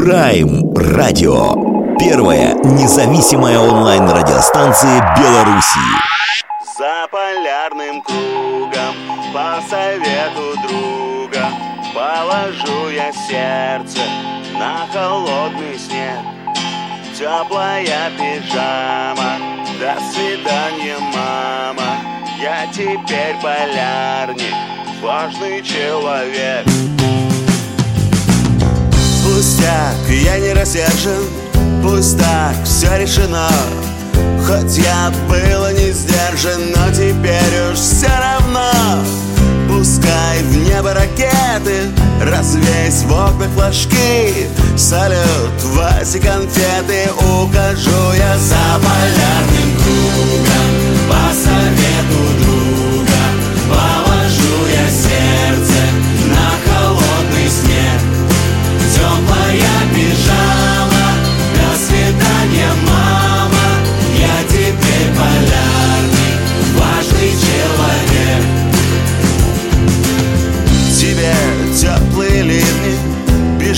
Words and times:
Прайм 0.00 0.72
Радио. 0.74 1.52
Первая 1.98 2.54
независимая 2.64 3.58
онлайн-радиостанция 3.58 4.98
Беларуси. 5.18 5.78
За 6.78 7.06
полярным 7.12 8.00
кругом, 8.00 8.94
по 9.34 9.60
совету 9.68 10.56
друга, 10.66 11.44
Положу 11.94 12.88
я 12.88 13.12
сердце 13.12 14.00
на 14.58 14.86
холодный 14.90 15.78
снег. 15.78 16.20
Теплая 17.14 18.10
пижама, 18.16 19.36
до 19.78 19.98
свидания, 20.10 20.96
мама. 21.14 21.98
Я 22.40 22.66
теперь 22.72 23.36
полярник, 23.42 24.54
важный 25.02 25.60
человек. 25.62 26.64
Пустяк, 29.40 29.96
я 30.10 30.38
не 30.38 30.52
рассержен. 30.52 31.24
Пусть 31.82 32.18
так, 32.18 32.54
все 32.62 32.98
решено 32.98 33.48
Хоть 34.46 34.76
я 34.76 35.10
было 35.30 35.72
не 35.72 35.92
сдержан 35.92 36.60
Но 36.76 36.90
теперь 36.92 37.72
уж 37.72 37.78
все 37.78 38.08
равно. 38.08 38.70
Пускай 39.66 40.42
в 40.42 40.56
небо 40.58 40.92
ракеты 40.92 41.88
Развесь 42.20 43.02
в 43.04 43.12
окна 43.12 43.48
флажки 43.56 44.46
Салют, 44.76 45.62
Васи 45.74 46.18
конфеты. 46.18 47.08
Укажу 47.16 48.12
я 48.18 48.36
за 48.36 48.78
полярным 48.84 49.74
кругом 49.78 51.08
По 51.08 51.32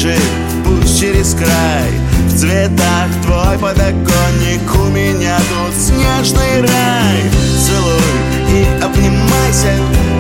Бежит 0.03 0.21
пусть 0.65 0.99
через 0.99 1.33
край. 1.35 1.91
В 2.27 2.37
цветах 2.37 3.09
твой 3.23 3.57
подоконник 3.59 4.75
У 4.75 4.87
меня 4.89 5.37
тут 5.39 5.75
снежный 5.81 6.61
рай. 6.61 7.31
Целуй 7.65 8.03
и 8.49 8.83
обнимайся 8.83 9.77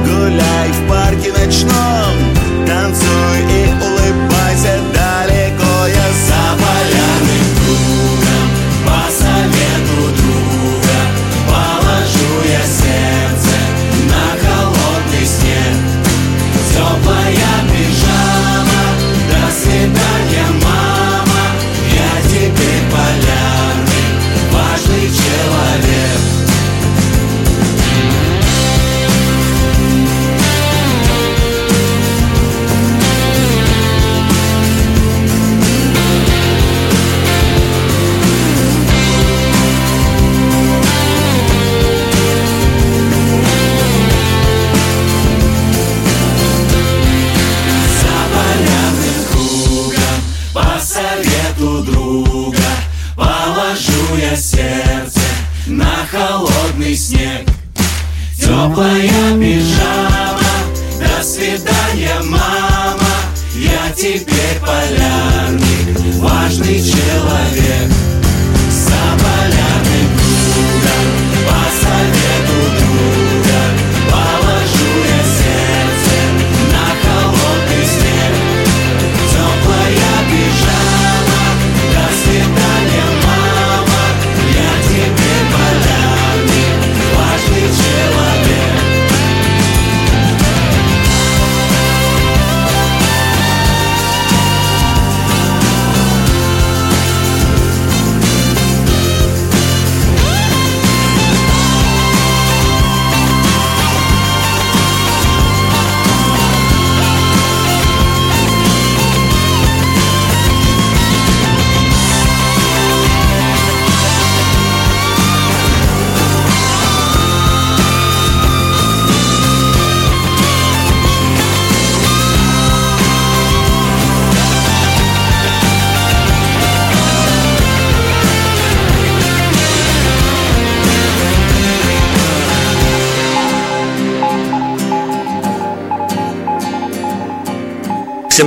Гуляй 0.06 0.70
в 0.70 0.88
парке 0.88 1.32
ночном 1.32 2.14
Танцуй 2.64 3.11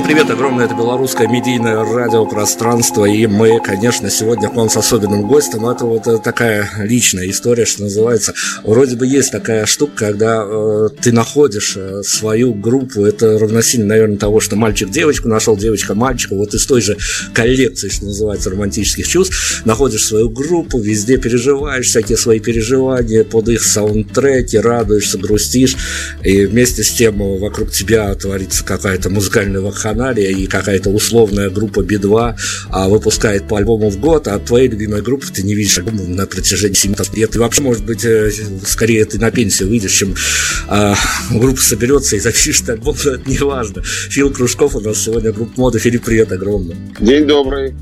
привет, 0.06 0.30
огромное, 0.30 0.66
это 0.66 0.74
белорусское 0.76 1.26
медийное 1.26 1.82
радиопространство, 1.84 3.06
и 3.06 3.26
мы, 3.26 3.58
конечно, 3.58 4.08
сегодня 4.08 4.48
к 4.48 4.54
вам 4.54 4.70
с 4.70 4.76
особенным 4.76 5.26
гостем, 5.26 5.66
это 5.66 5.84
вот 5.84 6.06
э, 6.06 6.18
такая 6.18 6.70
личная 6.78 7.28
история, 7.28 7.64
что 7.64 7.82
называется, 7.82 8.32
вроде 8.62 8.94
бы 8.94 9.04
есть 9.04 9.32
такая 9.32 9.66
штука, 9.66 9.94
когда 9.96 10.44
э, 10.44 10.75
ты 10.88 11.12
находишь 11.12 11.74
э, 11.76 12.02
свою 12.02 12.54
группу, 12.54 13.04
это 13.04 13.38
равносильно, 13.38 13.86
наверное, 13.86 14.16
того, 14.16 14.40
что 14.40 14.56
мальчик 14.56 14.90
девочку 14.90 15.28
нашел, 15.28 15.56
девочка 15.56 15.94
мальчика, 15.94 16.34
вот 16.34 16.54
из 16.54 16.66
той 16.66 16.80
же 16.80 16.96
коллекции, 17.32 17.88
что 17.88 18.06
называется, 18.06 18.50
романтических 18.50 19.06
чувств, 19.06 19.62
находишь 19.64 20.04
свою 20.04 20.28
группу, 20.28 20.78
везде 20.80 21.18
переживаешь 21.18 21.86
всякие 21.86 22.18
свои 22.18 22.40
переживания 22.40 23.24
под 23.24 23.48
их 23.48 23.62
саундтреки, 23.62 24.58
радуешься, 24.58 25.18
грустишь, 25.18 25.76
и 26.22 26.46
вместе 26.46 26.82
с 26.82 26.90
тем 26.90 27.18
вокруг 27.38 27.70
тебя 27.70 28.14
творится 28.14 28.64
какая-то 28.64 29.10
музыкальная 29.10 29.60
вакханалия 29.60 30.30
и 30.30 30.46
какая-то 30.46 30.90
условная 30.90 31.50
группа 31.50 31.82
Би-2 31.82 32.34
а, 32.70 32.88
выпускает 32.88 33.48
по 33.48 33.58
альбому 33.58 33.90
в 33.90 33.98
год, 33.98 34.28
а 34.28 34.38
твоей 34.38 34.68
любимой 34.68 35.02
группы 35.02 35.26
ты 35.32 35.42
не 35.42 35.54
видишь 35.54 35.78
альбома 35.78 36.04
на 36.04 36.26
протяжении 36.26 36.74
7 36.74 36.94
лет. 37.14 37.34
И 37.34 37.38
вообще, 37.38 37.62
может 37.62 37.84
быть, 37.84 38.04
э, 38.04 38.30
скорее 38.64 39.04
ты 39.04 39.18
на 39.18 39.30
пенсию 39.30 39.68
выйдешь, 39.68 39.92
чем 39.92 40.14
а, 40.76 40.94
группа 41.30 41.60
соберется 41.60 42.16
и 42.16 42.18
запишет 42.18 42.68
альбом, 42.68 42.96
но 43.02 43.12
это 43.12 43.30
не 43.30 43.38
важно. 43.38 43.82
Фил 43.82 44.30
Кружков 44.30 44.76
у 44.76 44.80
нас 44.80 44.98
сегодня 44.98 45.32
группа 45.32 45.58
моды. 45.58 45.78
Филипп, 45.78 46.04
привет 46.04 46.32
огромный. 46.32 46.76
День 47.00 47.26
добрый. 47.26 47.74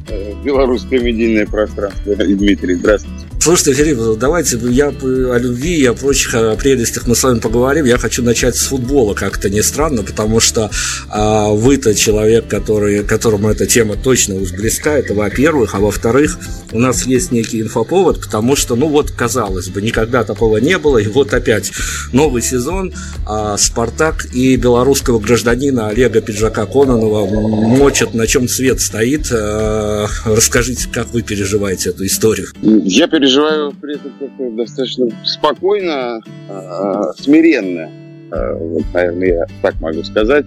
Белорусское 0.44 1.00
медийное 1.00 1.46
пространство. 1.46 2.14
Дмитрий, 2.14 2.74
здравствуйте. 2.76 3.26
Слушайте, 3.44 3.74
Филипп, 3.74 4.18
давайте 4.18 4.58
я 4.70 4.88
о 4.88 5.38
любви 5.38 5.76
и 5.76 5.84
о 5.84 5.92
прочих 5.92 6.34
о 6.34 6.56
прелестях 6.56 7.06
мы 7.06 7.14
с 7.14 7.22
вами 7.22 7.40
поговорим. 7.40 7.84
Я 7.84 7.98
хочу 7.98 8.22
начать 8.22 8.56
с 8.56 8.68
футбола, 8.68 9.12
как-то 9.12 9.50
не 9.50 9.62
странно, 9.62 10.02
потому 10.02 10.40
что 10.40 10.70
а, 11.10 11.50
вы-то 11.50 11.94
человек, 11.94 12.48
который, 12.48 13.04
которому 13.04 13.50
эта 13.50 13.66
тема 13.66 13.96
точно 13.96 14.36
уж 14.36 14.52
близка, 14.52 14.94
это 14.94 15.12
во-первых, 15.12 15.74
а 15.74 15.80
во-вторых, 15.80 16.38
у 16.72 16.78
нас 16.78 17.04
есть 17.04 17.32
некий 17.32 17.60
инфоповод, 17.60 18.22
потому 18.22 18.56
что, 18.56 18.76
ну 18.76 18.88
вот, 18.88 19.10
казалось 19.10 19.68
бы, 19.68 19.82
никогда 19.82 20.24
такого 20.24 20.56
не 20.56 20.78
было, 20.78 20.96
и 20.96 21.06
вот 21.06 21.34
опять 21.34 21.70
новый 22.14 22.40
сезон, 22.40 22.94
а, 23.26 23.58
Спартак 23.58 24.24
и 24.32 24.56
белорусского 24.56 25.18
гражданина 25.18 25.88
Олега 25.88 26.22
Пиджака 26.22 26.64
Кононова 26.64 27.26
мочат, 27.26 28.14
на 28.14 28.26
чем 28.26 28.48
свет 28.48 28.80
стоит. 28.80 29.30
А, 29.30 30.06
расскажите, 30.24 30.88
как 30.90 31.12
вы 31.12 31.20
переживаете 31.20 31.90
эту 31.90 32.06
историю? 32.06 32.48
Я 32.62 33.06
переживаю 33.06 33.33
при 33.80 33.96
этом 33.96 34.12
как-то 34.18 34.50
достаточно 34.50 35.08
спокойно, 35.24 36.20
а, 36.48 37.12
смиренно. 37.14 37.90
А, 38.30 38.54
вот, 38.54 38.82
наверное, 38.92 39.28
я 39.28 39.46
так 39.62 39.80
могу 39.80 40.02
сказать. 40.02 40.44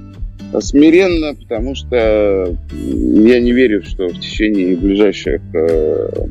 Смиренно, 0.59 1.35
потому 1.35 1.75
что 1.75 2.55
я 2.71 3.39
не 3.39 3.51
верю, 3.51 3.83
что 3.83 4.07
в 4.07 4.19
течение 4.19 4.77
ближайших 4.77 5.41
э, 5.53 6.27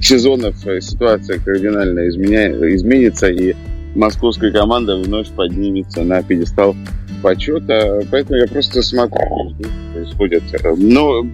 сезонов 0.00 0.56
ситуация 0.80 1.40
кардинально 1.40 2.08
изменится, 2.08 3.28
и 3.28 3.54
московская 3.96 4.52
команда 4.52 4.96
вновь 4.96 5.30
поднимется 5.30 6.02
на 6.02 6.22
пьедестал 6.22 6.76
почета. 7.22 8.02
Поэтому 8.10 8.38
я 8.38 8.46
просто 8.46 8.82
смотрю, 8.82 9.54
что 9.58 9.68
происходит. 9.94 10.42
Но 10.76 11.26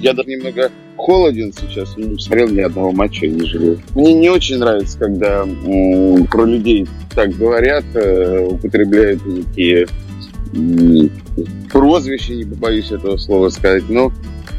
я 0.00 0.12
даже 0.12 0.28
немного 0.28 0.70
холоден 0.96 1.52
сейчас, 1.52 1.96
не 1.96 2.18
смотрел 2.18 2.48
ни 2.48 2.60
одного 2.60 2.92
матча, 2.92 3.26
не 3.26 3.44
жалею. 3.46 3.80
Мне 3.94 4.12
не 4.14 4.30
очень 4.30 4.58
нравится, 4.58 4.98
когда 4.98 5.42
м, 5.42 6.26
про 6.26 6.44
людей 6.44 6.86
так 7.14 7.30
говорят, 7.36 7.84
э, 7.94 8.46
употребляют 8.46 9.22
такие 9.48 9.86
прозвища, 11.70 12.34
не 12.34 12.44
побоюсь 12.44 12.90
этого 12.90 13.16
слова 13.16 13.48
сказать, 13.50 13.84
но 13.88 14.12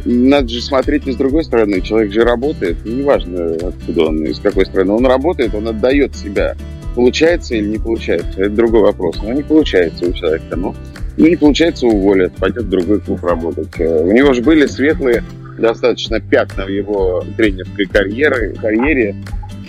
надо 0.05 0.47
же 0.49 0.61
смотреть 0.61 1.07
и 1.07 1.11
с 1.11 1.15
другой 1.15 1.43
стороны. 1.43 1.81
Человек 1.81 2.11
же 2.11 2.21
работает, 2.21 2.85
неважно, 2.85 3.55
откуда 3.55 4.05
он, 4.05 4.23
из 4.23 4.39
какой 4.39 4.65
страны. 4.65 4.93
Он 4.93 5.05
работает, 5.05 5.53
он 5.55 5.67
отдает 5.67 6.15
себя. 6.15 6.55
Получается 6.95 7.55
или 7.55 7.67
не 7.67 7.77
получается, 7.77 8.41
это 8.41 8.49
другой 8.49 8.81
вопрос. 8.81 9.17
Но 9.21 9.33
не 9.33 9.43
получается 9.43 10.05
у 10.05 10.13
человека. 10.13 10.55
Ну, 10.55 10.75
не 11.17 11.35
получается 11.35 11.87
уволят, 11.87 12.33
пойдет 12.33 12.63
в 12.63 12.69
другой 12.69 12.99
клуб 12.99 13.23
работать. 13.23 13.79
Э, 13.79 14.03
у 14.03 14.11
него 14.11 14.33
же 14.33 14.41
были 14.41 14.65
светлые 14.67 15.23
достаточно 15.57 16.19
пятна 16.19 16.65
в 16.65 16.69
его 16.69 17.23
тренерской 17.35 17.85
карьере, 17.85 18.53
карьере 18.53 19.15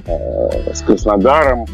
э, 0.07 0.75
с 0.75 0.83
Краснодаром, 0.83 1.67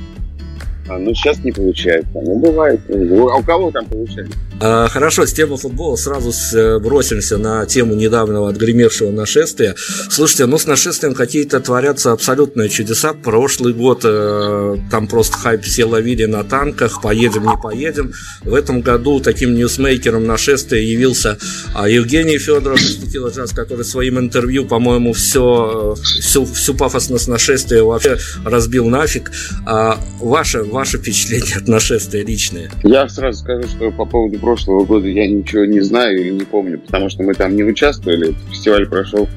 а, 0.89 0.99
ну, 0.99 1.15
сейчас 1.15 1.39
не 1.39 1.53
получается. 1.53 2.11
Ну, 2.15 2.39
бывает. 2.39 2.81
А 2.89 3.37
у 3.37 3.43
кого 3.43 3.71
там 3.71 3.87
получается? 3.87 4.37
А, 4.61 4.89
хорошо, 4.89 5.27
с 5.27 5.33
темы 5.33 5.57
футбола 5.57 5.97
сразу 5.97 6.31
э, 6.57 6.79
бросимся 6.79 7.39
на 7.39 7.67
тему 7.67 7.95
недавнего 7.95 8.49
отгремевшего 8.49 9.11
нашествия. 9.11 9.75
Слушайте, 10.11 10.47
ну 10.47 10.59
с 10.59 10.67
нашествием 10.67 11.15
какие-то 11.15 11.61
творятся 11.61 12.13
абсолютные 12.13 12.69
чудеса. 12.69 13.15
Прошлый 13.15 13.73
год 13.73 14.03
э, 14.05 14.77
там 14.91 15.07
просто 15.09 15.37
хайп 15.39 15.63
все 15.63 15.85
ловили 15.87 16.27
на 16.27 16.45
танках, 16.45 17.03
поедем, 17.03 17.47
не 17.47 17.57
поедем. 17.57 18.13
В 18.43 18.55
этом 18.55 18.81
году 18.81 19.21
таким 19.21 19.55
ньюсмейкером 19.55 20.27
нашествия 20.27 20.81
явился 20.81 21.39
а, 21.75 21.89
Евгений 21.89 22.39
Федоров 22.39 22.81
Джаз, 22.81 23.51
который 23.53 23.85
своим 23.85 24.19
интервью, 24.19 24.67
по-моему, 24.67 25.13
все, 25.13 25.95
всю, 26.21 26.45
всю 26.45 26.75
пафосность 26.75 27.29
нашествия 27.29 27.83
вообще 27.83 28.19
разбил 28.45 28.89
нафиг. 28.89 29.31
А 29.67 29.99
ваше 30.21 30.63
ваше 30.75 30.99
впечатление 30.99 31.57
от 31.57 31.69
нашествия 31.69 32.25
личное? 32.25 32.71
Я 32.83 33.09
сразу 33.09 33.39
скажу, 33.39 33.69
что 33.69 33.91
по 33.93 34.05
поводу 34.05 34.39
прошлого 34.39 34.85
года 34.85 35.09
я 35.09 35.27
ничего 35.27 35.65
не 35.65 35.81
знаю 35.81 36.21
или 36.21 36.31
не 36.31 36.45
помню, 36.45 36.81
потому 36.81 37.09
что 37.09 37.23
мы 37.23 37.33
там 37.35 37.57
не 37.57 37.63
участвовали. 37.63 38.35
Фестиваль 38.51 38.87
прошел 38.87 39.29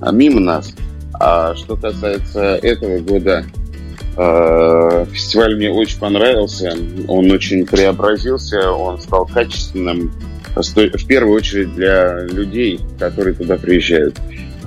а, 0.00 0.12
мимо 0.12 0.40
нас. 0.40 0.72
А 1.14 1.54
что 1.56 1.76
касается 1.76 2.56
этого 2.62 2.98
года, 2.98 3.44
э, 4.16 5.06
фестиваль 5.12 5.56
мне 5.56 5.70
очень 5.70 5.98
понравился. 5.98 6.76
Он 7.08 7.30
очень 7.30 7.66
преобразился, 7.66 8.70
он 8.70 9.00
стал 9.00 9.26
качественным, 9.26 10.12
в 10.54 11.06
первую 11.06 11.34
очередь 11.34 11.74
для 11.74 12.20
людей, 12.26 12.80
которые 12.98 13.34
туда 13.34 13.56
приезжают. 13.56 14.18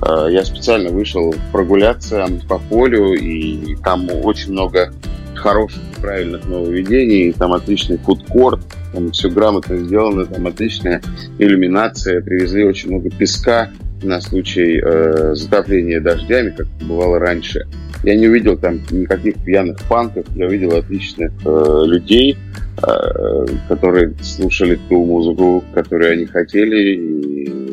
Э, 0.02 0.28
я 0.30 0.44
специально 0.44 0.90
вышел 0.90 1.34
прогуляться 1.52 2.26
по 2.48 2.58
полю, 2.58 3.14
и 3.14 3.76
там 3.76 4.08
очень 4.24 4.52
много 4.52 4.92
хороших, 5.38 5.80
правильных 6.00 6.46
нововведений. 6.46 7.32
Там 7.32 7.52
отличный 7.52 7.98
фудкорт, 7.98 8.60
там 8.92 9.12
все 9.12 9.30
грамотно 9.30 9.76
сделано, 9.78 10.26
там 10.26 10.46
отличная 10.46 11.00
иллюминация. 11.38 12.20
Привезли 12.20 12.64
очень 12.64 12.90
много 12.90 13.10
песка 13.10 13.70
на 14.02 14.20
случай 14.20 14.80
э, 14.82 15.34
затопления 15.34 16.00
дождями, 16.00 16.50
как 16.50 16.66
бывало 16.86 17.18
раньше. 17.18 17.66
Я 18.04 18.16
не 18.16 18.28
увидел 18.28 18.56
там 18.56 18.80
никаких 18.90 19.42
пьяных 19.44 19.78
панков, 19.88 20.24
я 20.36 20.46
увидел 20.46 20.76
отличных 20.76 21.32
э, 21.44 21.82
людей, 21.86 22.36
э, 22.82 23.46
которые 23.68 24.14
слушали 24.22 24.78
ту 24.88 25.04
музыку, 25.04 25.64
которую 25.74 26.12
они 26.12 26.26
хотели. 26.26 26.94
И 26.94 27.72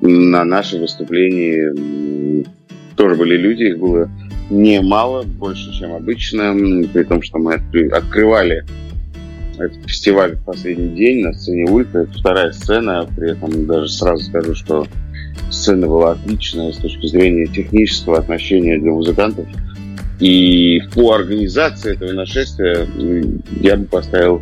на 0.00 0.44
нашем 0.44 0.80
выступлении 0.80 2.44
тоже 2.96 3.14
были 3.14 3.36
люди, 3.36 3.64
их 3.64 3.78
было 3.78 4.10
немало, 4.52 5.22
больше, 5.22 5.72
чем 5.72 5.94
обычно, 5.94 6.54
при 6.92 7.04
том, 7.04 7.22
что 7.22 7.38
мы 7.38 7.54
открывали 7.54 8.64
этот 9.58 9.78
фестиваль 9.86 10.36
в 10.36 10.44
последний 10.44 10.94
день 10.94 11.24
на 11.24 11.32
сцене 11.32 11.70
Улька. 11.70 12.00
Это 12.00 12.12
вторая 12.12 12.52
сцена, 12.52 13.08
при 13.16 13.32
этом 13.32 13.66
даже 13.66 13.88
сразу 13.88 14.24
скажу, 14.24 14.54
что 14.54 14.86
сцена 15.50 15.86
была 15.86 16.12
отличная 16.12 16.72
с 16.72 16.76
точки 16.76 17.06
зрения 17.06 17.46
технического 17.46 18.18
отношения 18.18 18.78
для 18.78 18.92
музыкантов. 18.92 19.46
И 20.20 20.80
по 20.94 21.14
организации 21.14 21.94
этого 21.94 22.12
нашествия 22.12 22.86
я 23.60 23.76
бы 23.76 23.84
поставил 23.86 24.40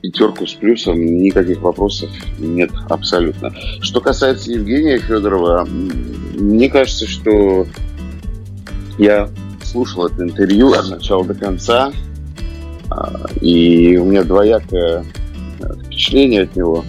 пятерку 0.00 0.46
с 0.46 0.54
плюсом, 0.54 1.04
никаких 1.04 1.60
вопросов 1.62 2.10
нет 2.38 2.70
абсолютно. 2.88 3.52
Что 3.80 4.00
касается 4.00 4.52
Евгения 4.52 4.98
Федорова, 4.98 5.66
мне 5.66 6.68
кажется, 6.68 7.06
что 7.06 7.66
я 8.98 9.28
слушал 9.62 10.06
это 10.06 10.22
интервью 10.22 10.72
от 10.72 10.88
начала 10.88 11.24
до 11.24 11.34
конца, 11.34 11.92
а, 12.90 13.26
и 13.40 13.96
у 13.96 14.04
меня 14.04 14.22
двоякое 14.22 15.04
впечатление 15.86 16.42
от 16.42 16.56
него. 16.56 16.84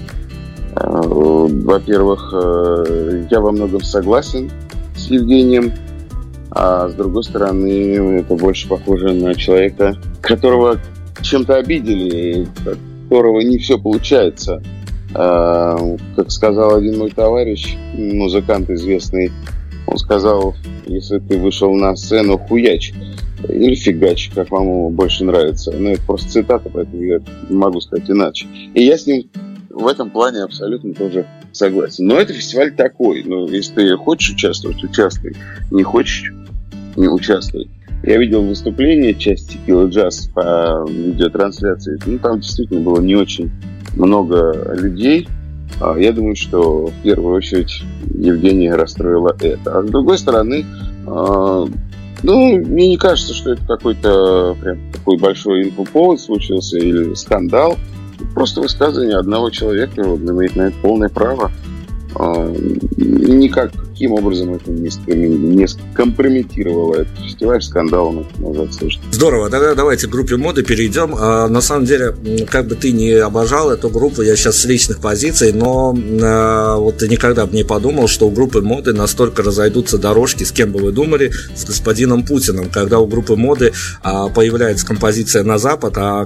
А, 0.76 1.02
во-первых, 1.02 2.34
э, 2.34 3.26
я 3.32 3.40
во 3.40 3.52
многом 3.52 3.82
согласен 3.82 4.52
с 4.96 5.08
Евгением, 5.08 5.74
а 6.52 6.90
с 6.90 6.94
другой 6.94 7.24
стороны, 7.24 8.20
это 8.20 8.36
больше 8.36 8.68
похоже 8.68 9.14
на 9.14 9.36
человека, 9.36 9.96
которого 10.22 10.80
чем-то 11.22 11.56
обидели, 11.56 12.48
которого 12.64 13.42
не 13.42 13.58
все 13.58 13.78
получается. 13.78 14.62
А, 15.14 15.78
как 16.16 16.32
сказал 16.32 16.76
один 16.76 17.00
мой 17.00 17.10
товарищ, 17.10 17.76
музыкант 17.96 18.70
известный, 18.70 19.32
он 19.88 19.98
сказал, 19.98 20.56
если 20.86 21.20
ты 21.20 21.38
вышел 21.38 21.74
на 21.74 21.96
сцену, 21.96 22.38
хуяч. 22.38 22.94
Или 23.48 23.76
фигач, 23.76 24.30
как 24.34 24.52
вам 24.52 24.94
больше 24.94 25.24
нравится. 25.24 25.72
Ну, 25.72 25.92
это 25.92 26.02
просто 26.02 26.30
цитата, 26.30 26.70
поэтому 26.72 27.02
я 27.04 27.20
могу 27.50 27.80
сказать 27.82 28.10
иначе. 28.10 28.48
И 28.74 28.84
я 28.84 28.98
с 28.98 29.06
ним 29.06 29.30
в 29.70 29.88
этом 29.88 30.10
плане 30.10 30.40
абсолютно 30.40 30.94
тоже 30.94 31.28
согласен. 31.52 32.08
Но 32.08 32.16
это 32.20 32.34
фестиваль 32.34 32.76
такой. 32.76 33.24
Ну, 33.24 33.48
если 33.48 33.74
ты 33.74 33.98
хочешь 33.98 34.32
участвовать, 34.32 34.84
участвуй. 34.84 35.36
Не 35.72 35.84
хочешь, 35.84 36.34
не 36.96 37.08
участвуй. 37.08 37.70
Я 38.04 38.18
видел 38.18 38.44
выступление 38.44 39.14
части 39.14 39.58
Килла 39.66 39.88
Джаз 39.88 40.30
по 40.34 40.86
видеотрансляции. 40.90 42.00
Ну, 42.06 42.18
там 42.20 42.40
действительно 42.40 42.82
было 42.82 43.02
не 43.02 43.16
очень 43.16 43.52
много 43.96 44.76
людей. 44.76 45.28
А, 45.80 45.98
я 45.98 46.12
думаю, 46.12 46.36
что 46.36 46.88
в 46.88 47.04
первую 47.04 47.36
очередь 47.36 47.84
Евгения 48.14 48.76
расстроила 48.76 49.36
это. 49.40 49.80
А 49.80 49.84
с 49.84 49.90
другой 49.90 50.18
стороны, 50.18 50.66
а, 51.06 51.66
ну, 52.24 52.58
мне 52.58 52.90
не 52.90 52.98
кажется, 52.98 53.34
что 53.34 53.54
это 53.54 53.66
какой-то 53.66 54.56
прям 54.60 54.80
такой 54.92 55.18
большой 55.18 55.70
инфоповод 55.70 56.20
случился 56.20 56.78
или 56.78 57.14
скандал. 57.14 57.76
Просто 58.34 58.62
высказывание 58.62 59.18
одного 59.18 59.50
человека, 59.52 60.02
имеет 60.02 60.56
на 60.56 60.64
это 60.64 60.76
полное 60.82 61.10
право. 61.10 61.52
А, 62.16 62.52
никак 62.98 63.72
никаким 63.98 64.14
образом 64.14 64.54
это 64.54 64.72
не, 64.72 64.90
не 65.28 65.68
скомпрометировало 65.68 66.96
этот 66.96 67.18
фестиваль, 67.18 67.62
скандалом 67.62 68.20
это 68.20 68.42
нельзя 68.42 68.72
слышать. 68.72 69.02
Здорово, 69.12 69.50
тогда 69.50 69.76
давайте 69.76 70.08
к 70.08 70.10
группе 70.10 70.38
моды 70.38 70.64
перейдем. 70.64 71.16
А, 71.18 71.48
на 71.48 71.62
самом 71.62 71.86
деле, 71.86 72.16
как 72.50 72.68
бы 72.68 72.76
ты 72.76 72.92
не 72.92 73.12
обожал 73.14 73.72
эту 73.72 73.90
группу, 73.90 74.22
я 74.22 74.36
сейчас 74.36 74.58
с 74.58 74.66
личных 74.66 75.00
позиций, 75.00 75.52
но 75.52 75.98
а, 76.22 76.78
вот 76.78 77.02
никогда 77.02 77.46
бы 77.46 77.56
не 77.56 77.64
подумал, 77.64 78.08
что 78.08 78.28
у 78.28 78.32
группы 78.32 78.62
моды 78.62 78.94
настолько 78.94 79.42
разойдутся 79.42 79.98
дорожки, 79.98 80.44
с 80.44 80.52
кем 80.52 80.72
бы 80.72 80.80
вы 80.80 80.92
думали, 80.92 81.32
с 81.56 81.66
господином 81.66 82.24
Путиным, 82.24 82.70
когда 82.70 83.00
у 83.00 83.08
группы 83.08 83.36
моды 83.36 83.74
а, 84.04 84.30
появляется 84.30 84.86
композиция 84.86 85.44
на 85.44 85.58
Запад, 85.58 85.94
а 85.98 86.26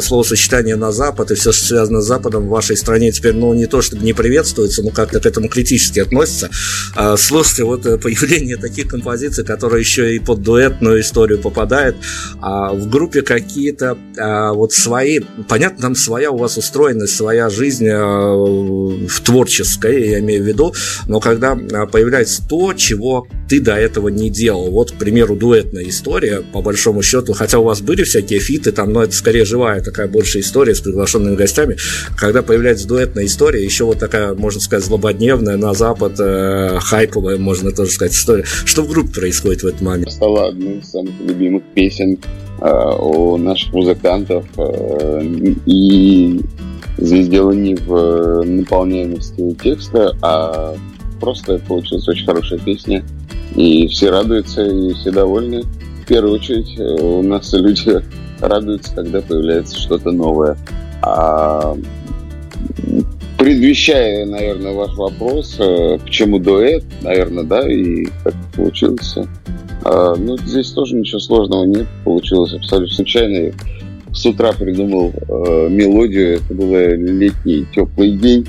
словосочетание 0.00 0.76
на 0.76 0.92
Запад 0.92 1.30
и 1.30 1.34
все, 1.34 1.52
что 1.52 1.66
связано 1.66 2.00
с 2.00 2.06
Западом 2.06 2.46
в 2.46 2.48
вашей 2.48 2.76
стране 2.76 3.12
теперь, 3.12 3.34
ну, 3.34 3.52
не 3.54 3.66
то 3.66 3.82
чтобы 3.82 4.04
не 4.04 4.12
приветствуется, 4.12 4.82
но 4.82 4.90
как-то 4.90 5.20
к 5.20 5.26
этому 5.26 5.48
критически 5.48 6.00
относится. 6.00 6.50
А, 6.94 7.09
слушайте, 7.16 7.64
вот 7.64 7.86
э, 7.86 7.98
появление 7.98 8.56
таких 8.56 8.88
композиций, 8.88 9.44
которые 9.44 9.80
еще 9.80 10.14
и 10.14 10.18
под 10.18 10.42
дуэтную 10.42 11.00
историю 11.00 11.40
попадают, 11.40 11.96
а 12.40 12.72
в 12.72 12.88
группе 12.88 13.22
какие-то 13.22 13.96
а, 14.18 14.52
вот 14.52 14.72
свои, 14.72 15.20
понятно, 15.48 15.82
там 15.82 15.94
своя 15.94 16.30
у 16.30 16.36
вас 16.36 16.56
устроенность, 16.56 17.16
своя 17.16 17.48
жизнь 17.48 17.88
а, 17.88 18.34
в 18.34 19.20
творческой, 19.20 20.10
я 20.10 20.18
имею 20.20 20.44
в 20.44 20.46
виду, 20.46 20.74
но 21.06 21.20
когда 21.20 21.54
появляется 21.54 22.46
то, 22.48 22.72
чего 22.74 23.26
ты 23.50 23.60
до 23.60 23.74
этого 23.74 24.08
не 24.08 24.30
делал. 24.30 24.70
Вот, 24.70 24.92
к 24.92 24.94
примеру, 24.94 25.34
дуэтная 25.34 25.82
история, 25.82 26.40
по 26.52 26.62
большому 26.62 27.02
счету, 27.02 27.32
хотя 27.32 27.58
у 27.58 27.64
вас 27.64 27.82
были 27.82 28.04
всякие 28.04 28.38
фиты, 28.38 28.70
там, 28.70 28.92
но 28.92 29.02
это 29.02 29.12
скорее 29.12 29.44
живая 29.44 29.80
такая 29.80 30.06
больше 30.06 30.38
история 30.38 30.72
с 30.72 30.80
приглашенными 30.80 31.34
гостями, 31.34 31.76
когда 32.16 32.42
появляется 32.42 32.86
дуэтная 32.86 33.26
история, 33.26 33.64
еще 33.64 33.84
вот 33.84 33.98
такая, 33.98 34.34
можно 34.34 34.60
сказать, 34.60 34.84
злободневная, 34.84 35.56
на 35.56 35.74
Запад, 35.74 36.12
э, 36.20 36.78
хайповая, 36.80 37.38
можно 37.38 37.72
тоже 37.72 37.90
сказать, 37.90 38.12
история. 38.12 38.44
Что 38.44 38.82
в 38.82 38.88
группе 38.88 39.14
происходит 39.14 39.64
в 39.64 39.66
этот 39.66 39.80
момент? 39.80 40.12
Стала 40.12 40.50
одной 40.50 40.78
из 40.78 40.88
самых 40.88 41.12
любимых 41.26 41.64
песен 41.74 42.18
э, 42.60 42.70
у 43.00 43.36
наших 43.36 43.72
музыкантов, 43.72 44.46
э, 44.58 45.22
и 45.66 46.40
здесь 46.98 47.26
дело 47.26 47.50
не 47.50 47.74
в 47.74 48.44
наполняемости 48.44 49.56
текста, 49.60 50.16
а 50.22 50.76
просто 51.20 51.58
получилась 51.66 52.06
очень 52.06 52.26
хорошая 52.26 52.60
песня, 52.60 53.04
и 53.56 53.86
все 53.88 54.10
радуются, 54.10 54.62
и 54.62 54.92
все 54.94 55.10
довольны. 55.10 55.62
В 56.02 56.06
первую 56.06 56.34
очередь 56.34 56.78
э, 56.78 57.02
у 57.02 57.22
нас 57.22 57.52
люди 57.54 58.02
радуются, 58.40 58.94
когда 58.94 59.20
появляется 59.20 59.78
что-то 59.78 60.12
новое. 60.12 60.56
А 61.02 61.76
предвещая, 63.38 64.26
наверное, 64.26 64.72
ваш 64.72 64.94
вопрос, 64.96 65.56
э, 65.58 65.98
почему 66.02 66.38
дуэт, 66.38 66.84
наверное, 67.02 67.44
да, 67.44 67.70
и 67.70 68.06
как 68.22 68.34
получилось. 68.54 69.16
А, 69.82 70.14
ну, 70.14 70.36
здесь 70.38 70.72
тоже 70.72 70.96
ничего 70.96 71.20
сложного 71.20 71.64
нет, 71.64 71.86
получилось 72.04 72.52
абсолютно 72.52 72.94
случайно. 72.94 73.52
С 74.12 74.26
утра 74.26 74.52
придумал 74.52 75.12
э, 75.14 75.68
мелодию, 75.70 76.36
это 76.36 76.52
был 76.52 76.74
летний 76.74 77.64
теплый 77.74 78.12
день. 78.16 78.46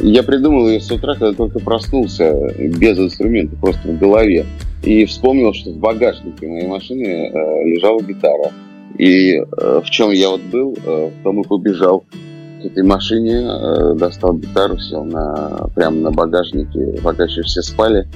Я 0.00 0.22
придумал 0.22 0.68
ее 0.68 0.80
с 0.80 0.90
утра, 0.90 1.14
когда 1.14 1.32
только 1.32 1.60
проснулся, 1.60 2.32
без 2.58 2.98
инструмента, 2.98 3.56
просто 3.56 3.88
в 3.88 3.98
голове. 3.98 4.44
И 4.82 5.04
вспомнил, 5.06 5.54
что 5.54 5.70
в 5.70 5.78
багажнике 5.78 6.46
моей 6.46 6.66
машины 6.66 7.04
э, 7.04 7.64
лежала 7.64 8.02
гитара. 8.02 8.52
И 8.98 9.36
э, 9.36 9.80
в 9.84 9.88
чем 9.90 10.10
я 10.10 10.30
вот 10.30 10.42
был, 10.42 10.76
э, 10.84 11.10
в 11.10 11.22
том 11.22 11.40
и 11.40 11.44
побежал 11.46 12.00
к 12.00 12.64
этой 12.64 12.82
машине, 12.82 13.46
э, 13.46 13.94
достал 13.94 14.34
гитару, 14.34 14.78
сел 14.78 15.04
на, 15.04 15.68
прямо 15.74 15.96
на 15.96 16.10
багажнике, 16.10 17.00
пока 17.02 17.24
еще 17.24 17.42
все 17.42 17.62
спали. 17.62 18.06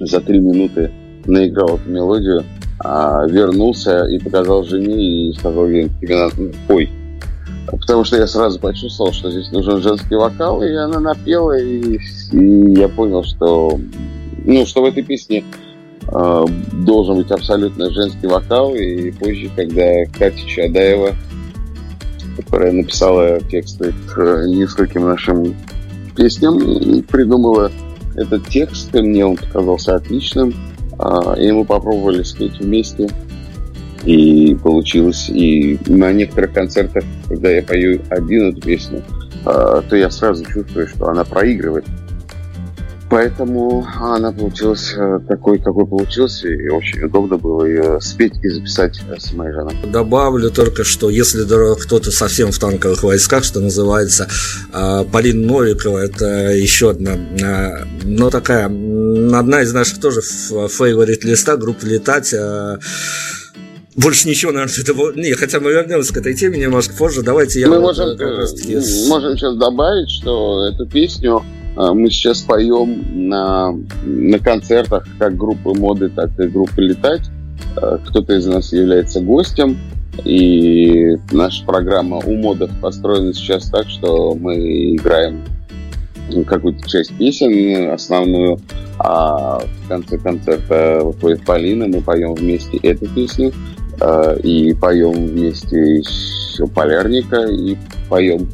За 0.00 0.20
три 0.20 0.40
минуты 0.40 0.90
наиграл 1.26 1.76
эту 1.76 1.90
мелодию, 1.90 2.44
а, 2.78 3.26
вернулся 3.26 4.04
и 4.06 4.18
показал 4.18 4.64
жене 4.64 5.28
и 5.28 5.32
сказал 5.32 5.68
ей, 5.68 5.88
тебе 6.00 6.16
надо, 6.16 6.34
ну, 6.36 6.50
пой. 6.68 6.90
Потому 7.70 8.04
что 8.04 8.16
я 8.16 8.26
сразу 8.26 8.58
почувствовал, 8.58 9.12
что 9.12 9.30
здесь 9.30 9.50
нужен 9.50 9.82
женский 9.82 10.14
вокал, 10.14 10.62
и 10.62 10.72
она 10.72 11.00
напела, 11.00 11.58
и, 11.58 11.98
и 12.32 12.78
я 12.78 12.88
понял, 12.88 13.24
что, 13.24 13.78
ну, 14.44 14.66
что 14.66 14.82
в 14.82 14.84
этой 14.84 15.02
песне 15.02 15.44
э, 16.08 16.46
должен 16.72 17.16
быть 17.16 17.30
абсолютно 17.30 17.90
женский 17.90 18.28
вокал, 18.28 18.74
и 18.74 19.10
позже, 19.10 19.50
когда 19.56 20.04
Катя 20.16 20.46
Чадаева 20.46 21.14
которая 22.36 22.72
написала 22.72 23.40
тексты 23.40 23.94
к 24.08 24.46
нескольким 24.46 25.02
нашим 25.02 25.56
песням, 26.14 27.02
придумала 27.04 27.72
этот 28.14 28.46
текст, 28.48 28.92
мне 28.94 29.24
он 29.26 29.36
показался 29.36 29.96
отличным. 29.96 30.54
А, 30.98 31.34
и 31.34 31.50
мы 31.52 31.64
попробовали 31.64 32.22
спеть 32.22 32.58
вместе, 32.58 33.10
и 34.06 34.54
получилось. 34.54 35.28
И 35.28 35.78
на 35.86 36.12
некоторых 36.12 36.52
концертах, 36.52 37.04
когда 37.28 37.50
я 37.50 37.62
пою 37.62 38.00
один 38.08 38.50
эту 38.50 38.60
песню, 38.62 39.02
а, 39.44 39.82
то 39.82 39.96
я 39.96 40.10
сразу 40.10 40.44
чувствую, 40.44 40.88
что 40.88 41.08
она 41.08 41.24
проигрывает 41.24 41.84
Поэтому 43.08 43.86
она 44.00 44.32
получилась 44.32 44.92
э, 44.96 45.20
такой, 45.28 45.58
какой 45.60 45.86
получилась, 45.86 46.42
и 46.42 46.68
очень 46.68 47.04
удобно 47.04 47.36
было 47.36 47.64
ее 47.64 48.00
спеть 48.00 48.34
и 48.42 48.48
записать 48.48 49.00
с 49.16 49.32
моей 49.32 49.52
женой. 49.52 49.74
Добавлю 49.84 50.50
только, 50.50 50.82
что 50.82 51.08
если 51.08 51.44
кто-то 51.80 52.10
совсем 52.10 52.50
в 52.50 52.58
танковых 52.58 53.04
войсках, 53.04 53.44
что 53.44 53.60
называется, 53.60 54.26
а, 54.72 55.04
Полина 55.04 55.46
Новикова, 55.46 55.98
это 55.98 56.50
еще 56.52 56.90
одна, 56.90 57.12
а, 57.44 57.86
ну 58.02 58.28
такая, 58.30 58.64
одна 58.66 59.62
из 59.62 59.72
наших 59.72 60.00
тоже 60.00 60.20
фейворит 60.20 61.22
листа, 61.22 61.56
группы 61.56 61.86
«Летать», 61.86 62.34
больше 63.96 64.28
ничего, 64.28 64.52
наверное, 64.52 64.78
этого... 64.78 65.12
Не, 65.14 65.32
хотя 65.32 65.58
мы 65.58 65.72
вернемся 65.72 66.12
к 66.12 66.18
этой 66.18 66.34
теме 66.34 66.58
немножко 66.58 66.94
позже. 66.94 67.22
Давайте 67.22 67.60
я... 67.60 67.68
Мы 67.68 67.80
можем, 67.80 68.08
э, 68.08 68.46
можем 69.08 69.36
сейчас 69.36 69.56
добавить, 69.56 70.10
что 70.10 70.66
эту 70.66 70.86
песню 70.86 71.42
а, 71.76 71.94
мы 71.94 72.10
сейчас 72.10 72.42
поем 72.42 73.28
на, 73.28 73.74
на 74.04 74.38
концертах 74.38 75.06
как 75.18 75.36
группы 75.36 75.78
моды, 75.78 76.08
так 76.08 76.38
и 76.38 76.46
группы 76.46 76.82
летать. 76.82 77.22
А, 77.76 77.98
кто-то 77.98 78.34
из 78.34 78.46
нас 78.46 78.72
является 78.72 79.20
гостем. 79.20 79.78
И 80.24 81.16
наша 81.32 81.64
программа 81.64 82.16
у 82.16 82.34
модов 82.36 82.70
построена 82.80 83.34
сейчас 83.34 83.70
так, 83.70 83.88
что 83.88 84.34
мы 84.34 84.96
играем 84.96 85.42
какую-то 86.46 86.88
часть 86.88 87.16
песен 87.16 87.90
основную, 87.90 88.58
а 88.98 89.60
в 89.60 89.88
конце 89.88 90.18
концерта 90.18 91.00
выходит 91.02 91.44
Полина, 91.44 91.86
мы 91.86 92.00
поем 92.00 92.34
вместе 92.34 92.78
эту 92.78 93.06
песню, 93.06 93.52
и 94.42 94.74
поем 94.74 95.26
вместе 95.26 95.98
еще 95.98 96.66
Полярника, 96.66 97.46
и 97.46 97.76
поем 98.08 98.48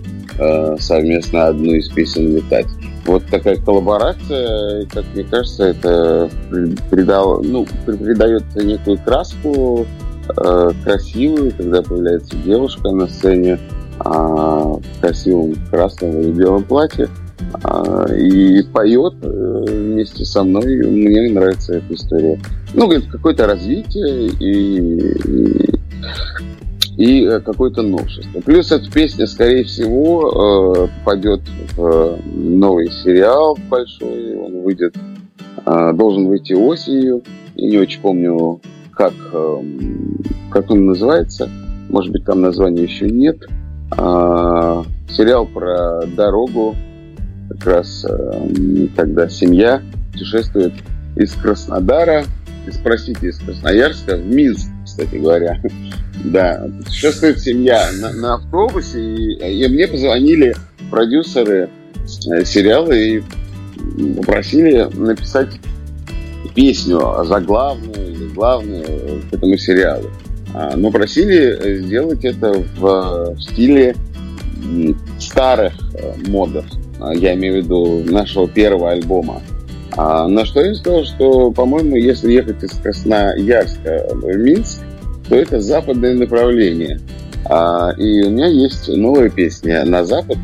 совместно 0.79 1.49
одну 1.49 1.75
из 1.75 1.89
песен 1.91 2.37
«Летать» 2.37 2.67
вот 3.05 3.27
такая 3.27 3.57
коллаборация, 3.57 4.87
как 4.87 5.05
мне 5.15 5.25
кажется, 5.25 5.65
это 5.65 6.31
придал, 6.91 7.43
ну, 7.43 7.67
придает 7.85 8.45
некую 8.55 8.99
краску 8.99 9.87
э, 10.29 10.71
красивую, 10.85 11.53
когда 11.57 11.83
появляется 11.83 12.37
девушка 12.37 12.91
на 12.91 13.09
сцене 13.09 13.59
э, 14.05 14.09
в 14.09 14.83
красивом 15.01 15.55
красном 15.71 16.21
или 16.21 16.33
белом 16.33 16.65
платье. 16.65 17.05
э, 17.07 17.32
и 18.17 18.63
поет 18.73 19.15
э, 19.23 19.65
вместе 19.69 20.25
со 20.25 20.43
мной. 20.43 20.65
Мне 20.87 21.31
нравится 21.31 21.75
эта 21.75 21.95
история. 21.95 22.41
Ну, 22.75 22.91
это 22.91 23.09
какое-то 23.09 23.47
развитие 23.47 24.29
и, 24.29 25.09
и 25.21 25.73
и 26.99 27.27
какое-то 27.45 27.81
новшество. 27.83 28.41
Плюс 28.41 28.71
эта 28.71 28.91
песня, 28.91 29.27
скорее 29.27 29.65
всего, 29.65 30.87
э, 30.87 30.89
попадет 30.99 31.41
в 31.75 32.19
новый 32.27 32.91
сериал 32.91 33.59
большой. 33.71 34.37
Он 34.37 34.63
выйдет, 34.63 34.95
э, 35.65 35.93
должен 35.95 36.27
выйти 36.27 36.53
осенью. 36.53 37.23
Я 37.55 37.71
не 37.71 37.79
очень 37.79 38.01
помню, 38.01 38.61
как, 38.93 39.15
как 40.51 40.71
он 40.71 40.87
называется. 40.87 41.49
Может 41.89 42.13
быть, 42.13 42.25
там 42.25 42.41
названия 42.41 42.83
еще 42.83 43.09
нет. 43.09 43.39
А, 43.97 44.85
сериал 45.11 45.47
про 45.47 46.07
дорогу, 46.07 46.75
как 47.63 47.75
раз 47.75 48.07
когда 48.97 49.29
семья 49.29 49.83
путешествует 50.13 50.73
из 51.17 51.33
Краснодара, 51.33 52.25
спросите, 52.71 53.29
из 53.29 53.39
Красноярска 53.39 54.17
в 54.17 54.27
Минск, 54.27 54.69
кстати 54.85 55.17
говоря. 55.17 55.61
Да, 56.25 56.69
путешествует 56.85 57.41
семья 57.41 57.91
на, 58.01 58.13
на 58.13 58.35
автобусе, 58.35 59.01
и, 59.01 59.65
и 59.65 59.69
мне 59.69 59.89
позвонили 59.89 60.55
продюсеры 60.89 61.69
э, 62.31 62.45
сериала 62.45 62.93
и 62.93 63.23
попросили 64.19 64.89
написать 64.95 65.49
песню 66.55 67.25
заглавную 67.25 68.13
или 68.13 68.29
главную 68.29 69.23
к 69.23 69.35
этому 69.35 69.57
сериалу. 69.57 70.11
А, 70.55 70.77
но 70.77 70.93
просили 70.93 71.83
сделать 71.83 72.25
это 72.25 72.53
в 72.77 73.37
стиле 73.41 73.97
старых 75.19 75.73
э, 75.95 76.15
модов. 76.29 76.67
А, 77.03 77.15
я 77.15 77.35
имею 77.35 77.55
в 77.55 77.57
виду 77.65 78.05
нашего 78.11 78.49
первого 78.49 78.93
альбома 78.93 79.43
А 79.97 80.29
на 80.29 80.45
что 80.45 80.61
я 80.65 80.75
сказал, 80.75 81.05
что, 81.05 81.51
по-моему, 81.51 81.97
если 81.97 82.33
ехать 82.33 82.63
из 82.63 82.71
Красноярска 82.73 84.09
в 84.13 84.37
Минск, 84.37 84.81
то 85.29 85.35
это 85.35 85.61
западное 85.61 86.15
направление. 86.15 87.01
А, 87.47 87.93
и 87.99 88.25
у 88.25 88.31
меня 88.31 88.47
есть 88.47 88.89
новая 88.89 89.29
песня 89.29 89.85
на 89.85 90.05
запад, 90.05 90.39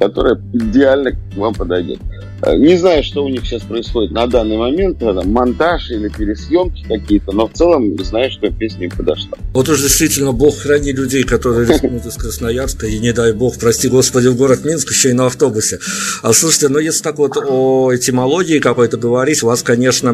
которая 0.00 0.40
идеально 0.52 1.12
к 1.12 1.16
вам 1.36 1.54
подойдет. 1.54 2.00
Э, 2.42 2.56
не 2.56 2.76
знаю, 2.76 3.04
что 3.04 3.24
у 3.24 3.28
них 3.28 3.44
сейчас 3.44 3.62
происходит 3.62 4.12
на 4.12 4.26
данный 4.26 4.56
момент, 4.56 4.98
там, 4.98 5.30
монтаж 5.30 5.90
или 5.90 6.08
пересъемки 6.08 6.84
какие-то, 6.88 7.32
но 7.32 7.46
в 7.46 7.52
целом 7.52 7.96
знаю, 8.02 8.30
что 8.30 8.50
песня 8.50 8.86
им 8.86 8.90
подошла. 8.90 9.38
Вот 9.52 9.68
уж 9.68 9.80
действительно, 9.80 10.32
Бог 10.32 10.56
храни 10.56 10.92
людей, 10.92 11.24
которые 11.24 11.66
рискнут 11.66 12.06
из 12.06 12.14
Красноярска, 12.14 12.86
и 12.86 12.98
не 12.98 13.12
дай 13.12 13.32
Бог, 13.32 13.58
прости 13.58 13.88
Господи, 13.88 14.28
в 14.28 14.36
город 14.36 14.64
Минск, 14.64 14.90
еще 14.90 15.10
и 15.10 15.12
на 15.12 15.26
автобусе. 15.26 15.78
А 16.22 16.32
слушайте, 16.32 16.68
ну 16.68 16.78
если 16.78 17.02
так 17.02 17.18
вот 17.18 17.36
о 17.36 17.94
этимологии 17.94 18.58
какой-то 18.58 18.96
говорить, 18.96 19.42
у 19.42 19.46
вас, 19.46 19.62
конечно, 19.62 20.10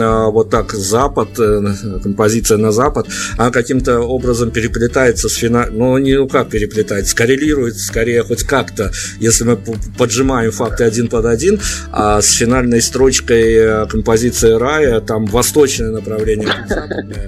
а, 0.00 0.30
вот 0.30 0.50
так 0.50 0.72
Запад, 0.72 1.28
э, 1.38 1.60
композиция 2.02 2.58
на 2.58 2.72
Запад, 2.72 3.06
она 3.36 3.50
каким-то 3.50 4.00
образом 4.00 4.50
переплетается 4.50 5.28
с 5.28 5.34
финалом, 5.34 5.76
ну 5.76 5.98
не 5.98 6.16
ну 6.16 6.28
как 6.28 6.48
переплетается, 6.48 7.14
коррелирует 7.14 7.76
скорее 7.76 8.22
хоть 8.22 8.44
как-то, 8.44 8.92
если 9.20 9.44
мы 9.44 9.58
поджимаем 9.98 10.50
факты 10.50 10.84
один 10.84 11.08
под 11.08 11.26
один, 11.26 11.60
а 11.92 12.20
с 12.20 12.30
финальной 12.32 12.80
строчкой 12.82 13.54
э, 13.54 13.86
композиции 13.86 14.52
Рая 14.52 15.00
там 15.00 15.26
восточное 15.26 15.90
направление. 15.90 16.48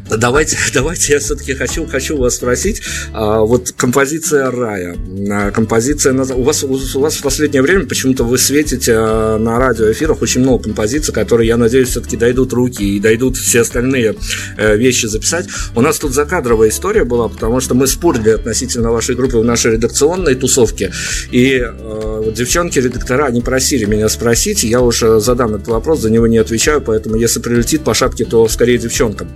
Давайте, 0.11 0.57
давайте 0.75 1.13
я 1.13 1.19
все-таки 1.19 1.55
хочу, 1.55 1.87
хочу 1.87 2.17
вас 2.17 2.37
спросить, 2.37 2.83
а, 3.13 3.41
вот 3.41 3.73
композиция 3.73 4.51
Рая, 4.51 4.97
а, 5.31 5.51
композиция 5.51 6.13
у 6.13 6.43
вас 6.43 6.65
у 6.65 7.01
вас 7.01 7.17
в 7.17 7.23
последнее 7.23 7.63
время 7.63 7.87
почему-то 7.87 8.25
вы 8.25 8.39
светите 8.39 8.95
а, 8.97 9.39
на 9.39 9.59
радиоэфирах 9.59 10.23
очень 10.23 10.41
много 10.41 10.65
композиций, 10.65 11.13
которые, 11.15 11.49
я 11.49 11.57
надеюсь, 11.57 11.89
все-таки 11.89 12.17
дойдут 12.17 12.53
руки 12.53 12.83
и 12.83 13.01
дойдут 13.01 13.37
все 13.37 13.61
остальные 13.61 14.17
э, 14.57 14.77
вещи 14.77 15.07
записать. 15.07 15.47
У 15.75 15.81
нас 15.81 15.99
тут 15.99 16.13
закадровая 16.13 16.69
история 16.69 17.05
была, 17.05 17.29
потому 17.29 17.61
что 17.61 17.75
мы 17.75 17.87
спорили 17.87 18.31
относительно 18.31 18.91
вашей 18.91 19.15
группы 19.15 19.39
в 19.39 19.45
нашей 19.45 19.73
редакционной 19.73 20.35
тусовке, 20.35 20.93
и 21.31 21.57
э, 21.57 22.23
вот 22.25 22.35
девчонки-редактора, 22.35 23.27
они 23.27 23.41
просили 23.41 23.85
меня 23.85 24.09
спросить, 24.09 24.28
спросить, 24.29 24.63
я 24.63 24.83
уже 24.83 25.21
задам 25.21 25.55
этот 25.55 25.69
вопрос, 25.69 26.01
за 26.01 26.11
него 26.11 26.27
не 26.27 26.37
отвечаю, 26.37 26.83
поэтому 26.83 27.17
если 27.17 27.41
прилетит 27.41 27.83
по 27.83 27.95
шапке, 27.95 28.27
то 28.27 28.47
скорее 28.47 28.77
девчонкам. 28.77 29.29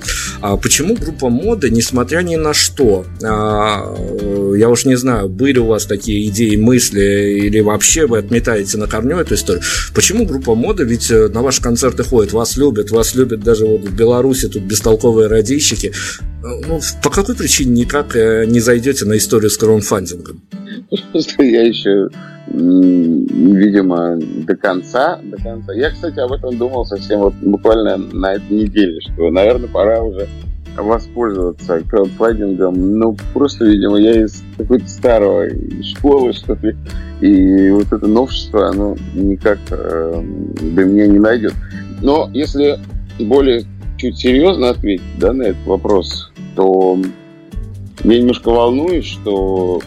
А 0.42 0.58
почему 0.58 0.96
группа 0.96 1.30
моды, 1.30 1.70
несмотря 1.70 2.20
ни 2.20 2.36
на 2.36 2.52
что, 2.52 3.06
а, 3.24 3.96
я 4.54 4.68
уж 4.68 4.84
не 4.84 4.96
знаю, 4.96 5.30
были 5.30 5.58
у 5.58 5.64
вас 5.64 5.86
такие 5.86 6.28
идеи, 6.28 6.56
мысли, 6.56 7.40
или 7.46 7.60
вообще 7.60 8.06
вы 8.06 8.18
отметаете 8.18 8.76
на 8.76 8.86
корню 8.86 9.16
эту 9.16 9.34
историю, 9.34 9.62
почему 9.94 10.26
группа 10.26 10.54
моды, 10.54 10.84
ведь 10.84 11.10
э, 11.10 11.28
на 11.28 11.40
ваши 11.40 11.62
концерты 11.62 12.04
ходят, 12.04 12.34
вас 12.34 12.58
любят, 12.58 12.90
вас 12.90 13.14
любят 13.14 13.40
даже 13.40 13.64
вот 13.64 13.80
в 13.80 13.96
Беларуси, 13.96 14.48
тут 14.48 14.64
бестолковые 14.64 15.28
радищики, 15.28 15.94
ну, 16.42 16.80
по 17.02 17.08
какой 17.08 17.34
причине 17.34 17.80
никак 17.80 18.14
э, 18.14 18.44
не 18.44 18.60
зайдете 18.60 19.06
на 19.06 19.16
историю 19.16 19.48
с 19.48 19.56
краунфандингом? 19.56 20.42
Я 21.38 21.62
еще 21.62 22.10
видимо, 22.46 24.16
до 24.18 24.56
конца, 24.56 25.18
до 25.22 25.36
конца. 25.36 25.72
Я, 25.72 25.90
кстати, 25.90 26.18
об 26.18 26.32
этом 26.32 26.56
думал 26.58 26.84
совсем 26.84 27.20
вот 27.20 27.34
буквально 27.34 27.96
на 27.96 28.34
этой 28.34 28.50
неделе, 28.50 29.00
что, 29.00 29.30
наверное, 29.30 29.68
пора 29.68 30.02
уже 30.02 30.28
воспользоваться 30.76 31.80
краудфандингом. 31.80 32.98
Ну, 32.98 33.16
просто, 33.34 33.66
видимо, 33.66 33.98
я 33.98 34.24
из 34.24 34.42
какой-то 34.56 34.88
старого 34.88 35.48
школы, 35.82 36.32
что 36.32 36.54
ли, 36.54 36.76
и 37.20 37.70
вот 37.70 37.92
это 37.92 38.06
новшество, 38.06 38.68
оно 38.68 38.96
никак 39.14 39.58
э, 39.70 40.24
до 40.60 40.84
меня 40.84 41.06
не 41.06 41.18
найдет. 41.18 41.54
Но 42.00 42.30
если 42.32 42.78
более 43.20 43.64
чуть 43.98 44.18
серьезно 44.18 44.70
ответить 44.70 45.04
да, 45.18 45.32
на 45.32 45.42
этот 45.42 45.64
вопрос, 45.66 46.32
то 46.56 46.98
я 48.04 48.18
немножко 48.18 48.50
волнуюсь, 48.50 49.06
что 49.06 49.80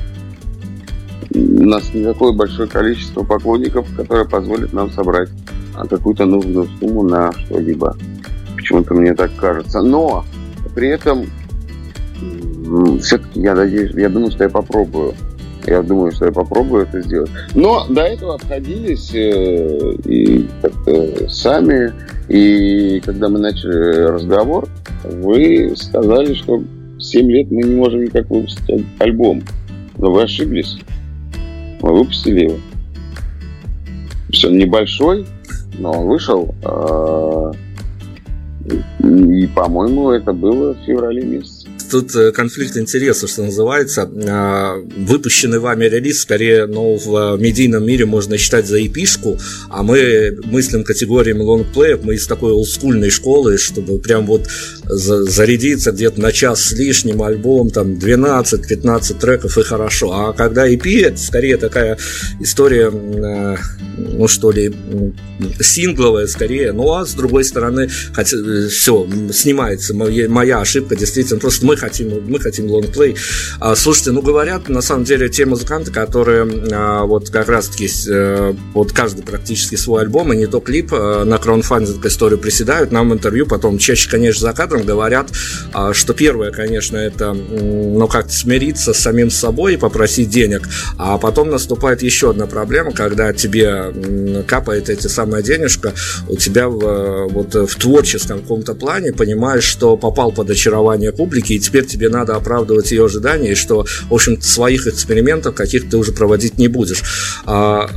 у 1.35 1.65
нас 1.65 1.93
не 1.93 2.03
такое 2.03 2.33
большое 2.33 2.67
количество 2.67 3.23
поклонников, 3.23 3.87
которое 3.95 4.25
позволит 4.25 4.73
нам 4.73 4.91
собрать 4.91 5.29
а, 5.75 5.87
какую-то 5.87 6.25
нужную 6.25 6.67
сумму 6.79 7.03
на 7.03 7.31
что-либо. 7.33 7.95
Почему-то 8.55 8.93
мне 8.93 9.13
так 9.13 9.31
кажется. 9.35 9.81
Но 9.81 10.25
при 10.73 10.89
этом 10.89 11.25
все-таки 12.99 13.41
я 13.41 13.55
надеюсь, 13.55 13.91
я 13.95 14.09
думаю, 14.09 14.31
что 14.31 14.43
я 14.43 14.49
попробую. 14.49 15.13
Я 15.67 15.81
думаю, 15.81 16.11
что 16.11 16.25
я 16.25 16.31
попробую 16.31 16.83
это 16.83 17.01
сделать. 17.01 17.31
Но 17.55 17.87
до 17.89 18.01
этого 18.01 18.35
обходились 18.35 19.11
э, 19.15 19.93
и 20.05 20.47
как-то 20.61 21.27
сами. 21.27 21.91
И 22.29 22.99
когда 23.03 23.29
мы 23.29 23.39
начали 23.39 24.05
разговор, 24.11 24.67
вы 25.03 25.73
сказали, 25.75 26.35
что 26.35 26.63
7 26.99 27.31
лет 27.31 27.49
мы 27.49 27.63
не 27.63 27.75
можем 27.75 28.03
никак 28.03 28.29
выпустить 28.29 28.85
альбом. 28.99 29.41
Но 29.97 30.11
вы 30.11 30.23
ошиблись 30.23 30.77
мы 31.81 31.93
выпустили 31.93 32.45
его. 32.45 32.57
Все 34.29 34.49
небольшой, 34.49 35.25
но 35.77 35.91
он 35.91 36.07
вышел. 36.07 36.53
А, 36.63 37.51
и, 38.99 39.47
по-моему, 39.47 40.11
это 40.11 40.33
было 40.33 40.73
в 40.73 40.85
феврале 40.85 41.23
месяце 41.23 41.54
тут 41.89 42.15
э, 42.15 42.31
конфликт 42.31 42.77
интересов, 42.77 43.29
что 43.29 43.43
называется. 43.43 44.09
А, 44.27 44.75
выпущенный 44.77 45.59
вами 45.59 45.85
релиз, 45.85 46.21
скорее, 46.21 46.65
ну, 46.65 46.95
в 46.95 47.37
медийном 47.37 47.85
мире 47.85 48.05
можно 48.05 48.37
считать 48.37 48.67
за 48.67 48.85
эпишку, 48.85 49.37
а 49.69 49.83
мы 49.83 50.37
мыслим 50.43 50.83
категориями 50.83 51.41
лонгплеев, 51.41 52.03
мы 52.03 52.15
из 52.15 52.27
такой 52.27 52.51
олдскульной 52.51 53.09
школы, 53.09 53.57
чтобы 53.57 53.99
прям 53.99 54.25
вот 54.25 54.47
зарядиться 54.87 55.91
где-то 55.91 56.21
на 56.21 56.31
час 56.31 56.61
с 56.61 56.71
лишним 56.73 57.21
альбом, 57.21 57.69
там 57.69 57.93
12-15 57.93 59.19
треков 59.19 59.57
и 59.57 59.63
хорошо. 59.63 60.11
А 60.11 60.33
когда 60.33 60.67
EP, 60.67 61.05
это 61.05 61.17
скорее 61.17 61.57
такая 61.57 61.97
история, 62.39 62.91
э, 62.91 63.57
ну 63.97 64.27
что 64.27 64.51
ли, 64.51 64.73
сингловая 65.59 66.27
скорее, 66.27 66.71
ну 66.71 66.93
а 66.93 67.05
с 67.05 67.13
другой 67.13 67.43
стороны, 67.43 67.89
хотя, 68.13 68.37
э, 68.37 68.67
все, 68.67 69.07
снимается 69.33 69.93
моя 69.93 70.59
ошибка, 70.59 70.95
действительно, 70.95 71.39
просто 71.39 71.65
мы 71.65 71.75
хотим, 71.85 72.23
мы 72.27 72.39
хотим 72.39 72.69
лонгплей. 72.69 73.15
А, 73.59 73.75
слушайте, 73.75 74.11
ну 74.11 74.21
говорят, 74.21 74.69
на 74.69 74.81
самом 74.81 75.03
деле, 75.03 75.29
те 75.29 75.45
музыканты, 75.45 75.91
которые 75.91 76.47
а, 76.71 77.05
вот 77.05 77.29
как 77.29 77.49
раз-таки 77.49 77.89
э, 78.09 78.53
вот 78.73 78.91
каждый 78.91 79.23
практически 79.23 79.75
свой 79.75 80.01
альбом, 80.01 80.33
и 80.33 80.37
не 80.37 80.47
то 80.47 80.59
клип 80.59 80.93
э, 80.93 81.23
на 81.23 81.37
краунфандинг 81.37 82.05
историю 82.05 82.39
приседают, 82.39 82.91
нам 82.91 83.09
в 83.09 83.13
интервью 83.13 83.45
потом 83.45 83.77
чаще, 83.77 84.09
конечно, 84.09 84.41
за 84.41 84.53
кадром 84.53 84.83
говорят, 84.83 85.29
а, 85.73 85.93
что 85.93 86.13
первое, 86.13 86.51
конечно, 86.51 86.97
это, 86.97 87.33
ну, 87.33 88.07
как-то 88.07 88.33
смириться 88.33 88.93
с 88.93 88.99
самим 88.99 89.29
собой 89.29 89.75
и 89.75 89.77
попросить 89.77 90.29
денег, 90.29 90.67
а 90.97 91.17
потом 91.17 91.49
наступает 91.49 92.01
еще 92.01 92.31
одна 92.31 92.47
проблема, 92.47 92.91
когда 92.91 93.33
тебе 93.33 94.43
капает 94.47 94.89
эти 94.89 95.07
самые 95.07 95.43
денежка, 95.43 95.93
у 96.27 96.35
тебя 96.35 96.67
в, 96.67 97.27
вот 97.27 97.53
в 97.53 97.75
творческом 97.75 98.41
каком-то 98.41 98.73
плане 98.73 99.13
понимаешь, 99.13 99.63
что 99.63 99.97
попал 99.97 100.31
под 100.31 100.49
очарование 100.49 101.11
публики, 101.11 101.53
и 101.53 101.59
теперь 101.65 101.85
тебе 101.85 102.09
надо 102.09 102.35
оправдывать 102.35 102.91
ее 102.91 103.05
ожидания, 103.05 103.51
и 103.51 103.55
что, 103.55 103.85
в 104.09 104.13
общем 104.13 104.41
своих 104.41 104.87
экспериментов 104.87 105.55
каких 105.55 105.89
ты 105.89 105.97
уже 105.97 106.11
проводить 106.11 106.57
не 106.57 106.67
будешь. 106.67 107.03
А, 107.45 107.89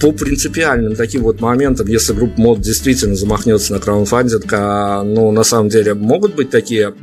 по 0.00 0.12
принципиальным 0.12 0.94
таким 0.94 1.22
вот 1.22 1.40
моментам, 1.40 1.86
если 1.86 2.12
группа 2.12 2.40
мод 2.40 2.60
действительно 2.60 3.16
замахнется 3.16 3.72
на 3.72 3.80
краунфандинг, 3.80 4.46
а, 4.52 5.02
ну, 5.02 5.30
на 5.32 5.44
самом 5.44 5.68
деле, 5.68 5.94
могут 5.94 6.34
быть 6.34 6.50
такие 6.50 6.94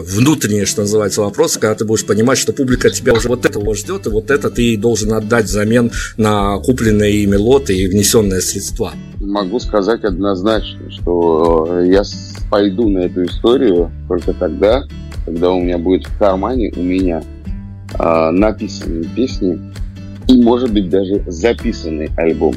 внутренние, 0.00 0.66
что 0.66 0.82
называется, 0.82 1.22
вопросы, 1.22 1.60
когда 1.60 1.74
ты 1.74 1.84
будешь 1.84 2.06
понимать, 2.06 2.38
что 2.38 2.52
публика 2.52 2.90
тебя 2.90 3.12
уже 3.12 3.28
вот 3.28 3.44
этого 3.44 3.74
ждет, 3.74 4.06
и 4.06 4.10
вот 4.10 4.30
это 4.30 4.50
ты 4.50 4.76
должен 4.76 5.12
отдать 5.12 5.46
взамен 5.46 5.90
на 6.16 6.58
купленные 6.58 7.22
ими 7.22 7.36
лоты 7.36 7.76
и 7.76 7.86
внесенные 7.86 8.40
средства. 8.40 8.92
Могу 9.20 9.60
сказать 9.60 10.04
однозначно, 10.04 10.90
что 10.90 11.82
я 11.82 12.02
пойду 12.50 12.88
на 12.88 13.00
эту 13.00 13.24
историю 13.24 13.90
только 14.08 14.32
тогда, 14.32 14.84
когда 15.24 15.50
у 15.50 15.60
меня 15.60 15.78
будет 15.78 16.06
в 16.06 16.18
кармане 16.18 16.72
у 16.76 16.82
меня 16.82 17.22
э, 17.98 18.30
написанные 18.30 19.04
песни 19.04 19.58
и, 20.28 20.42
может 20.42 20.72
быть, 20.72 20.88
даже 20.88 21.22
записанный 21.26 22.10
альбом. 22.16 22.54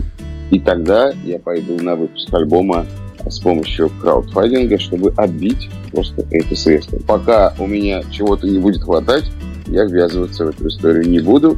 И 0.52 0.60
тогда 0.60 1.12
я 1.26 1.40
пойду 1.40 1.82
на 1.82 1.96
выпуск 1.96 2.34
альбома 2.34 2.86
с 3.28 3.40
помощью 3.40 3.90
краудфандинга, 4.02 4.80
чтобы 4.80 5.14
отбить 5.18 5.70
просто 5.92 6.26
эти 6.32 6.54
средства. 6.54 7.00
Пока 7.08 7.54
у 7.60 7.68
меня 7.68 8.04
чего-то 8.12 8.48
не 8.48 8.60
будет 8.60 8.84
хватать, 8.84 9.32
я 9.68 9.86
ввязываться 9.86 10.46
в 10.46 10.50
эту 10.50 10.68
историю 10.68 11.08
не 11.08 11.20
буду, 11.20 11.58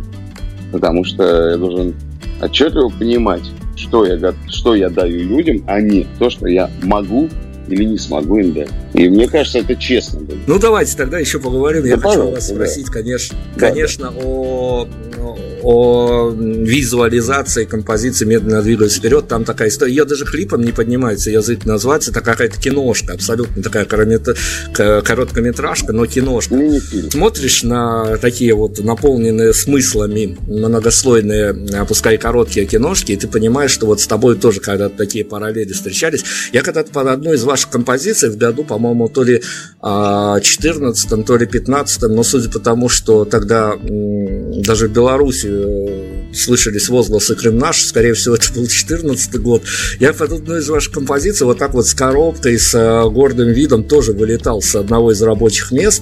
потому 0.71 1.03
что 1.03 1.49
я 1.49 1.57
должен 1.57 1.95
отчетливо 2.41 2.89
понимать, 2.89 3.43
что 3.75 4.05
я, 4.05 4.33
что 4.47 4.75
я 4.75 4.89
даю 4.89 5.27
людям, 5.27 5.63
а 5.67 5.81
не 5.81 6.05
то, 6.19 6.29
что 6.29 6.47
я 6.47 6.69
могу 6.83 7.29
или 7.67 7.83
не 7.83 7.97
смогу 7.97 8.39
им 8.39 8.53
дать. 8.53 8.69
И 8.93 9.09
мне 9.09 9.27
кажется, 9.27 9.59
это 9.59 9.75
честно. 9.75 10.19
Будет. 10.19 10.47
Ну, 10.47 10.59
давайте 10.59 10.95
тогда 10.95 11.19
еще 11.19 11.39
поговорим. 11.39 11.83
Да, 11.83 11.89
Я 11.89 11.97
хочу 11.97 12.31
вас 12.31 12.47
спросить, 12.47 12.85
да. 12.87 12.93
конечно, 12.93 13.37
да, 13.55 13.69
конечно 13.69 14.11
да. 14.11 14.17
О, 14.23 14.87
о 15.63 16.31
визуализации 16.31 17.65
композиции 17.65 18.25
«Медленно 18.25 18.61
двигаясь 18.61 18.95
вперед». 18.95 19.27
Там 19.27 19.43
такая 19.43 19.69
история. 19.69 19.91
Ее 19.91 20.05
даже 20.05 20.25
клипом 20.25 20.61
не 20.61 20.71
поднимается 20.71 21.31
язык 21.31 21.65
назвать. 21.65 22.07
Это 22.07 22.21
какая-то 22.21 22.59
киношка, 22.59 23.13
абсолютно 23.13 23.63
такая 23.63 23.85
короткометражка, 23.85 25.93
но 25.93 26.05
киношка. 26.05 26.55
Смотришь 27.09 27.63
на 27.63 28.17
такие 28.17 28.53
вот 28.53 28.83
наполненные 28.83 29.53
смыслами 29.53 30.37
многослойные, 30.47 31.85
пускай 31.87 32.17
короткие 32.17 32.65
киношки, 32.65 33.13
и 33.13 33.15
ты 33.15 33.27
понимаешь, 33.27 33.71
что 33.71 33.87
вот 33.87 34.01
с 34.01 34.07
тобой 34.07 34.35
тоже 34.35 34.59
когда-то 34.59 34.95
такие 34.95 35.25
параллели 35.25 35.73
встречались. 35.73 36.23
Я 36.53 36.61
когда-то 36.61 36.91
под 36.91 37.07
одной 37.07 37.35
из 37.35 37.43
ваших 37.55 37.69
композиций 37.69 38.29
в 38.29 38.37
году, 38.37 38.65
по-моему, 38.65 39.07
то 39.07 39.23
ли 39.23 39.41
14 39.81 41.11
а, 41.11 41.23
то 41.23 41.37
ли 41.37 41.45
15 41.45 42.01
но 42.09 42.23
судя 42.23 42.49
по 42.49 42.59
тому, 42.59 42.89
что 42.89 43.23
тогда 43.23 43.75
даже 44.65 44.87
в 44.87 44.91
Беларуси 44.91 45.47
э, 45.49 46.33
слышались 46.33 46.89
возгласы 46.89 47.35
«Крым 47.35 47.57
наш», 47.57 47.83
скорее 47.83 48.13
всего, 48.13 48.35
это 48.35 48.51
был 48.53 48.67
14 48.67 49.39
год, 49.39 49.61
я 49.99 50.11
под 50.11 50.33
одной 50.33 50.59
из 50.59 50.67
ваших 50.67 50.93
композиций 50.93 51.45
вот 51.45 51.57
так 51.57 51.73
вот 51.73 51.87
с 51.87 51.93
коробкой, 51.93 52.59
с 52.59 52.73
э, 52.73 53.09
гордым 53.09 53.49
видом 53.49 53.85
тоже 53.85 54.11
вылетал 54.11 54.61
с 54.61 54.75
одного 54.75 55.13
из 55.13 55.21
рабочих 55.21 55.71
мест, 55.71 56.01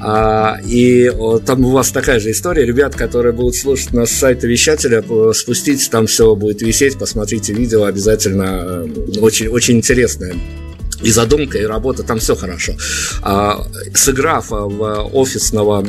а, 0.00 0.58
и 0.66 1.10
там 1.46 1.64
у 1.64 1.70
вас 1.70 1.90
такая 1.92 2.20
же 2.20 2.30
история, 2.30 2.66
ребят, 2.66 2.94
которые 2.94 3.32
будут 3.32 3.54
слушать 3.54 3.92
нас 3.92 4.10
с 4.10 4.18
сайта 4.18 4.46
вещателя, 4.46 5.02
спуститесь, 5.32 5.88
там 5.88 6.06
все 6.06 6.34
будет 6.34 6.60
висеть, 6.60 6.98
посмотрите 6.98 7.54
видео, 7.54 7.84
обязательно 7.84 8.86
э, 8.86 9.18
очень, 9.20 9.48
очень 9.48 9.76
интересное 9.76 10.34
и 11.02 11.10
задумка, 11.10 11.58
и 11.58 11.64
работа, 11.64 12.02
там 12.02 12.18
все 12.18 12.34
хорошо. 12.36 12.74
А, 13.22 13.66
сыграв 13.94 14.50
в 14.50 15.10
офисного 15.12 15.84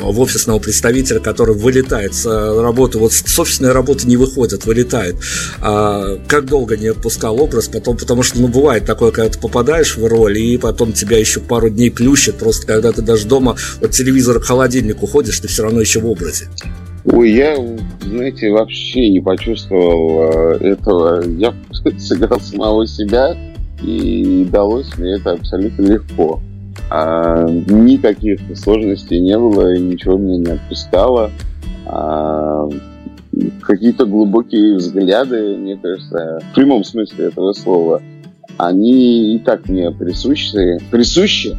в 0.00 0.20
офисного 0.20 0.58
представителя, 0.58 1.20
который 1.20 1.54
вылетает 1.54 2.14
с 2.14 2.26
работы, 2.26 2.98
вот 2.98 3.12
с 3.12 3.22
собственной 3.26 3.72
работы 3.72 4.06
не 4.06 4.16
выходит, 4.16 4.64
вылетает. 4.64 5.16
А, 5.60 6.18
как 6.26 6.46
долго 6.46 6.76
не 6.76 6.88
отпускал 6.88 7.40
образ, 7.40 7.68
потом, 7.68 7.96
потому 7.96 8.22
что, 8.22 8.40
ну, 8.40 8.48
бывает 8.48 8.86
такое, 8.86 9.10
когда 9.10 9.30
ты 9.30 9.38
попадаешь 9.38 9.96
в 9.96 10.06
роль, 10.06 10.38
и 10.38 10.58
потом 10.58 10.92
тебя 10.92 11.18
еще 11.18 11.40
пару 11.40 11.68
дней 11.68 11.90
плющит, 11.90 12.38
просто 12.38 12.66
когда 12.66 12.92
ты 12.92 13.02
даже 13.02 13.26
дома 13.26 13.56
от 13.80 13.90
телевизора 13.90 14.40
к 14.40 14.44
холодильнику 14.44 15.06
ходишь, 15.06 15.40
ты 15.40 15.48
все 15.48 15.64
равно 15.64 15.80
еще 15.80 16.00
в 16.00 16.06
образе. 16.06 16.48
Ой, 17.04 17.32
я, 17.32 17.56
знаете, 18.04 18.50
вообще 18.50 19.10
не 19.10 19.20
почувствовал 19.20 20.54
э, 20.60 20.68
этого. 20.72 21.22
Я 21.36 21.52
сыграл 21.98 22.40
самого 22.40 22.86
себя, 22.86 23.36
и 23.82 24.44
далось 24.50 24.96
мне 24.98 25.16
это 25.16 25.32
абсолютно 25.32 25.82
легко. 25.82 26.40
А, 26.90 27.46
никаких 27.48 28.40
сложностей 28.56 29.20
не 29.20 29.38
было, 29.38 29.74
и 29.74 29.80
ничего 29.80 30.16
меня 30.16 30.38
не 30.38 30.50
отпускало. 30.52 31.30
А, 31.86 32.68
какие-то 33.62 34.06
глубокие 34.06 34.76
взгляды, 34.76 35.56
мне 35.56 35.76
кажется, 35.76 36.40
в 36.50 36.54
прямом 36.54 36.84
смысле 36.84 37.26
этого 37.26 37.52
слова, 37.52 38.02
они 38.58 39.34
и 39.34 39.38
так 39.38 39.68
мне 39.68 39.90
присущи, 39.90 40.78
присущи, 40.90 41.56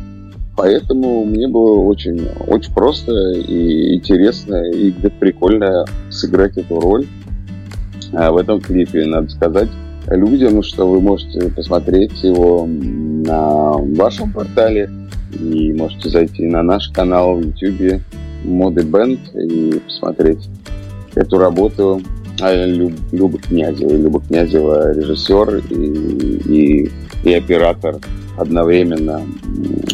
поэтому 0.55 1.25
мне 1.25 1.47
было 1.47 1.79
очень, 1.79 2.27
очень 2.47 2.73
просто 2.73 3.11
и 3.31 3.95
интересно, 3.95 4.63
и 4.71 4.91
прикольно 4.91 5.85
сыграть 6.09 6.57
эту 6.57 6.79
роль 6.79 7.07
а 8.15 8.31
в 8.31 8.37
этом 8.37 8.61
клипе, 8.61 9.05
надо 9.05 9.29
сказать 9.29 9.69
людям, 10.07 10.61
что 10.63 10.87
вы 10.87 11.01
можете 11.01 11.49
посмотреть 11.49 12.23
его 12.23 12.65
на 12.67 13.71
вашем 13.95 14.31
портале 14.31 14.89
и 15.39 15.73
можете 15.73 16.09
зайти 16.09 16.45
на 16.45 16.61
наш 16.61 16.89
канал 16.89 17.35
в 17.35 17.41
YouTube 17.41 18.01
Моды 18.43 18.83
Бенд 18.83 19.19
и 19.35 19.79
посмотреть 19.79 20.49
эту 21.15 21.37
работу 21.37 22.01
а, 22.41 22.65
Люб, 22.65 22.93
Люба 23.11 23.39
Князева. 23.39 23.91
Люба 23.95 24.21
Князева 24.21 24.93
режиссер 24.93 25.57
и, 25.69 26.83
и, 26.85 26.91
и 27.23 27.33
оператор 27.33 27.97
одновременно 28.37 29.21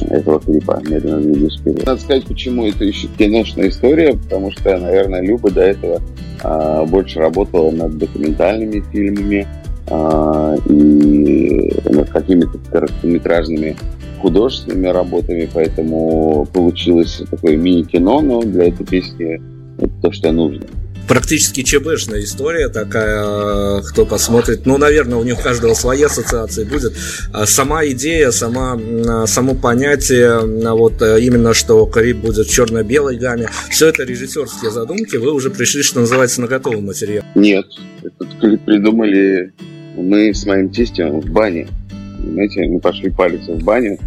этого 0.09 0.39
клипа 0.39 0.81
«Медленно 0.87 1.21
двигаюсь 1.21 1.59
вперед». 1.59 1.85
Надо 1.85 1.99
сказать, 1.99 2.25
почему 2.25 2.65
это 2.65 2.85
еще 2.85 3.07
киношная 3.17 3.67
история, 3.67 4.13
потому 4.13 4.51
что, 4.51 4.77
наверное, 4.77 5.21
Люба 5.21 5.51
до 5.51 5.61
этого 5.61 6.01
а, 6.41 6.85
больше 6.85 7.19
работала 7.19 7.71
над 7.71 7.97
документальными 7.97 8.83
фильмами 8.91 9.47
и 9.89 11.73
над 11.89 12.09
какими-то 12.09 12.59
короткометражными 12.71 13.75
художественными 14.21 14.87
работами, 14.87 15.49
поэтому 15.53 16.47
получилось 16.53 17.21
такое 17.31 17.55
мини-кино, 17.57 18.21
но 18.21 18.41
для 18.41 18.67
этой 18.67 18.85
песни 18.85 19.41
это 19.77 19.91
то, 20.01 20.11
что 20.11 20.31
нужно 20.31 20.65
практически 21.07 21.63
ЧБшная 21.63 22.21
история 22.23 22.69
такая, 22.69 23.81
кто 23.81 24.05
посмотрит. 24.05 24.67
Ну, 24.67 24.77
наверное, 24.77 25.17
у 25.17 25.23
них 25.23 25.39
у 25.39 25.41
каждого 25.41 25.73
свои 25.73 26.03
ассоциации 26.03 26.65
будет. 26.65 26.93
А 27.33 27.47
сама 27.47 27.83
идея, 27.87 28.29
сама, 28.29 28.79
само 29.25 29.55
понятие, 29.55 30.39
вот 30.71 31.01
именно, 31.01 31.55
что 31.55 31.87
Кариб 31.87 32.17
будет 32.17 32.45
в 32.45 32.53
черно-белой 32.53 33.17
гамме, 33.17 33.49
все 33.71 33.87
это 33.87 34.03
режиссерские 34.03 34.69
задумки, 34.69 35.15
вы 35.15 35.33
уже 35.33 35.49
пришли, 35.49 35.81
что 35.81 35.99
называется, 35.99 36.41
на 36.41 36.47
готовый 36.47 36.81
материал. 36.81 37.23
Нет, 37.33 37.65
клип 38.39 38.63
придумали 38.65 39.51
мы 40.01 40.33
с 40.33 40.45
моим 40.45 40.69
тестем 40.69 41.19
в 41.19 41.29
бане. 41.29 41.67
Знаете, 42.23 42.67
мы 42.67 42.79
пошли 42.79 43.09
палиться 43.09 43.53
в 43.53 43.63
баню, 43.63 43.97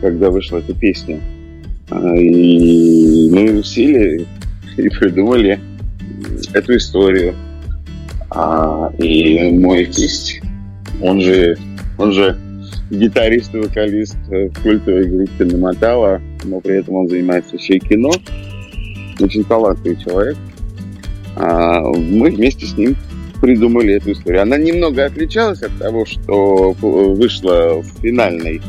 когда 0.00 0.30
вышла 0.30 0.58
эта 0.58 0.74
песня. 0.74 1.20
А, 1.90 2.14
и 2.16 3.28
мы 3.30 3.62
сели 3.62 4.26
и 4.76 4.88
придумали 4.88 5.58
эту 6.52 6.76
историю. 6.76 7.34
А, 8.30 8.92
и 8.98 9.50
мой 9.50 9.86
тесть, 9.86 10.40
он 11.00 11.20
же, 11.20 11.56
он 11.98 12.12
же 12.12 12.36
гитарист 12.90 13.54
и 13.54 13.58
вокалист 13.58 14.16
в 14.26 14.62
культовой 14.62 15.06
группе 15.06 15.44
Намотала, 15.44 16.20
но 16.44 16.60
при 16.60 16.78
этом 16.78 16.94
он 16.94 17.08
занимается 17.08 17.56
еще 17.56 17.76
и 17.76 17.80
кино. 17.80 18.12
Очень 19.20 19.44
талантливый 19.44 19.96
человек. 20.02 20.36
А, 21.36 21.80
мы 21.80 22.30
вместе 22.30 22.66
с 22.66 22.76
ним 22.76 22.96
придумали 23.44 23.92
эту 23.96 24.12
историю. 24.12 24.40
Она 24.40 24.56
немного 24.56 25.04
отличалась 25.04 25.60
от 25.62 25.76
того, 25.78 26.06
что 26.06 26.72
вышло 26.72 27.82
в 27.82 28.00
финальной 28.00 28.62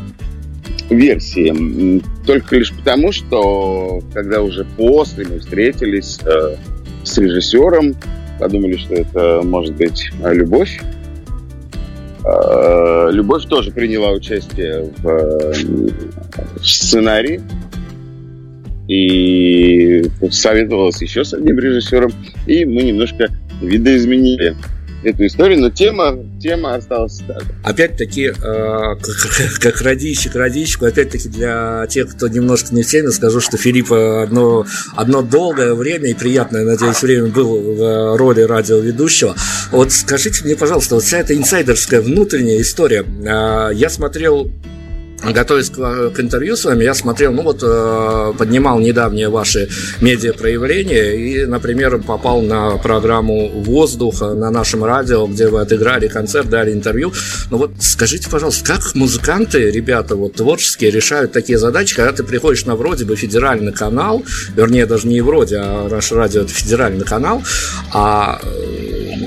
версии. 0.89 2.01
Только 2.25 2.57
лишь 2.57 2.73
потому, 2.73 3.13
что 3.13 4.01
когда 4.13 4.41
уже 4.41 4.65
после 4.75 5.25
мы 5.27 5.39
встретились 5.39 6.19
э, 6.25 6.57
с 7.05 7.17
режиссером, 7.17 7.95
подумали, 8.37 8.75
что 8.75 8.95
это 8.95 9.41
может 9.45 9.75
быть 9.77 10.11
любовь. 10.25 10.81
Э, 12.25 13.11
любовь 13.13 13.45
тоже 13.45 13.71
приняла 13.71 14.11
участие 14.11 14.91
в, 14.97 15.53
в 16.59 16.67
сценарии 16.67 17.39
и 18.89 20.03
советовалась 20.29 21.01
еще 21.01 21.23
с 21.23 21.33
одним 21.33 21.59
режиссером, 21.59 22.11
и 22.45 22.65
мы 22.65 22.83
немножко 22.83 23.29
видоизменили 23.61 24.55
эту 25.05 25.25
историю, 25.27 25.61
но 25.61 25.69
тема, 25.69 26.17
тема 26.41 26.75
осталась 26.75 27.21
та 27.27 27.39
же. 27.39 27.45
Опять-таки, 27.63 28.23
э, 28.23 28.33
как, 28.41 29.59
как 29.61 29.81
родичек, 29.81 30.35
родичку, 30.35 30.85
опять-таки 30.85 31.29
для 31.29 31.85
тех, 31.87 32.09
кто 32.15 32.27
немножко 32.27 32.73
не 32.73 32.81
в 32.81 32.87
теме, 32.87 33.11
скажу, 33.11 33.39
что 33.39 33.57
Филипп 33.57 33.91
одно, 33.91 34.65
одно 34.95 35.21
долгое 35.21 35.73
время 35.75 36.09
и 36.09 36.13
приятное, 36.13 36.65
надеюсь, 36.65 37.01
время 37.01 37.27
был 37.27 37.75
в 37.75 38.17
роли 38.17 38.41
радиоведущего. 38.41 39.35
Вот 39.71 39.91
скажите 39.91 40.43
мне, 40.43 40.55
пожалуйста, 40.55 40.95
вот 40.95 41.03
вся 41.03 41.19
эта 41.19 41.35
инсайдерская 41.35 42.01
внутренняя 42.01 42.61
история, 42.61 43.03
э, 43.03 43.75
я 43.75 43.89
смотрел 43.89 44.49
готовясь 45.23 45.69
к, 45.69 46.11
к 46.11 46.19
интервью 46.19 46.55
с 46.55 46.65
вами, 46.65 46.83
я 46.83 46.93
смотрел, 46.93 47.31
ну 47.31 47.43
вот, 47.43 47.59
э, 47.63 48.33
поднимал 48.37 48.79
недавние 48.79 49.29
ваши 49.29 49.69
медиапроявления 50.01 51.13
и, 51.13 51.45
например, 51.45 52.01
попал 52.01 52.41
на 52.41 52.77
программу 52.77 53.49
«Воздух» 53.49 54.21
на 54.21 54.51
нашем 54.51 54.83
радио, 54.83 55.25
где 55.27 55.47
вы 55.47 55.61
отыграли 55.61 56.07
концерт, 56.07 56.49
дали 56.49 56.71
интервью. 56.71 57.13
Ну 57.49 57.57
вот 57.57 57.71
скажите, 57.79 58.29
пожалуйста, 58.29 58.65
как 58.65 58.95
музыканты, 58.95 59.71
ребята 59.71 60.15
вот 60.15 60.33
творческие, 60.33 60.91
решают 60.91 61.31
такие 61.31 61.57
задачи, 61.57 61.95
когда 61.95 62.11
ты 62.11 62.23
приходишь 62.23 62.65
на 62.65 62.75
вроде 62.75 63.05
бы 63.05 63.15
федеральный 63.15 63.73
канал, 63.73 64.23
вернее, 64.55 64.85
даже 64.85 65.07
не 65.07 65.21
вроде, 65.21 65.57
а 65.57 65.87
наш 65.89 66.11
радио 66.11 66.41
это 66.41 66.51
федеральный 66.51 67.05
канал, 67.05 67.41
а 67.93 68.39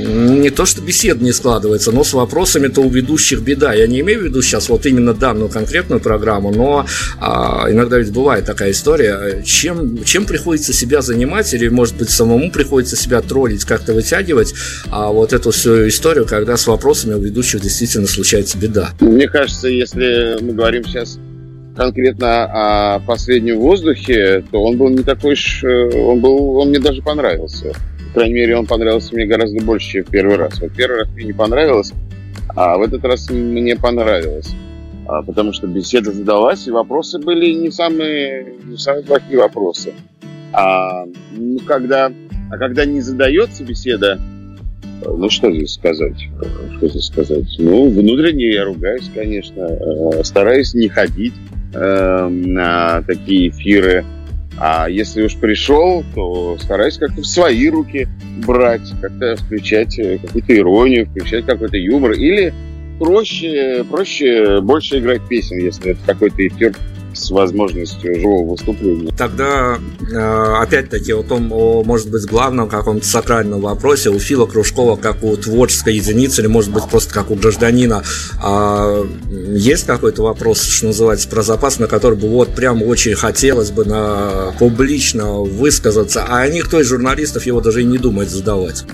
не 0.09 0.51
то, 0.51 0.67
что 0.67 0.83
бесед 0.83 1.21
не 1.21 1.33
складывается, 1.33 1.93
но 1.93 2.05
с 2.05 2.13
вопросами-то 2.13 2.81
у 2.81 2.89
ведущих 2.89 3.41
беда. 3.41 3.73
Я 3.73 3.87
не 3.87 4.01
имею 4.01 4.21
в 4.21 4.25
виду 4.25 4.43
сейчас 4.43 4.69
вот 4.69 4.87
именно 4.87 5.15
данную 5.15 5.49
конкретную 5.49 5.78
программу, 5.83 6.51
но 6.51 6.87
а, 7.21 7.67
иногда 7.71 7.99
ведь 7.99 8.13
бывает 8.13 8.45
такая 8.45 8.71
история. 8.71 9.43
Чем, 9.45 10.05
чем 10.05 10.27
приходится 10.27 10.73
себя 10.73 11.01
занимать, 11.01 11.53
или, 11.55 11.69
может 11.69 11.97
быть, 11.97 12.11
самому 12.11 12.51
приходится 12.51 12.97
себя 12.97 13.21
троллить, 13.21 13.65
как-то 13.65 13.95
вытягивать, 13.95 14.55
а 14.91 15.09
вот 15.09 15.33
эту 15.33 15.51
всю 15.51 15.89
историю, 15.89 16.27
когда 16.27 16.57
с 16.57 16.67
вопросами 16.67 17.15
у 17.15 17.21
ведущих 17.21 17.61
действительно 17.61 18.07
случается 18.07 18.59
беда. 18.59 18.91
Мне 19.01 19.29
кажется, 19.29 19.69
если 19.69 20.39
мы 20.41 20.53
говорим 20.53 20.85
сейчас 20.85 21.19
конкретно 21.77 22.97
о 22.97 23.01
последнем 23.01 23.59
воздухе, 23.59 24.45
то 24.51 24.63
он 24.63 24.77
был 24.77 24.89
не 24.89 25.03
такой 25.05 25.35
уж... 25.35 25.63
Э, 25.63 25.91
он 25.97 26.21
был... 26.21 26.57
Он 26.57 26.71
мне 26.71 26.81
даже 26.81 27.03
понравился 27.03 27.73
по 28.09 28.21
крайней 28.21 28.35
мере, 28.35 28.57
он 28.57 28.67
понравился 28.67 29.15
мне 29.15 29.27
гораздо 29.27 29.63
больше, 29.65 29.93
чем 29.93 30.05
в 30.05 30.11
первый 30.11 30.37
раз. 30.37 30.61
Вот 30.61 30.73
первый 30.73 31.01
раз 31.01 31.09
мне 31.11 31.25
не 31.27 31.33
понравилось, 31.33 31.93
а 32.57 32.77
в 32.77 32.83
этот 32.83 33.05
раз 33.05 33.31
мне 33.31 33.77
понравилось. 33.77 34.49
А, 35.09 35.23
потому 35.23 35.55
что 35.55 35.67
беседа 35.67 36.13
задалась, 36.13 36.67
и 36.69 36.71
вопросы 36.71 37.19
были 37.19 37.53
не 37.53 37.71
самые, 37.71 38.55
не 38.65 38.77
самые 38.77 39.05
плохие 39.05 39.39
вопросы. 39.39 39.95
А, 40.53 41.07
ну, 41.33 41.59
когда, 41.67 42.13
а 42.51 42.59
когда 42.59 42.85
не 42.85 43.01
задается 43.01 43.65
беседа, 43.65 44.21
ну, 45.03 45.31
что 45.31 45.51
здесь 45.51 45.75
сказать? 45.75 46.29
Что 46.77 46.89
здесь 46.89 47.07
сказать? 47.07 47.47
Ну, 47.59 47.89
внутренне 47.89 48.53
я 48.53 48.65
ругаюсь, 48.65 49.11
конечно. 49.15 49.63
Э, 49.63 50.25
стараюсь 50.25 50.75
не 50.75 50.89
ходить 50.89 51.35
э, 51.73 52.29
на 52.29 53.03
такие 53.03 53.49
эфиры. 53.49 54.05
А 54.61 54.91
если 54.91 55.23
уж 55.23 55.37
пришел, 55.37 56.05
то 56.15 56.59
стараюсь 56.59 56.99
как-то 56.99 57.23
в 57.23 57.27
свои 57.27 57.71
руки 57.71 58.09
брать, 58.45 58.93
как-то 59.01 59.37
включать 59.37 59.99
э, 60.01 60.19
какую-то 60.19 60.55
иронию, 60.55 61.07
включать 61.07 61.47
какой-то 61.47 61.77
юмор. 61.77 62.13
Или 62.13 62.53
проще, 62.99 63.85
проще 63.91 64.61
больше 64.61 64.99
играть 64.99 65.23
песен, 65.29 65.59
если 65.59 65.93
это 65.93 66.01
какой-то 66.07 66.47
эфир 66.47 66.75
с 67.15 67.31
возможностью 67.31 68.15
живого 68.15 68.53
выступления. 68.53 69.13
Тогда, 69.17 69.79
э, 70.01 70.63
опять-таки, 70.63 71.13
о 71.13 71.23
том, 71.23 71.53
о, 71.53 71.83
может 71.83 72.11
быть, 72.11 72.25
главном 72.27 72.69
каком-то 72.69 73.05
сакральном 73.05 73.61
вопросе 73.61 74.11
у 74.11 74.19
Фила 74.19 74.47
Кружкова, 74.47 74.97
как 74.97 75.23
у 75.23 75.37
творческой 75.37 75.97
единицы, 75.97 76.43
или, 76.43 76.49
может 76.49 76.73
быть, 76.73 76.85
просто 76.85 77.13
как 77.13 77.31
у 77.31 77.35
гражданина, 77.35 78.03
а, 78.43 79.05
есть 79.31 79.87
какой-то 79.87 80.23
вопрос, 80.23 80.63
что 80.63 80.87
называется, 80.87 81.29
про 81.29 81.43
запас, 81.43 81.79
на 81.79 81.87
который 81.87 82.19
бы 82.19 82.29
вот 82.29 82.55
прям 82.55 82.83
очень 82.83 83.15
хотелось 83.15 83.71
бы 83.71 83.85
на, 83.85 84.55
публично 84.59 85.41
высказаться, 85.41 86.25
а 86.29 86.47
никто 86.49 86.81
из 86.81 86.87
журналистов 86.87 87.47
его 87.47 87.61
даже 87.61 87.83
и 87.83 87.85
не 87.85 87.99
думает 87.99 88.31
задавать? 88.31 88.85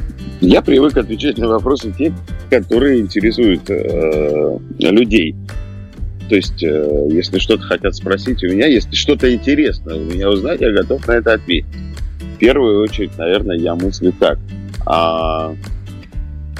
Я 0.44 0.61
привык 0.61 0.94
отвечать 0.98 1.38
на 1.38 1.48
вопросы 1.48 1.90
те, 1.96 2.12
которые 2.50 3.00
интересуют 3.00 3.62
э, 3.70 4.59
людей. 4.78 5.35
То 6.28 6.37
есть, 6.37 6.62
э, 6.62 7.09
если 7.11 7.38
что-то 7.38 7.62
хотят 7.62 7.94
спросить 7.94 8.44
у 8.44 8.48
меня, 8.48 8.66
если 8.66 8.94
что-то 8.94 9.33
интересное 9.35 9.96
у 9.96 10.04
меня 10.04 10.28
узнать, 10.28 10.61
я 10.61 10.70
готов 10.70 11.09
на 11.09 11.12
это 11.12 11.33
ответить. 11.33 11.64
В 12.35 12.38
первую 12.38 12.83
очередь, 12.83 13.16
наверное, 13.16 13.57
я 13.57 13.74
мыслю 13.74 14.12
так. 14.20 14.38
А... 14.85 15.54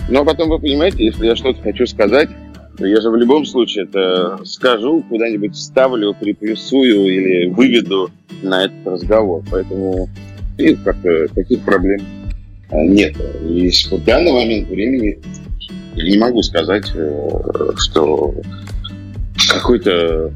Ну, 0.09 0.21
а 0.23 0.25
потом, 0.25 0.49
вы 0.49 0.61
понимаете, 0.61 1.05
если 1.05 1.27
я 1.27 1.37
что-то 1.37 1.61
хочу 1.61 1.87
сказать, 1.87 2.31
то 2.79 2.87
я 2.87 3.03
же 3.03 3.11
в 3.11 3.17
любом 3.17 3.45
случае 3.45 3.85
это 3.85 4.39
скажу, 4.45 5.05
куда-нибудь 5.11 5.57
вставлю, 5.57 6.15
приплюсую 6.19 7.05
или 7.05 7.51
выведу 7.51 8.11
на 8.43 8.65
этот 8.65 8.87
разговор. 8.87 9.43
Поэтому 9.51 10.09
и 10.57 10.75
как-то 10.75 11.29
таких 11.35 11.61
проблем 11.61 12.01
нет. 12.73 13.17
И 13.43 13.71
в 13.71 14.05
данный 14.05 14.33
момент 14.33 14.69
времени 14.69 15.19
я 15.95 16.11
не 16.11 16.19
могу 16.19 16.43
сказать, 16.43 16.91
э, 16.95 17.71
что 17.77 18.35
какой-то 19.49 20.33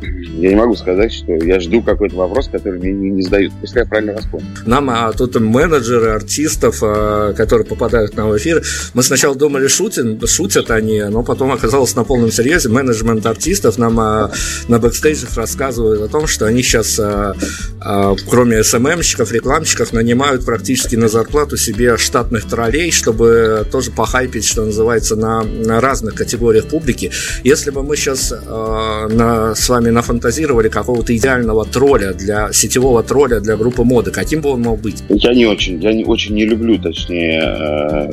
я 0.00 0.50
не 0.50 0.54
могу 0.54 0.76
сказать, 0.76 1.12
что 1.12 1.32
я 1.32 1.58
жду 1.60 1.82
какой-то 1.82 2.16
вопрос, 2.16 2.48
который 2.48 2.78
мне 2.78 2.92
не, 2.92 3.22
задают, 3.22 3.52
если 3.62 3.80
я 3.80 3.86
правильно 3.86 4.14
вас 4.14 4.24
понял. 4.26 4.46
Нам 4.66 4.88
а, 4.90 5.12
тут 5.12 5.38
менеджеры 5.40 6.10
артистов, 6.10 6.78
а, 6.82 7.32
которые 7.32 7.66
попадают 7.66 8.16
на 8.16 8.22
эфир, 8.36 8.62
мы 8.94 9.02
сначала 9.02 9.34
думали, 9.34 9.66
шутят, 9.66 10.28
шутят 10.28 10.70
они, 10.70 11.02
но 11.02 11.22
потом 11.22 11.52
оказалось 11.52 11.94
на 11.96 12.04
полном 12.04 12.30
серьезе. 12.30 12.68
Менеджмент 12.68 13.26
артистов 13.26 13.78
нам 13.78 13.98
а, 13.98 14.30
на 14.68 14.78
бэкстейджах 14.78 15.34
рассказывают 15.36 16.02
о 16.02 16.08
том, 16.08 16.26
что 16.26 16.46
они 16.46 16.62
сейчас, 16.62 16.98
а, 17.00 17.34
а, 17.80 18.14
кроме 18.28 18.62
СММщиков, 18.62 19.32
рекламщиков, 19.32 19.92
нанимают 19.92 20.44
практически 20.44 20.94
на 20.96 21.08
зарплату 21.08 21.56
себе 21.56 21.96
штатных 21.96 22.44
троллей, 22.44 22.92
чтобы 22.92 23.66
тоже 23.70 23.90
похайпить, 23.90 24.46
что 24.46 24.64
называется, 24.64 25.16
на, 25.16 25.42
на 25.42 25.80
разных 25.80 26.14
категориях 26.14 26.66
публики. 26.66 27.10
Если 27.42 27.70
бы 27.70 27.82
мы 27.82 27.96
сейчас 27.96 28.32
а, 28.32 29.08
на, 29.08 29.54
с 29.54 29.68
вами 29.68 29.87
нафантазировали 29.90 30.68
какого-то 30.68 31.16
идеального 31.16 31.64
тролля 31.64 32.12
для 32.12 32.52
сетевого 32.52 33.02
тролля 33.02 33.40
для 33.40 33.56
группы 33.56 33.84
моды, 33.84 34.10
каким 34.10 34.40
бы 34.40 34.50
он 34.50 34.62
мог 34.62 34.80
быть? 34.80 35.02
Я 35.08 35.34
не 35.34 35.46
очень, 35.46 35.80
я 35.82 35.92
не 35.92 36.04
очень 36.04 36.34
не 36.34 36.44
люблю, 36.44 36.78
точнее, 36.78 37.42
э, 37.42 38.10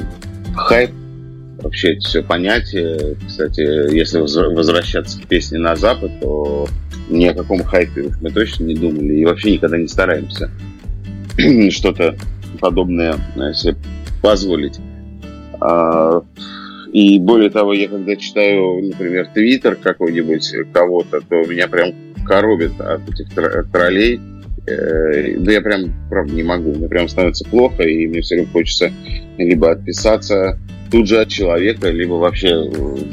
хайп 0.55 0.91
вообще 1.65 1.93
это 1.93 2.07
все 2.07 2.21
понятие. 2.21 3.15
Кстати, 3.27 3.61
если 3.93 4.19
возвращаться 4.19 5.19
к 5.19 5.27
песне 5.27 5.57
на 5.57 5.75
Запад, 5.75 6.11
то 6.21 6.67
ни 7.09 7.25
о 7.25 7.33
каком 7.33 7.63
хайпе 7.63 8.11
мы 8.21 8.31
точно 8.31 8.65
не 8.65 8.75
думали 8.75 9.15
и 9.15 9.25
вообще 9.25 9.53
никогда 9.53 9.77
не 9.77 9.87
стараемся 9.87 10.49
что-то 11.71 12.15
подобное 12.59 13.15
э, 13.35 13.53
себе 13.53 13.75
позволить. 14.21 14.79
А, 15.59 16.23
и 16.95 17.19
более 17.19 17.49
того, 17.49 17.73
я 17.73 17.89
когда 17.89 18.15
читаю, 18.15 18.81
например, 18.81 19.27
твиттер 19.33 19.75
какой-нибудь 19.75 20.49
кого-то, 20.71 21.19
то 21.19 21.43
меня 21.43 21.67
прям 21.67 21.93
коробит 22.25 22.79
от 22.79 23.01
этих 23.09 23.27
троллей. 23.69 24.21
Э, 24.65 25.37
да 25.39 25.51
я 25.51 25.59
прям, 25.59 25.91
правда, 26.09 26.33
не 26.33 26.43
могу. 26.43 26.73
Мне 26.73 26.87
прям 26.87 27.09
становится 27.09 27.43
плохо, 27.49 27.83
и 27.83 28.07
мне 28.07 28.21
все 28.21 28.35
время 28.35 28.49
хочется 28.49 28.93
либо 29.37 29.71
отписаться 29.71 30.57
тут 30.89 31.09
же 31.09 31.19
от 31.19 31.27
человека, 31.27 31.89
либо 31.89 32.13
вообще 32.13 32.63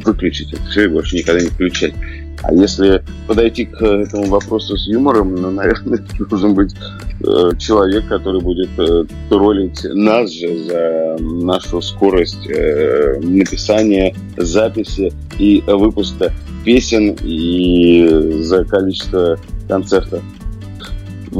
выключить 0.04 0.52
это 0.52 0.62
все 0.70 0.84
и 0.84 0.86
больше 0.86 1.16
никогда 1.16 1.40
не 1.40 1.48
включать. 1.48 1.94
А 2.42 2.52
если 2.52 3.02
подойти 3.26 3.66
к 3.66 3.80
этому 3.80 4.24
вопросу 4.24 4.76
с 4.76 4.86
юмором, 4.88 5.34
ну, 5.36 5.50
наверное, 5.50 6.04
должен 6.30 6.54
быть 6.54 6.74
э, 6.74 7.56
человек, 7.58 8.08
который 8.08 8.40
будет 8.40 8.70
э, 8.78 9.04
троллить 9.28 9.84
нас 9.84 10.32
же 10.32 10.64
за 10.64 11.16
нашу 11.20 11.80
скорость 11.80 12.46
э, 12.48 13.20
написания, 13.20 14.14
записи 14.36 15.12
и 15.38 15.62
выпуска 15.66 16.32
песен 16.64 17.16
и 17.22 18.40
за 18.42 18.64
количество 18.64 19.38
концертов 19.68 20.22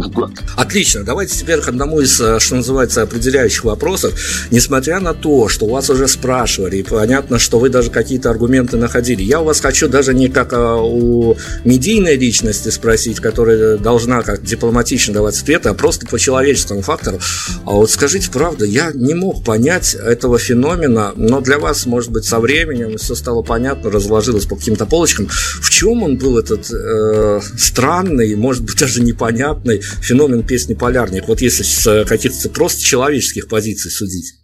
в 0.00 0.10
год. 0.10 0.30
Отлично, 0.56 1.04
давайте 1.04 1.38
теперь 1.38 1.60
к 1.60 1.68
одному 1.68 2.00
из, 2.00 2.20
э, 2.20 2.38
что 2.40 2.56
называется, 2.56 3.02
определяющих 3.02 3.64
вопросов. 3.64 4.14
Несмотря 4.50 5.00
на 5.00 5.14
то, 5.14 5.48
что 5.48 5.66
у 5.66 5.70
вас 5.70 5.90
уже 5.90 6.08
спрашивали, 6.08 6.78
и 6.78 6.82
понятно, 6.82 7.38
что 7.38 7.58
вы 7.58 7.68
даже 7.68 7.90
какие-то 7.90 8.30
аргументы 8.30 8.76
находили, 8.76 9.22
я 9.22 9.40
у 9.40 9.44
вас 9.44 9.60
хочу 9.60 9.88
даже 9.88 10.14
не 10.14 10.28
как 10.28 10.52
а, 10.52 10.76
у 10.76 11.36
медийной 11.64 12.16
личности 12.16 12.70
спросить, 12.70 13.20
которая 13.20 13.78
должна 13.78 14.22
как 14.22 14.42
дипломатично 14.42 15.14
давать 15.14 15.38
ответы, 15.38 15.68
а 15.68 15.74
просто 15.74 16.06
по 16.06 16.18
человеческому 16.18 16.82
фактору. 16.82 17.20
А 17.64 17.72
вот 17.72 17.90
скажите 17.90 18.30
правда, 18.30 18.64
я 18.64 18.92
не 18.94 19.14
мог 19.14 19.44
понять 19.44 19.94
этого 19.94 20.38
феномена, 20.38 21.12
но 21.16 21.40
для 21.40 21.58
вас, 21.58 21.86
может 21.86 22.10
быть, 22.10 22.24
со 22.24 22.40
временем 22.40 22.96
все 22.98 23.14
стало 23.14 23.42
понятно, 23.42 23.90
разложилось 23.90 24.46
по 24.46 24.56
каким-то 24.56 24.86
полочкам. 24.86 25.28
В 25.28 25.70
чем 25.70 26.02
он 26.02 26.16
был 26.16 26.38
этот 26.38 26.70
э, 26.70 27.40
странный, 27.58 28.34
может 28.36 28.62
быть, 28.62 28.78
даже 28.78 29.02
непонятный 29.02 29.81
феномен 29.82 30.42
песни 30.42 30.74
«Полярник», 30.74 31.28
вот 31.28 31.40
если 31.40 31.62
с 31.62 31.86
э, 31.86 32.04
каких-то 32.04 32.48
просто 32.50 32.82
человеческих 32.82 33.48
позиций 33.48 33.90
судить? 33.90 34.34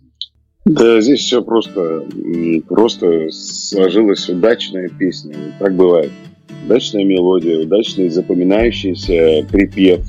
Да, 0.64 1.01
здесь 1.01 1.20
все 1.20 1.42
просто, 1.42 2.05
просто 2.68 3.31
сложилась 3.31 4.29
удачная 4.29 4.88
песня. 4.88 5.35
Так 5.59 5.74
бывает. 5.74 6.11
Удачная 6.66 7.05
мелодия, 7.05 7.59
удачный 7.59 8.11
запоминающийся 8.11 9.46
припев, 9.51 10.01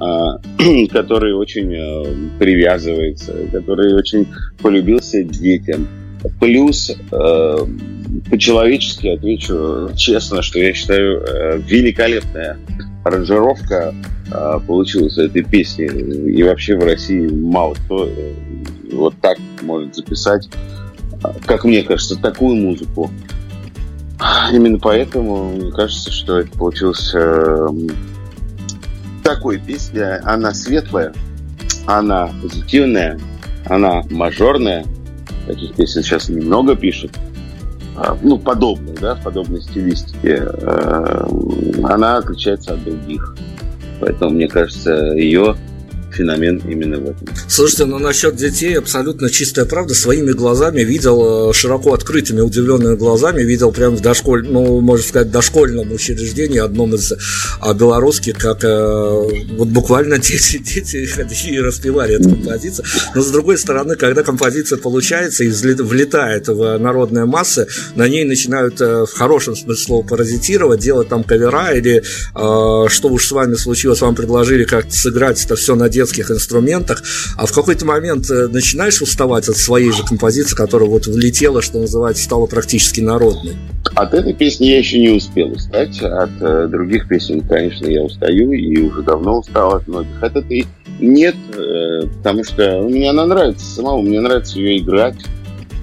а, 0.00 0.38
который 0.90 1.34
очень 1.34 1.72
э, 1.72 2.38
привязывается, 2.40 3.32
который 3.52 3.94
очень 3.94 4.26
полюбился 4.60 5.22
детям. 5.22 5.86
Плюс 6.40 6.90
э, 6.90 7.56
по-человечески 8.28 9.06
отвечу 9.06 9.90
честно, 9.96 10.42
что 10.42 10.58
я 10.58 10.72
считаю 10.72 11.62
великолепная 11.68 12.58
аранжировка 13.04 13.94
а, 14.30 14.58
получилось 14.60 15.18
этой 15.18 15.42
песни. 15.42 15.86
И 15.86 16.42
вообще 16.42 16.76
в 16.76 16.84
России 16.84 17.28
мало 17.28 17.74
кто 17.74 18.06
э, 18.06 18.34
вот 18.92 19.14
так 19.20 19.38
может 19.62 19.94
записать, 19.94 20.48
а, 21.22 21.34
как 21.46 21.64
мне 21.64 21.82
кажется, 21.82 22.16
такую 22.16 22.56
музыку. 22.56 23.10
Именно 24.52 24.78
поэтому 24.78 25.50
мне 25.50 25.72
кажется, 25.72 26.12
что 26.12 26.38
это 26.38 26.56
получилось 26.56 27.12
э, 27.14 27.68
такой 29.22 29.58
песня. 29.58 30.20
Она 30.24 30.54
светлая, 30.54 31.12
она 31.86 32.30
позитивная, 32.40 33.18
она 33.66 34.02
мажорная. 34.10 34.84
Таких 35.46 35.74
песен 35.74 36.02
сейчас 36.02 36.28
немного 36.28 36.76
пишут. 36.76 37.12
А, 37.96 38.16
ну, 38.22 38.38
подобных, 38.38 39.00
да, 39.00 39.14
в 39.14 39.22
подобной 39.22 39.60
стилистике. 39.62 40.42
Э, 40.46 41.26
она 41.84 42.18
отличается 42.18 42.74
от 42.74 42.84
других. 42.84 43.36
Поэтому, 44.00 44.30
мне 44.32 44.48
кажется, 44.48 44.92
ее 45.14 45.56
феномен 46.12 46.62
именно 46.68 46.98
в 46.98 47.04
этом. 47.04 47.28
Слушайте, 47.48 47.84
ну 47.84 47.98
насчет 47.98 48.36
детей 48.36 48.78
абсолютно 48.78 49.30
чистая 49.30 49.64
правда. 49.64 49.94
Своими 49.94 50.32
глазами 50.32 50.80
видел, 50.80 51.50
э, 51.50 51.52
широко 51.52 51.94
открытыми, 51.94 52.40
удивленными 52.40 52.96
глазами, 52.96 53.42
видел 53.42 53.72
прямо 53.72 53.96
в 53.96 54.00
дошколь, 54.00 54.46
ну, 54.48 54.80
можно 54.80 55.06
сказать, 55.06 55.30
дошкольном 55.30 55.92
учреждении, 55.92 56.58
одном 56.58 56.94
из 56.94 57.12
а, 57.60 57.74
белорусских, 57.74 58.38
как 58.38 58.64
э, 58.64 59.46
вот 59.56 59.68
буквально 59.68 60.18
дети, 60.20 60.58
дети 60.58 61.06
ходили 61.06 61.56
и 61.56 61.60
распевали 61.60 62.16
эту 62.16 62.30
композицию. 62.30 62.86
Но 63.14 63.22
с 63.22 63.30
другой 63.30 63.58
стороны, 63.58 63.96
когда 63.96 64.22
композиция 64.22 64.78
получается 64.78 65.44
и 65.44 65.50
влетает 65.50 66.48
в 66.48 66.78
народные 66.78 67.24
массы, 67.24 67.66
на 67.94 68.08
ней 68.08 68.24
начинают 68.24 68.80
э, 68.80 69.04
в 69.04 69.12
хорошем 69.12 69.56
смысле 69.56 69.84
слова 69.84 70.06
паразитировать, 70.06 70.80
делать 70.80 71.08
там 71.08 71.24
кавера 71.24 71.72
или 71.72 72.02
что 72.32 73.08
уж 73.08 73.26
с 73.26 73.32
вами 73.32 73.54
случилось, 73.54 74.00
вам 74.00 74.14
предложили 74.14 74.64
как-то 74.64 74.92
сыграть 74.94 75.42
это 75.44 75.56
все 75.56 75.74
на 75.74 75.88
детских 76.02 76.30
инструментах, 76.30 77.02
а 77.36 77.46
в 77.46 77.52
какой-то 77.52 77.86
момент 77.86 78.28
э, 78.30 78.48
начинаешь 78.48 79.00
уставать 79.00 79.48
от 79.48 79.56
своей 79.56 79.92
же 79.92 80.04
композиции, 80.04 80.56
которая 80.56 80.88
вот 80.88 81.06
влетела, 81.06 81.62
что 81.62 81.78
называется, 81.78 82.24
стала 82.24 82.46
практически 82.46 83.00
народной? 83.00 83.56
От 83.94 84.14
этой 84.14 84.34
песни 84.34 84.66
я 84.66 84.78
еще 84.78 84.98
не 84.98 85.10
успел 85.10 85.52
устать, 85.52 86.00
от 86.02 86.30
э, 86.40 86.66
других 86.68 87.08
песен, 87.08 87.40
конечно, 87.40 87.86
я 87.86 88.02
устаю 88.02 88.52
и 88.52 88.82
уже 88.82 89.02
давно 89.02 89.38
устал 89.38 89.76
от 89.76 89.86
многих. 89.86 90.22
От 90.22 90.36
этой 90.36 90.66
нет, 91.00 91.36
э, 91.56 92.06
потому 92.18 92.44
что 92.44 92.82
мне 92.82 93.10
она 93.10 93.26
нравится 93.26 93.64
самому, 93.64 94.02
мне 94.02 94.20
нравится 94.20 94.58
ее 94.58 94.78
играть, 94.78 95.16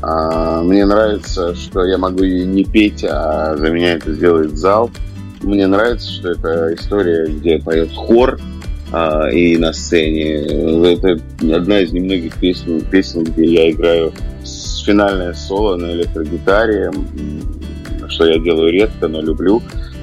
а, 0.01 0.61
мне 0.63 0.85
нравится, 0.85 1.55
что 1.55 1.83
я 1.83 1.97
могу 1.97 2.23
ее 2.23 2.45
не 2.45 2.63
петь, 2.63 3.03
а 3.03 3.55
за 3.57 3.69
меня 3.69 3.93
это 3.93 4.13
сделает 4.13 4.57
зал. 4.57 4.91
Мне 5.41 5.67
нравится, 5.67 6.09
что 6.09 6.31
это 6.31 6.73
история, 6.73 7.27
где 7.27 7.59
поет 7.59 7.91
хор, 7.93 8.39
а, 8.91 9.29
и 9.29 9.57
на 9.57 9.73
сцене. 9.73 10.35
Это 10.93 11.19
одна 11.55 11.79
из 11.79 11.91
немногих 11.91 12.35
песен, 12.35 12.81
песен, 12.81 13.23
где 13.23 13.45
я 13.45 13.71
играю 13.71 14.13
финальное 14.85 15.33
соло 15.33 15.75
на 15.75 15.91
электрогитаре, 15.91 16.91
что 18.07 18.25
я 18.25 18.39
делаю 18.39 18.71
редко, 18.71 19.07
но 19.07 19.21
люблю. 19.21 19.61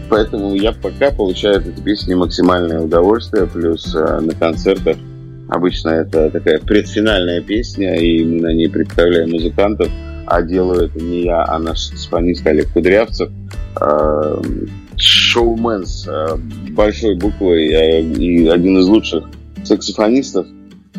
Поэтому 0.09 0.55
я 0.55 0.73
пока 0.73 1.11
получаю 1.11 1.59
от 1.59 1.67
этой 1.67 1.83
песни 1.83 2.15
максимальное 2.15 2.81
удовольствие, 2.81 3.47
плюс 3.47 3.93
а, 3.97 4.21
на 4.21 4.33
концертах 4.35 4.97
обычно 5.49 5.91
это 5.91 6.31
такая 6.31 6.61
предфинальная 6.61 7.41
песня, 7.41 7.97
и 7.97 8.25
на 8.25 8.53
ней 8.53 8.69
представляем 8.69 9.31
музыкантов, 9.31 9.89
а 10.27 10.43
делаю 10.43 10.87
это 10.87 11.01
не 11.01 11.25
я, 11.25 11.45
а 11.45 11.59
наш 11.59 11.81
саксофонист 11.81 12.47
Олег 12.47 12.73
Кудрявцев. 12.73 13.31
А, 13.81 14.41
шоумен 14.97 15.85
с 15.85 16.07
э, 16.07 16.37
большой 16.71 17.17
буквой 17.17 17.69
э, 17.69 18.03
и 18.03 18.47
один 18.49 18.79
из 18.79 18.87
лучших 18.87 19.25
саксофонистов 19.65 20.47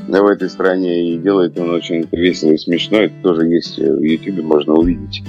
в 0.08 0.26
этой 0.26 0.50
стране. 0.50 1.14
И 1.14 1.18
делает 1.18 1.58
он 1.60 1.72
очень 1.72 2.08
весело 2.12 2.52
и 2.52 2.58
смешно. 2.58 3.00
Это 3.00 3.14
тоже 3.24 3.48
есть 3.48 3.78
в 3.78 4.02
YouTube, 4.02 4.44
можно 4.44 4.74
увидеть. 4.74 5.24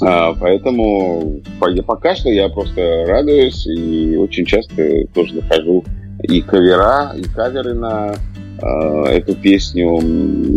А, 0.00 0.34
поэтому 0.34 1.40
пока 1.86 2.14
что 2.14 2.28
я 2.28 2.48
просто 2.48 3.04
радуюсь 3.06 3.66
и 3.66 4.16
очень 4.16 4.44
часто 4.44 5.06
тоже 5.14 5.36
нахожу 5.36 5.84
и 6.22 6.40
кавера, 6.40 7.14
и 7.16 7.22
каверы 7.22 7.74
на 7.74 8.14
э, 8.60 9.04
эту 9.10 9.34
песню 9.34 10.00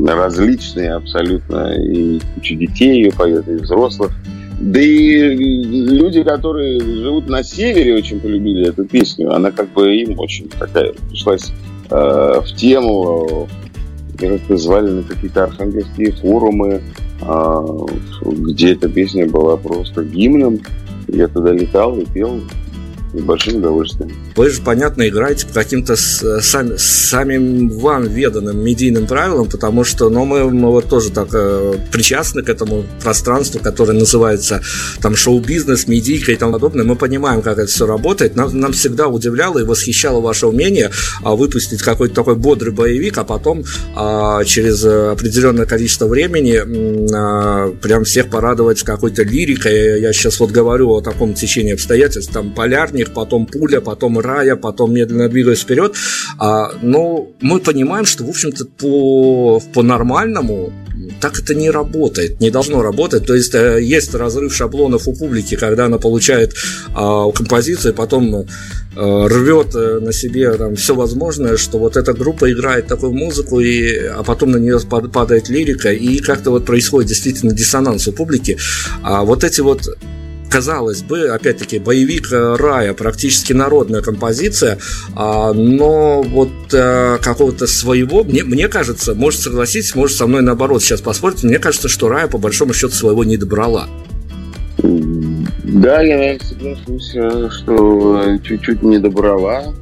различные 0.07 0.93
абсолютно. 0.93 1.73
И 1.75 2.19
куча 2.35 2.55
детей 2.55 3.03
ее 3.03 3.11
поет, 3.11 3.47
и 3.47 3.55
взрослых. 3.55 4.11
Да 4.59 4.81
и 4.81 5.35
люди, 5.35 6.23
которые 6.23 6.79
живут 6.79 7.29
на 7.29 7.43
севере, 7.43 7.95
очень 7.95 8.19
полюбили 8.19 8.67
эту 8.67 8.85
песню. 8.85 9.31
Она 9.33 9.51
как 9.51 9.71
бы 9.71 9.95
им 9.95 10.19
очень 10.19 10.49
такая 10.49 10.93
пришлась 11.09 11.51
э, 11.89 12.41
в 12.43 12.55
тему. 12.55 13.47
Как-то 14.17 14.57
звали 14.57 14.89
на 14.89 15.03
какие-то 15.03 15.43
архангельские 15.43 16.11
форумы, 16.11 16.81
э, 17.21 17.65
где 18.23 18.73
эта 18.73 18.89
песня 18.89 19.27
была 19.27 19.57
просто 19.57 20.03
гимном. 20.03 20.59
Я 21.07 21.27
туда 21.27 21.51
летал 21.51 21.95
и 21.97 22.05
пел 22.05 22.41
с 23.19 23.23
большим 23.23 23.57
удовольствием. 23.57 24.11
Вы 24.35 24.49
же, 24.49 24.61
понятно, 24.61 25.07
играете 25.07 25.47
по 25.47 25.53
каким-то 25.53 25.95
сами, 25.95 26.75
самим 26.77 27.69
вам 27.69 28.03
веданным 28.03 28.63
медийным 28.63 29.07
правилам, 29.07 29.49
потому 29.49 29.83
что 29.83 30.09
ну, 30.09 30.25
мы, 30.25 30.49
мы 30.49 30.69
вот 30.69 30.85
тоже 30.89 31.11
так 31.11 31.29
э, 31.33 31.75
причастны 31.91 32.43
к 32.43 32.49
этому 32.49 32.83
пространству, 33.01 33.59
которое 33.59 33.93
называется 33.93 34.61
там 35.01 35.15
шоу-бизнес, 35.15 35.87
медийка 35.87 36.31
и 36.31 36.35
тому 36.35 36.53
подобное. 36.53 36.85
Мы 36.85 36.95
понимаем, 36.95 37.41
как 37.41 37.57
это 37.57 37.67
все 37.67 37.85
работает. 37.85 38.35
Нам, 38.35 38.57
нам 38.59 38.73
всегда 38.73 39.07
удивляло 39.07 39.59
и 39.59 39.63
восхищало 39.63 40.21
ваше 40.21 40.47
умение 40.47 40.91
а, 41.23 41.35
выпустить 41.35 41.81
какой-то 41.81 42.15
такой 42.15 42.35
бодрый 42.35 42.73
боевик, 42.73 43.17
а 43.17 43.23
потом 43.23 43.63
а, 43.95 44.43
через 44.43 44.83
определенное 44.83 45.65
количество 45.65 46.07
времени 46.07 46.61
а, 47.13 47.71
прям 47.81 48.03
всех 48.03 48.29
порадовать 48.29 48.83
какой-то 48.83 49.23
лирикой. 49.23 50.01
Я 50.01 50.13
сейчас 50.13 50.39
вот 50.39 50.51
говорю 50.51 50.91
о 50.91 51.01
таком 51.01 51.33
течении 51.33 51.73
обстоятельств. 51.73 52.31
Там 52.33 52.53
полярник, 52.53 53.06
них, 53.07 53.13
потом 53.13 53.45
пуля, 53.45 53.81
потом 53.81 54.19
рая, 54.19 54.55
потом 54.55 54.93
медленно 54.93 55.29
двигаясь 55.29 55.61
вперед. 55.61 55.95
А, 56.39 56.71
но 56.81 57.27
мы 57.41 57.59
понимаем, 57.59 58.05
что, 58.05 58.23
в 58.23 58.29
общем-то, 58.29 58.65
по, 58.65 59.61
по-нормальному 59.73 60.71
так 61.21 61.39
это 61.39 61.55
не 61.55 61.69
работает, 61.69 62.41
не 62.41 62.49
должно 62.49 62.81
работать. 62.81 63.25
То 63.25 63.35
есть 63.35 63.55
э, 63.55 63.79
есть 63.81 64.13
разрыв 64.13 64.53
шаблонов 64.53 65.07
у 65.07 65.13
публики, 65.13 65.55
когда 65.55 65.85
она 65.85 65.97
получает 65.97 66.53
э, 66.53 67.31
композицию, 67.35 67.93
потом 67.93 68.35
э, 68.35 68.45
рвет 68.95 69.75
э, 69.75 69.99
на 69.99 70.11
себе 70.11 70.51
там, 70.53 70.75
все 70.75 70.95
возможное, 70.95 71.57
что 71.57 71.77
вот 71.77 71.97
эта 71.97 72.13
группа 72.13 72.51
играет 72.51 72.87
такую 72.87 73.13
музыку, 73.13 73.59
и, 73.59 73.95
а 73.95 74.23
потом 74.23 74.51
на 74.51 74.57
нее 74.57 74.79
падает 74.79 75.49
лирика, 75.49 75.91
и 75.91 76.19
как-то 76.19 76.51
вот 76.51 76.65
происходит 76.65 77.09
действительно 77.09 77.53
диссонанс 77.53 78.07
у 78.07 78.11
публики. 78.11 78.57
А 79.03 79.23
вот 79.23 79.43
эти 79.43 79.61
вот 79.61 79.87
казалось 80.49 81.03
бы, 81.03 81.29
опять-таки, 81.29 81.79
боевик 81.79 82.31
э, 82.31 82.55
рая, 82.55 82.93
практически 82.93 83.53
народная 83.53 84.01
композиция, 84.01 84.77
а, 85.15 85.53
но 85.53 86.21
вот 86.21 86.49
э, 86.73 87.17
какого-то 87.21 87.67
своего, 87.67 88.23
мне, 88.23 88.43
мне 88.43 88.67
кажется, 88.67 89.13
может 89.13 89.41
согласитесь, 89.41 89.95
может 89.95 90.17
со 90.17 90.27
мной 90.27 90.41
наоборот 90.41 90.81
сейчас 90.81 91.01
поспорить, 91.01 91.43
мне 91.43 91.59
кажется, 91.59 91.89
что 91.89 92.09
рая 92.09 92.27
по 92.27 92.37
большому 92.37 92.73
счету 92.73 92.93
своего 92.93 93.23
не 93.23 93.37
добрала. 93.37 93.87
Да, 95.63 96.01
я, 96.01 96.39
соглашусь, 96.39 97.15
э, 97.15 97.49
что 97.51 98.37
чуть-чуть 98.43 98.83
не 98.83 98.99
добрала. 98.99 99.73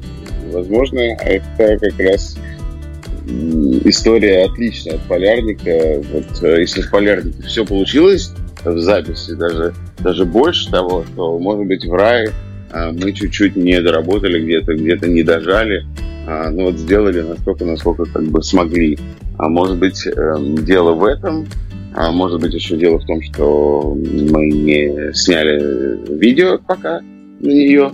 Возможно, 0.52 0.98
это 0.98 1.78
как 1.78 1.98
раз 1.98 2.36
история 3.84 4.44
отличная 4.44 4.94
от 4.94 5.02
полярника. 5.02 6.02
Вот 6.12 6.42
если 6.58 6.82
в 6.82 6.90
полярнике 6.90 7.42
все 7.42 7.64
получилось, 7.64 8.32
в 8.72 8.80
записи, 8.80 9.34
даже, 9.34 9.74
даже 9.98 10.24
больше 10.24 10.70
того, 10.70 11.04
что, 11.04 11.38
может 11.38 11.66
быть, 11.66 11.84
в 11.84 11.92
рае 11.92 12.32
а, 12.72 12.92
мы 12.92 13.12
чуть-чуть 13.12 13.56
не 13.56 13.80
доработали 13.80 14.42
где-то, 14.42 14.74
где-то 14.74 15.08
не 15.08 15.22
дожали, 15.22 15.84
а, 16.26 16.50
ну 16.50 16.64
вот 16.64 16.78
сделали 16.78 17.22
настолько, 17.22 17.64
насколько 17.64 18.04
как 18.04 18.24
бы 18.24 18.42
смогли. 18.42 18.98
А 19.38 19.48
может 19.48 19.78
быть, 19.78 20.06
эм, 20.06 20.56
дело 20.64 20.92
в 20.92 21.04
этом, 21.04 21.46
а 21.94 22.10
может 22.10 22.40
быть, 22.40 22.54
еще 22.54 22.76
дело 22.76 22.98
в 22.98 23.06
том, 23.06 23.22
что 23.22 23.94
мы 23.94 24.50
не 24.50 25.12
сняли 25.14 26.18
видео 26.18 26.58
пока 26.58 27.00
на 27.00 27.48
нее, 27.48 27.92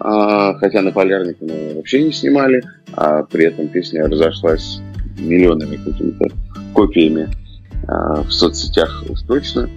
а, 0.00 0.54
хотя 0.54 0.82
на 0.82 0.92
полярнике 0.92 1.38
мы 1.44 1.74
вообще 1.76 2.02
не 2.02 2.12
снимали, 2.12 2.62
а 2.94 3.22
при 3.24 3.46
этом 3.46 3.68
песня 3.68 4.08
разошлась 4.08 4.80
миллионами 5.18 5.76
какими-то 5.76 6.26
копиями 6.72 7.28
в 7.86 8.30
соцсетях 8.30 9.04
уж 9.08 9.22
точно. 9.22 9.70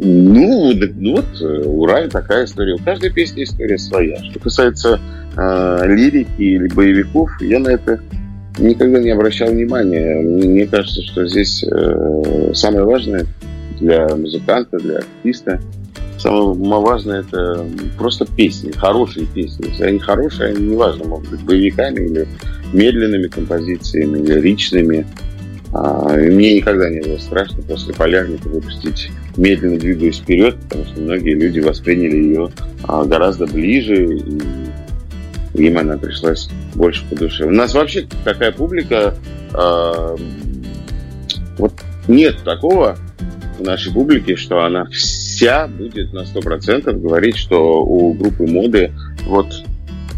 Ну, 0.00 0.72
ну 0.96 1.16
вот, 1.16 1.26
э, 1.40 1.62
ура, 1.66 2.06
такая 2.08 2.44
история. 2.44 2.74
У 2.74 2.78
каждой 2.78 3.12
песни 3.12 3.42
история 3.42 3.78
своя. 3.78 4.22
Что 4.22 4.38
касается 4.38 5.00
э, 5.36 5.80
лирики 5.86 6.40
или 6.40 6.68
боевиков, 6.68 7.30
я 7.40 7.58
на 7.58 7.70
это 7.70 8.00
никогда 8.58 9.00
не 9.00 9.10
обращал 9.10 9.48
внимания. 9.48 10.20
Мне 10.20 10.66
кажется, 10.66 11.02
что 11.02 11.26
здесь 11.26 11.64
э, 11.64 12.52
самое 12.54 12.84
важное 12.84 13.26
для 13.80 14.06
музыканта, 14.14 14.78
для 14.78 14.98
артиста, 14.98 15.60
самое 16.18 16.80
важное 16.80 17.20
это 17.20 17.66
просто 17.96 18.24
песни, 18.24 18.70
хорошие 18.70 19.26
песни. 19.26 19.66
Если 19.68 19.84
они 19.84 19.98
хорошие, 19.98 20.50
они 20.50 20.68
неважно, 20.68 21.06
могут 21.06 21.28
быть 21.30 21.42
боевиками 21.42 22.04
или 22.06 22.28
медленными 22.72 23.26
композициями, 23.26 24.20
или 24.20 24.38
личными. 24.38 25.06
А, 25.72 26.08
мне 26.14 26.56
никогда 26.56 26.88
не 26.88 27.00
было 27.00 27.18
страшно 27.18 27.62
после 27.62 27.94
полярника 27.94 28.48
выпустить 28.48 29.10
медленно 29.38 29.78
двигаясь 29.78 30.18
вперед, 30.18 30.56
потому 30.68 30.84
что 30.84 31.00
многие 31.00 31.34
люди 31.34 31.60
восприняли 31.60 32.16
ее 32.16 32.50
а, 32.84 33.04
гораздо 33.04 33.46
ближе, 33.46 34.04
и 34.04 35.62
им 35.62 35.78
она 35.78 35.96
пришлась 35.96 36.50
больше 36.74 37.08
по 37.08 37.16
душе. 37.16 37.46
У 37.46 37.50
нас 37.50 37.72
вообще 37.74 38.06
такая 38.24 38.52
публика, 38.52 39.14
э, 39.54 40.16
вот 41.56 41.72
нет 42.08 42.42
такого 42.44 42.98
в 43.58 43.62
нашей 43.62 43.92
публике, 43.92 44.36
что 44.36 44.64
она 44.64 44.86
вся 44.86 45.68
будет 45.68 46.12
на 46.12 46.22
100% 46.22 46.92
говорить, 47.00 47.36
что 47.36 47.82
у 47.82 48.12
группы 48.14 48.46
моды 48.46 48.92
вот, 49.26 49.46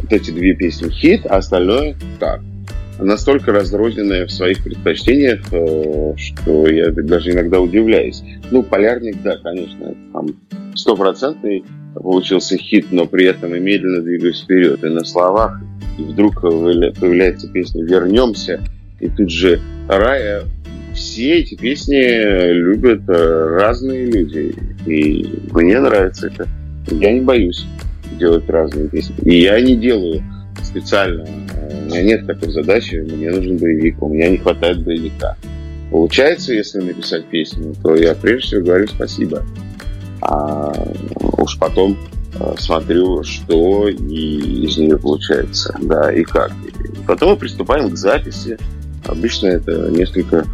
вот 0.01 0.13
эти 0.13 0.31
две 0.31 0.55
песни 0.55 0.91
хит, 0.91 1.27
а 1.27 1.37
остальное 1.37 1.97
так. 2.19 2.41
настолько 2.99 3.53
разрозненная 3.53 4.27
в 4.27 4.31
своих 4.31 4.63
предпочтениях, 4.65 5.41
э, 5.53 6.15
что 6.17 6.67
я 6.69 6.91
даже 6.91 7.33
иногда 7.33 7.61
удивляюсь. 7.61 8.23
Ну, 8.51 8.63
«Полярник», 8.63 9.23
да, 9.23 9.37
конечно, 9.37 9.95
там 10.13 10.27
стопроцентный 10.75 11.65
получился 11.95 12.57
хит, 12.57 12.87
но 12.91 13.07
при 13.07 13.27
этом 13.27 13.55
и 13.55 13.61
медленно 13.61 14.03
двигаюсь 14.03 14.43
вперед. 14.43 14.83
И 14.83 14.89
на 14.89 15.05
словах 15.05 15.61
и 15.99 16.03
вдруг 16.03 16.41
появляется 16.41 17.49
песня 17.49 17.85
«Вернемся», 17.85 18.61
и 19.01 19.09
тут 19.09 19.31
же 19.31 19.61
«Рая». 19.89 20.43
Все 20.95 21.39
эти 21.39 21.55
песни 21.55 22.53
любят 22.53 23.03
э, 23.09 23.57
разные 23.61 24.07
люди, 24.07 24.53
и 24.87 25.25
мне 25.53 25.79
нравится 25.79 26.27
это. 26.27 26.49
Я 26.91 27.13
не 27.13 27.21
боюсь 27.21 27.65
делать 28.19 28.49
разные 28.49 28.89
песни. 28.89 29.15
И 29.25 29.43
я 29.43 29.61
не 29.61 29.77
делаю 29.77 30.21
специально. 30.63 31.25
У 31.25 31.87
меня 31.87 32.03
нет 32.03 32.27
такой 32.27 32.51
задачи, 32.51 32.97
мне 32.97 33.31
нужен 33.31 33.57
боевик, 33.57 34.03
у 34.03 34.09
меня 34.09 34.31
не 34.31 34.39
хватает 34.39 34.83
боевика. 34.83 35.37
Получается, 35.91 36.53
если 36.53 36.81
написать 36.81 37.27
песню, 37.27 37.75
то 37.83 37.97
я 37.97 38.15
прежде 38.15 38.47
всего 38.47 38.65
говорю 38.65 38.87
спасибо. 38.87 39.45
А 40.23 40.73
уж 41.39 41.59
потом 41.59 41.99
э, 42.39 42.55
смотрю, 42.59 43.25
что 43.25 43.89
и 43.89 44.65
из 44.67 44.77
нее 44.77 44.99
получается, 44.99 45.75
да, 45.83 46.13
и 46.13 46.23
как. 46.23 46.53
Потом 47.07 47.31
мы 47.31 47.37
приступаем 47.37 47.91
к 47.91 47.97
записи. 47.97 48.59
Обычно 49.07 49.49
это 49.49 49.91
несколько 49.91 50.47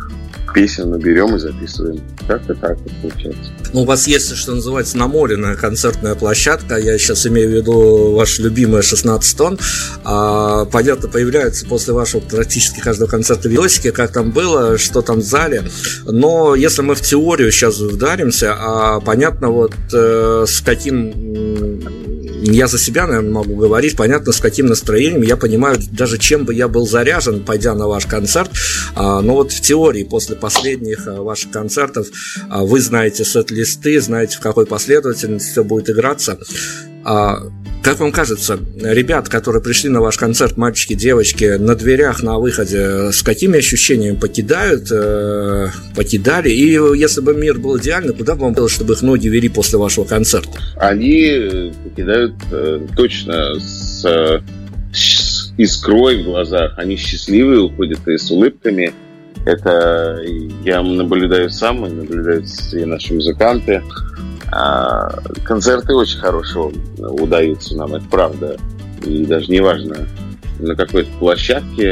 песен 0.53 0.91
наберем 0.91 1.35
и 1.37 1.39
записываем. 1.39 2.01
Как-то 2.27 2.55
так 2.55 2.79
вот 2.79 2.93
получается. 3.03 3.51
Ну, 3.73 3.83
у 3.83 3.85
вас 3.85 4.07
есть, 4.07 4.35
что 4.37 4.55
называется, 4.55 4.97
наморенная 4.97 5.55
концертная 5.55 6.15
площадка. 6.15 6.77
Я 6.77 6.99
сейчас 6.99 7.27
имею 7.27 7.51
в 7.51 7.53
виду 7.53 8.13
ваш 8.15 8.39
любимый 8.39 8.83
16 8.83 9.37
тонн. 9.37 9.59
А, 10.05 10.65
понятно, 10.67 11.09
появляются 11.09 11.67
после 11.67 11.93
вашего 11.93 12.21
практически 12.21 12.81
каждого 12.81 13.09
концерта 13.09 13.49
видосики, 13.49 13.91
как 13.91 14.13
там 14.13 14.31
было, 14.31 14.79
что 14.79 15.03
там 15.03 15.21
в 15.21 15.25
зале. 15.25 15.65
Но 16.05 16.55
если 16.55 16.83
мы 16.83 16.95
в 16.95 17.01
теорию 17.01 17.51
сейчас 17.53 17.79
вдаримся, 17.79 18.55
а 18.59 19.01
понятно, 19.01 19.51
вот 19.51 19.75
э, 19.93 20.45
с 20.47 20.61
каким 20.61 22.06
я 22.43 22.67
за 22.67 22.79
себя, 22.79 23.07
наверное, 23.07 23.33
могу 23.33 23.57
говорить, 23.57 23.97
понятно, 23.97 24.33
с 24.33 24.41
каким 24.41 24.67
настроением, 24.67 25.23
я 25.23 25.37
понимаю, 25.37 25.79
даже 25.91 26.19
чем 26.19 26.45
бы 26.45 26.55
я 26.55 26.69
был 26.69 26.87
заряжен, 26.87 27.45
пойдя 27.45 27.75
на 27.75 27.87
ваш 27.87 28.07
концерт, 28.07 28.51
а, 28.95 29.21
но 29.21 29.35
вот 29.35 29.53
в 29.53 29.61
теории, 29.61 30.05
после 30.05 30.37
последних 30.37 31.07
а, 31.07 31.23
ваших 31.23 31.51
концертов, 31.51 32.09
а, 32.49 32.65
вы 32.65 32.81
знаете 32.81 33.25
сет-листы, 33.25 34.01
знаете, 34.01 34.37
в 34.37 34.41
какой 34.41 34.67
последовательности 34.67 35.51
все 35.51 35.65
будет 35.65 35.91
играться, 35.91 36.39
как 37.87 38.01
вам 38.01 38.11
кажется, 38.11 38.59
ребят, 38.83 39.29
которые 39.29 39.63
пришли 39.63 39.89
на 39.91 40.01
ваш 40.01 40.17
концерт, 40.17 40.57
мальчики, 40.57 40.95
девочки, 40.95 41.57
на 41.57 41.77
дверях, 41.77 42.21
на 42.21 42.39
выходе, 42.41 43.13
с 43.13 43.23
какими 43.23 43.59
ощущениями 43.59 44.17
покидают, 44.17 44.91
э, 44.91 45.69
покидали? 45.95 46.51
И 46.51 46.73
если 46.99 47.21
бы 47.21 47.33
мир 47.35 47.59
был 47.59 47.79
идеальный, 47.79 48.13
куда 48.13 48.35
бы 48.35 48.41
вам 48.41 48.55
было, 48.55 48.69
чтобы 48.69 48.95
их 48.95 49.03
ноги 49.03 49.29
вели 49.29 49.49
после 49.49 49.79
вашего 49.79 50.05
концерта? 50.05 50.51
Они 50.75 51.73
покидают 51.85 52.35
э, 52.51 52.81
точно 52.97 53.61
с, 53.61 54.43
с 54.93 55.53
искрой 55.57 56.23
в 56.23 56.25
глазах. 56.25 56.73
Они 56.79 56.97
счастливые, 56.97 57.61
уходят 57.61 58.01
и 58.09 58.19
с 58.19 58.29
улыбками. 58.33 58.93
Это 59.45 60.21
я 60.65 60.83
наблюдаю 60.83 61.51
сам, 61.51 61.87
и 61.87 61.89
наблюдают 61.89 62.49
все 62.49 62.85
наши 62.85 63.15
музыканты. 63.15 63.81
А, 64.53 65.09
концерты 65.45 65.95
очень 65.95 66.19
хорошо 66.19 66.73
удаются 66.99 67.77
нам, 67.77 67.95
это 67.95 68.07
правда. 68.11 68.57
И 69.05 69.25
даже 69.27 69.51
не 69.51 69.61
важно, 69.61 70.07
на 70.59 70.75
какой-то 70.75 71.11
площадке. 71.19 71.89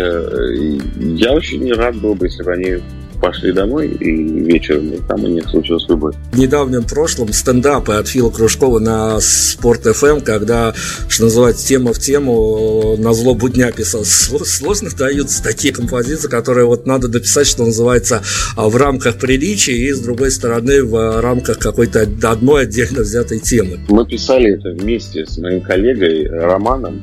Я 1.16 1.32
очень 1.32 1.72
рад 1.72 1.96
был 1.96 2.14
бы, 2.14 2.26
если 2.26 2.42
бы 2.42 2.52
они 2.52 2.76
пошли 3.24 3.52
домой, 3.52 3.88
и 3.88 4.12
вечером 4.42 4.92
там 5.08 5.24
у 5.24 5.28
них 5.28 5.48
случилась 5.48 5.88
любовь. 5.88 6.14
В 6.32 6.38
недавнем 6.38 6.84
прошлом 6.84 7.32
стендапы 7.32 7.94
от 7.94 8.06
Фила 8.06 8.28
Кружкова 8.28 8.80
на 8.80 9.18
Спорт 9.20 9.86
FM, 9.86 10.20
когда, 10.20 10.74
что 11.08 11.24
называется, 11.24 11.66
тема 11.66 11.94
в 11.94 11.98
тему, 11.98 12.96
на 12.98 13.14
зло 13.14 13.34
будня 13.34 13.72
писал. 13.72 14.04
Сложно 14.04 14.90
даются 14.90 15.42
такие 15.42 15.72
композиции, 15.72 16.28
которые 16.28 16.66
вот 16.66 16.84
надо 16.86 17.08
дописать, 17.08 17.46
что 17.46 17.64
называется, 17.64 18.22
а, 18.56 18.68
в 18.68 18.76
рамках 18.76 19.16
приличия, 19.16 19.72
и, 19.72 19.90
с 19.90 20.00
другой 20.00 20.30
стороны, 20.30 20.84
в 20.84 21.22
рамках 21.22 21.58
какой-то 21.58 22.02
одной 22.02 22.64
отдельно 22.64 23.00
взятой 23.00 23.40
темы. 23.40 23.80
Мы 23.88 24.06
писали 24.06 24.52
это 24.52 24.68
вместе 24.68 25.24
с 25.24 25.38
моим 25.38 25.62
коллегой 25.62 26.28
Романом, 26.28 27.02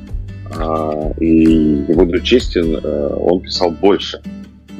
а, 0.55 1.13
и 1.19 1.77
буду 1.87 2.19
честен, 2.21 2.75
э, 2.75 3.07
он 3.19 3.39
писал 3.39 3.71
больше. 3.71 4.21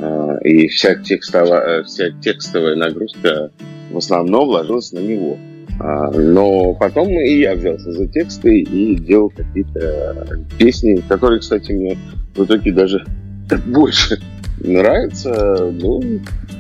А, 0.02 0.38
и 0.44 0.68
вся 0.68 0.96
текстовая, 0.96 1.82
э, 1.82 1.84
вся 1.84 2.10
текстовая 2.22 2.76
нагрузка 2.76 3.52
в 3.92 3.98
основном 3.98 4.50
ложилась 4.50 4.92
на 4.92 5.00
него. 5.00 5.38
А, 5.80 6.12
но 6.12 6.74
потом 6.74 7.10
и 7.10 7.40
я 7.40 7.56
взялся 7.56 7.92
за 7.92 8.08
тексты 8.08 8.60
и 8.60 8.96
делал 8.96 9.30
какие-то 9.30 10.40
песни, 10.58 11.02
которые, 11.08 11.40
кстати, 11.40 11.72
мне 11.72 11.98
в 12.36 12.44
итоге 12.44 12.72
даже 12.72 13.06
больше 13.68 14.20
нравятся. 14.60 15.72
Ну, 15.72 16.02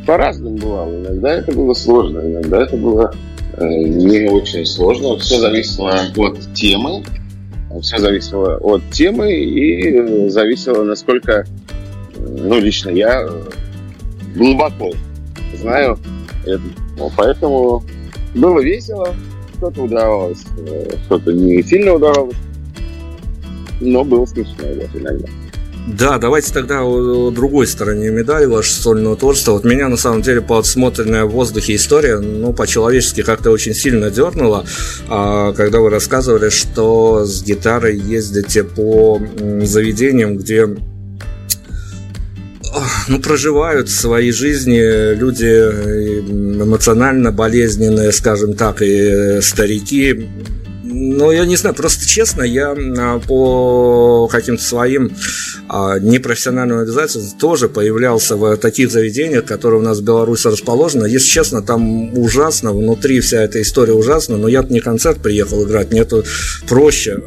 по-разному 0.05 0.57
бывало. 0.57 0.95
Иногда 0.95 1.33
это 1.33 1.51
было 1.51 1.73
сложно, 1.73 2.19
иногда 2.19 2.63
это 2.63 2.77
было 2.77 3.13
э, 3.57 3.65
не 3.65 4.29
очень 4.29 4.65
сложно. 4.65 5.17
Все 5.17 5.39
зависело 5.39 5.93
от 6.17 6.53
темы. 6.53 7.03
Все 7.81 7.97
зависело 7.97 8.57
от 8.57 8.81
темы 8.91 9.33
и 9.33 10.29
зависело, 10.29 10.83
насколько 10.83 11.45
ну, 12.21 12.59
лично 12.59 12.89
я 12.89 13.21
э, 13.21 13.43
глубоко 14.35 14.91
знаю 15.55 15.97
это. 16.45 16.61
Ну, 16.97 17.11
поэтому 17.15 17.83
было 18.35 18.59
весело, 18.61 19.13
что-то 19.57 19.83
удавалось, 19.83 20.43
э, 20.67 20.95
что-то 21.05 21.33
не 21.33 21.61
сильно 21.63 21.93
удавалось, 21.93 22.35
но 23.79 24.03
было 24.03 24.25
смешно 24.25 24.65
вот 24.75 24.89
иногда. 24.93 25.27
Да, 25.87 26.19
давайте 26.19 26.53
тогда 26.53 26.83
о 26.83 27.31
другой 27.31 27.65
стороне 27.65 28.11
медали 28.11 28.45
вашего 28.45 28.81
сольного 28.81 29.15
творчества. 29.15 29.53
Вот 29.53 29.63
меня 29.63 29.87
на 29.87 29.97
самом 29.97 30.21
деле 30.21 30.39
подсмотренная 30.39 31.25
в 31.25 31.31
воздухе 31.31 31.75
история, 31.75 32.19
ну, 32.19 32.53
по-человечески 32.53 33.23
как-то 33.23 33.49
очень 33.49 33.73
сильно 33.73 34.11
дернула, 34.11 34.63
а, 35.09 35.53
когда 35.53 35.79
вы 35.79 35.89
рассказывали, 35.89 36.49
что 36.49 37.25
с 37.25 37.43
гитарой 37.43 37.97
ездите 37.97 38.63
по 38.63 39.19
заведениям, 39.63 40.37
где 40.37 40.67
ну, 43.07 43.19
проживают 43.19 43.89
свои 43.89 44.31
жизни 44.31 45.15
люди 45.15 45.45
э, 45.45 46.19
эмоционально 46.19 47.31
болезненные, 47.31 48.11
скажем 48.11 48.53
так, 48.53 48.81
и 48.81 48.85
э, 48.85 49.41
старики. 49.41 50.27
Ну, 50.83 51.31
я 51.31 51.45
не 51.45 51.55
знаю, 51.55 51.75
просто 51.75 52.05
честно, 52.05 52.43
я 52.43 52.75
а, 52.75 53.19
по 53.19 54.27
каким-то 54.27 54.61
своим 54.61 55.11
а, 55.69 55.99
непрофессиональным 55.99 56.79
обязательствам 56.79 57.39
тоже 57.39 57.69
появлялся 57.69 58.35
в 58.35 58.57
таких 58.57 58.91
заведениях, 58.91 59.45
которые 59.45 59.79
у 59.79 59.83
нас 59.83 59.99
в 59.99 60.03
Беларуси 60.03 60.47
расположены. 60.47 61.05
Если 61.05 61.29
честно, 61.29 61.61
там 61.61 62.17
ужасно, 62.17 62.73
внутри 62.73 63.21
вся 63.21 63.41
эта 63.41 63.61
история 63.61 63.93
ужасна, 63.93 64.37
но 64.37 64.49
я 64.49 64.63
не 64.63 64.81
концерт 64.81 65.21
приехал 65.21 65.63
играть, 65.65 65.91
мне 65.91 66.01
это 66.01 66.23
проще. 66.67 67.19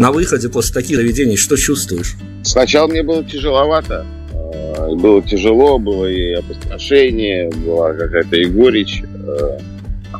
Э, 0.00 0.02
на 0.02 0.12
выходе 0.12 0.48
после 0.48 0.74
таких 0.74 0.96
заведений 0.96 1.36
что 1.36 1.56
чувствуешь? 1.56 2.16
Сначала 2.42 2.88
мне 2.88 3.02
было 3.02 3.22
тяжеловато. 3.22 4.06
А, 4.32 4.94
было 4.94 5.22
тяжело, 5.22 5.78
было 5.78 6.06
и 6.06 6.32
опустошение, 6.32 7.50
была 7.50 7.92
какая-то 7.92 8.36
и 8.36 8.46
горечь. 8.46 9.02
Э, 9.02 9.58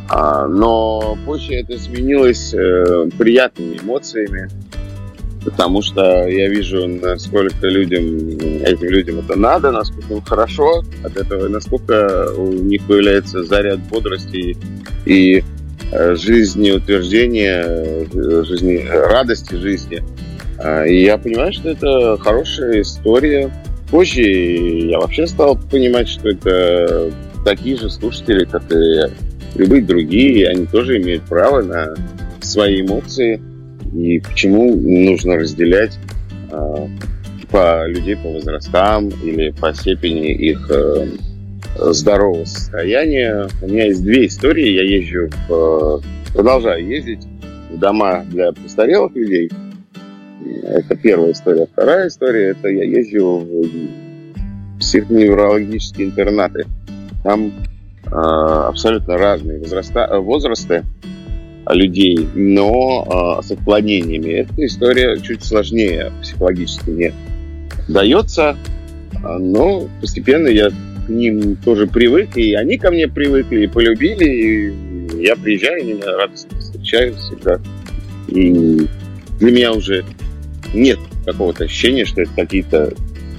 а, 0.08 0.46
но 0.46 1.16
позже 1.24 1.54
это 1.54 1.78
сменилось 1.78 2.52
э, 2.52 3.08
приятными 3.16 3.78
эмоциями, 3.82 4.48
потому 5.44 5.82
что 5.82 6.28
я 6.28 6.48
вижу, 6.48 6.86
насколько 6.86 7.66
людям, 7.66 8.04
этим 8.62 8.88
людям 8.88 9.18
это 9.20 9.38
надо, 9.38 9.70
насколько 9.70 10.14
им 10.14 10.20
хорошо 10.20 10.84
от 11.04 11.16
этого, 11.16 11.48
насколько 11.48 12.32
у 12.36 12.52
них 12.52 12.86
появляется 12.86 13.44
заряд 13.44 13.78
бодрости 13.88 14.56
и 15.06 15.42
Э, 15.42 15.59
жизнеутверждения, 15.92 17.64
э, 17.64 18.44
жизни, 18.44 18.84
радости 18.88 19.54
жизни. 19.54 20.02
А, 20.58 20.84
и 20.84 21.02
я 21.02 21.18
понимаю, 21.18 21.52
что 21.52 21.70
это 21.70 22.16
хорошая 22.18 22.82
история. 22.82 23.50
Позже 23.90 24.22
я 24.22 24.98
вообще 25.00 25.26
стал 25.26 25.56
понимать, 25.56 26.08
что 26.08 26.28
это 26.28 27.12
такие 27.44 27.76
же 27.76 27.90
слушатели, 27.90 28.44
как 28.44 28.62
и 28.70 29.10
любые 29.56 29.82
другие, 29.82 30.48
они 30.48 30.66
тоже 30.66 31.00
имеют 31.02 31.24
право 31.24 31.62
на 31.62 31.94
свои 32.40 32.82
эмоции. 32.82 33.40
И 33.94 34.20
почему 34.20 34.76
нужно 34.76 35.36
разделять 35.36 35.98
а, 36.52 36.88
по 37.50 37.86
людей 37.88 38.16
по 38.16 38.28
возрастам 38.28 39.08
или 39.08 39.50
по 39.50 39.74
степени 39.74 40.32
их 40.32 40.70
э, 40.70 41.08
здорового 41.76 42.44
состояния. 42.44 43.48
У 43.62 43.66
меня 43.66 43.86
есть 43.86 44.02
две 44.02 44.26
истории. 44.26 44.68
Я 44.68 44.82
езжу, 44.82 45.30
в, 45.48 46.02
продолжаю 46.32 46.86
ездить 46.86 47.26
в 47.70 47.78
дома 47.78 48.24
для 48.28 48.52
престарелых 48.52 49.14
людей. 49.14 49.50
Это 50.64 50.96
первая 50.96 51.32
история. 51.32 51.66
Вторая 51.72 52.08
история, 52.08 52.50
это 52.50 52.68
я 52.68 52.84
езжу 52.84 53.38
в 53.38 54.78
психоневрологические 54.78 56.08
интернаты. 56.08 56.66
Там 57.22 57.52
э, 58.06 58.10
абсолютно 58.10 59.18
разные 59.18 59.58
возраста, 59.58 60.18
возрасты 60.20 60.84
людей, 61.68 62.26
но 62.34 63.38
э, 63.40 63.42
с 63.46 63.50
отклонениями. 63.50 64.30
Эта 64.30 64.66
история 64.66 65.18
чуть 65.20 65.44
сложнее 65.44 66.10
психологически 66.22 66.90
не 66.90 67.12
дается, 67.88 68.56
но 69.22 69.88
постепенно 70.00 70.48
я 70.48 70.70
ним 71.10 71.56
тоже 71.56 71.86
привык, 71.86 72.36
и 72.36 72.54
они 72.54 72.78
ко 72.78 72.90
мне 72.90 73.08
привыкли, 73.08 73.64
и 73.64 73.66
полюбили, 73.66 74.24
и 74.24 75.22
я 75.22 75.36
приезжаю, 75.36 75.82
они 75.82 75.94
меня 75.94 76.16
радостно 76.16 76.58
встречают 76.58 77.16
всегда. 77.16 77.60
И 78.28 78.86
для 79.38 79.50
меня 79.50 79.72
уже 79.72 80.04
нет 80.72 80.98
какого-то 81.26 81.64
ощущения, 81.64 82.04
что 82.04 82.22
это 82.22 82.32
какие-то 82.34 82.92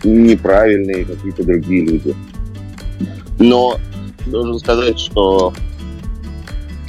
неправильные, 0.04 1.06
какие-то 1.06 1.44
другие 1.44 1.86
люди. 1.86 2.16
Но 3.40 3.80
должен 4.28 4.60
сказать, 4.60 5.00
что 5.00 5.54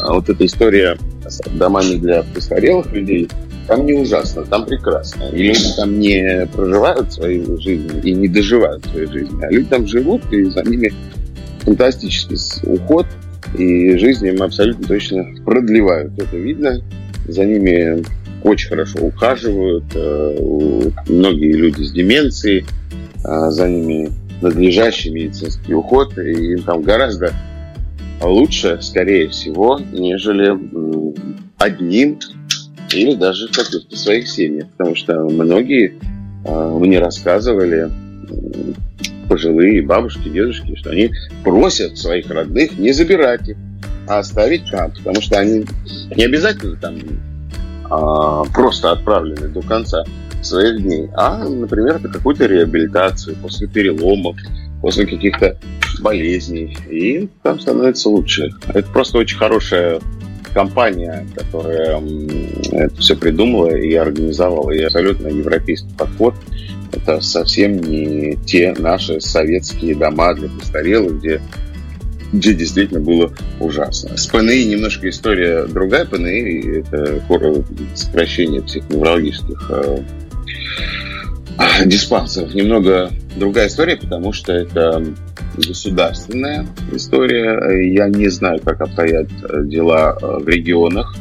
а, 0.00 0.14
вот 0.14 0.28
эта 0.28 0.44
история 0.44 0.98
с 1.26 1.40
домами 1.50 1.96
для 1.96 2.22
престарелых 2.22 2.92
людей, 2.92 3.28
там 3.66 3.86
не 3.86 3.94
ужасно, 3.94 4.44
там 4.44 4.66
прекрасно. 4.66 5.24
И 5.32 5.42
люди 5.42 5.76
там 5.76 5.98
не 5.98 6.46
проживают 6.52 7.12
свою 7.12 7.60
жизнь 7.60 8.00
и 8.02 8.12
не 8.12 8.28
доживают 8.28 8.84
свою 8.86 9.10
жизнь, 9.10 9.38
а 9.42 9.50
люди 9.50 9.68
там 9.68 9.86
живут, 9.86 10.22
и 10.32 10.44
за 10.44 10.62
ними 10.62 10.92
фантастический 11.60 12.36
уход, 12.64 13.06
и 13.56 13.96
жизнь 13.96 14.26
им 14.26 14.42
абсолютно 14.42 14.86
точно 14.86 15.24
продлевают. 15.44 16.12
Это 16.18 16.36
видно. 16.36 16.80
За 17.28 17.44
ними 17.44 18.04
очень 18.42 18.68
хорошо 18.68 18.98
ухаживают. 19.00 19.84
Э, 19.94 20.90
многие 21.08 21.52
люди 21.52 21.82
с 21.82 21.92
деменцией, 21.92 22.64
э, 23.24 23.50
за 23.50 23.68
ними 23.68 24.10
надлежащий 24.40 25.10
медицинский 25.10 25.74
уход, 25.74 26.18
и 26.18 26.54
им 26.54 26.62
там 26.62 26.82
гораздо 26.82 27.32
лучше, 28.20 28.78
скорее 28.80 29.28
всего, 29.28 29.80
нежели 29.92 30.56
одним 31.58 32.18
или 32.95 33.14
даже 33.14 33.49
каких-то 33.49 33.97
своих 33.97 34.28
семьях. 34.28 34.68
Потому 34.76 34.95
что 34.95 35.14
многие 35.28 35.95
э, 36.45 36.78
мне 36.78 36.99
рассказывали, 36.99 37.90
пожилые 39.28 39.82
бабушки, 39.82 40.28
дедушки, 40.28 40.74
что 40.76 40.90
они 40.90 41.11
просят 41.43 41.97
своих 41.97 42.30
родных 42.30 42.78
не 42.78 42.93
забирать 42.93 43.49
их, 43.49 43.57
а 44.07 44.18
оставить 44.18 44.70
там, 44.70 44.90
потому 44.93 45.20
что 45.22 45.38
они 45.38 45.64
не 46.14 46.24
обязательно 46.24 46.76
там 46.76 46.97
а, 47.90 48.45
просто 48.53 48.93
отправлены 48.93 49.49
до 49.49 49.62
конца 49.62 50.05
своих 50.43 50.82
дней, 50.82 51.09
а, 51.14 51.49
например, 51.49 52.01
на 52.01 52.09
какую-то 52.09 52.47
реабилитацию 52.47 53.36
после 53.36 53.68
переломов, 53.68 54.36
после 54.80 55.07
каких-то 55.07 55.57
болезней, 56.01 56.76
и 56.90 57.28
там 57.43 57.61
становится 57.61 58.09
лучше. 58.09 58.51
Это 58.74 58.88
просто 58.90 59.18
очень 59.18 59.38
хорошая 59.38 60.01
компания, 60.53 61.26
которая 61.34 62.03
это 62.72 62.95
все 63.01 63.16
придумала 63.16 63.74
и 63.74 63.95
организовала, 63.95 64.70
и 64.70 64.82
абсолютно 64.82 65.28
европейский 65.28 65.93
подход. 65.97 66.34
Это 66.93 67.20
совсем 67.20 67.78
не 67.78 68.36
те 68.45 68.74
наши 68.78 69.20
советские 69.20 69.95
дома 69.95 70.34
для 70.34 70.49
престарелых, 70.49 71.18
где 71.18 71.40
где 72.32 72.55
действительно 72.55 73.01
было 73.01 73.32
ужасно. 73.61 74.16
С 74.16 74.26
ПНИ 74.26 74.64
немножко 74.64 75.09
история 75.09 75.66
другая. 75.66 76.07
ПНИ– 76.07 76.78
это 76.78 77.22
сокращение 77.95 78.62
психоневрологических 78.62 79.70
э, 79.70 79.99
диспансеров. 81.84 82.55
Немного 82.55 83.11
другая 83.36 83.68
история, 83.68 83.97
потому 83.97 84.32
что 84.32 84.53
это 84.53 85.05
государственная 85.57 86.66
история. 86.92 87.92
Я 87.92 88.09
не 88.09 88.28
знаю, 88.28 88.61
как 88.61 88.80
обстоят 88.80 89.28
дела 89.68 90.16
э, 90.20 90.38
в 90.38 90.48
регионах. 90.48 91.14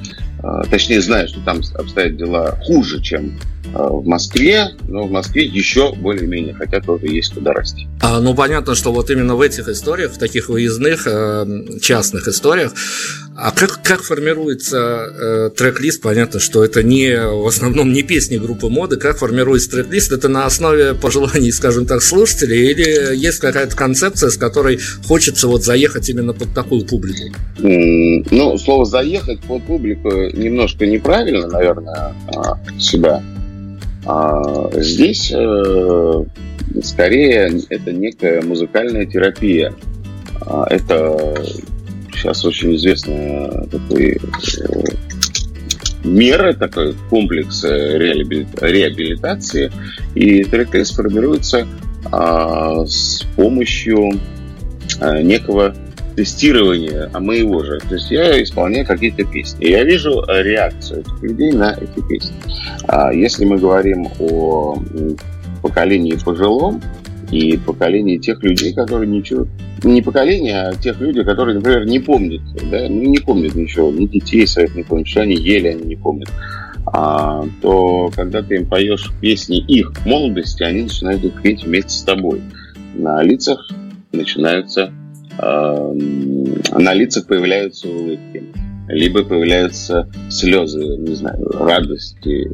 Э, 0.44 0.62
точнее, 0.70 1.02
знаю, 1.02 1.28
что 1.28 1.40
там 1.42 1.62
обстоят 1.78 2.18
дела 2.18 2.58
хуже, 2.64 3.02
чем 3.02 3.34
Э, 3.34 3.51
в 3.74 4.06
Москве, 4.06 4.70
но 4.88 5.06
в 5.06 5.12
Москве 5.12 5.46
еще 5.46 5.94
более-менее, 5.94 6.54
хотя 6.54 6.82
тоже 6.82 7.08
есть 7.08 7.34
куда 7.34 7.54
расти. 7.54 7.88
А, 8.02 8.20
ну, 8.20 8.34
понятно, 8.34 8.76
что 8.76 8.92
вот 8.92 9.10
именно 9.10 9.36
в 9.36 9.42
этих 9.42 9.68
историях, 9.68 10.12
в 10.12 10.18
таких 10.18 10.50
выездных, 10.50 11.08
э, 11.08 11.80
частных 11.82 12.28
историях, 12.28 12.74
а 13.36 13.52
как, 13.52 13.82
как 13.82 14.04
формируется 14.04 14.78
э, 14.78 15.50
трек-лист? 15.58 16.02
Понятно, 16.02 16.40
что 16.40 16.64
это 16.64 16.84
не 16.84 17.16
в 17.18 17.48
основном 17.48 17.94
не 17.94 18.04
песни 18.04 18.38
группы 18.38 18.68
моды. 18.68 18.98
Как 18.98 19.18
формируется 19.18 19.72
трек-лист? 19.72 20.12
Это 20.12 20.28
на 20.28 20.46
основе 20.46 20.94
пожеланий, 20.94 21.52
скажем 21.52 21.86
так, 21.86 22.02
слушателей? 22.02 22.70
Или 22.72 23.16
есть 23.16 23.40
какая-то 23.40 23.76
концепция, 23.76 24.30
с 24.30 24.38
которой 24.38 24.80
хочется 25.08 25.48
вот 25.48 25.64
заехать 25.64 26.10
именно 26.10 26.34
под 26.34 26.54
такую 26.54 26.86
публику? 26.86 27.36
ну, 27.58 28.58
слово 28.58 28.86
«заехать» 28.86 29.40
под 29.42 29.64
публику 29.64 30.10
немножко 30.10 30.86
неправильно, 30.86 31.48
наверное, 31.48 32.14
а, 32.36 32.60
сюда 32.80 33.24
а 34.06 34.70
здесь 34.74 35.32
э, 35.34 36.24
скорее 36.82 37.52
это 37.70 37.92
некая 37.92 38.42
музыкальная 38.42 39.06
терапия. 39.06 39.74
А 40.42 40.66
это 40.70 41.36
сейчас 42.14 42.44
очень 42.46 42.76
известная 42.76 43.68
такой 43.68 44.18
э, 44.18 44.84
меры, 46.04 46.54
такой 46.54 46.96
комплекс 47.10 47.64
э, 47.64 47.98
реабилитации, 47.98 49.72
и 50.16 50.44
трек-тест 50.44 50.96
формируется 50.96 51.68
а, 52.12 52.84
с 52.86 53.24
помощью 53.36 54.20
некого 55.22 55.76
тестирования 56.16 57.10
а 57.14 57.20
моего 57.20 57.64
же. 57.64 57.80
То 57.80 57.96
есть 57.96 58.12
я 58.12 58.42
исполняю 58.42 58.86
какие-то 58.86 59.24
песни. 59.26 59.66
И 59.66 59.72
я 59.72 59.84
вижу 59.84 60.24
реакцию 60.28 61.02
этих 61.02 61.24
людей 61.24 61.52
на 61.52 61.74
эти 61.74 62.06
песни. 62.08 62.36
А 62.88 63.14
если 63.14 63.46
мы 63.46 63.58
говорим 63.58 64.08
о 64.20 64.78
поколении 65.62 66.14
пожилом 66.14 66.82
и 67.32 67.58
поколении 67.58 68.18
тех 68.18 68.44
людей, 68.44 68.74
которые 68.74 69.10
ничего... 69.10 69.48
Не 69.84 70.02
поколение, 70.02 70.62
а 70.62 70.76
тех 70.76 71.00
людей, 71.00 71.24
которые, 71.24 71.56
например, 71.56 71.86
не 71.86 72.00
помнят, 72.00 72.42
да, 72.70 72.88
ну, 72.88 73.02
не 73.02 73.18
помнят 73.18 73.56
ничего, 73.56 73.90
ни 73.92 74.06
детей 74.06 74.46
своих 74.46 74.76
не 74.76 74.84
помнят, 74.84 75.08
что 75.08 75.22
они 75.22 75.36
ели, 75.36 75.70
они 75.70 75.84
не 75.84 75.96
помнят. 75.96 76.30
А, 76.86 77.44
то 77.62 78.12
когда 78.16 78.42
ты 78.42 78.56
им 78.56 78.66
поешь 78.68 79.12
песни 79.22 79.58
их 79.60 79.94
молодости, 80.06 80.64
они 80.64 80.84
начинают 80.84 81.24
их 81.24 81.42
петь 81.42 81.64
вместе 81.64 81.92
с 81.92 82.04
тобой. 82.04 82.42
На 82.96 83.24
лицах 83.24 83.72
начинаются 84.12 84.92
на 85.38 86.94
лицах 86.94 87.28
появляются 87.28 87.88
улыбки, 87.88 88.44
либо 88.88 89.24
появляются 89.24 90.10
слезы, 90.30 90.84
не 90.98 91.16
знаю, 91.16 91.44
радости, 91.54 92.52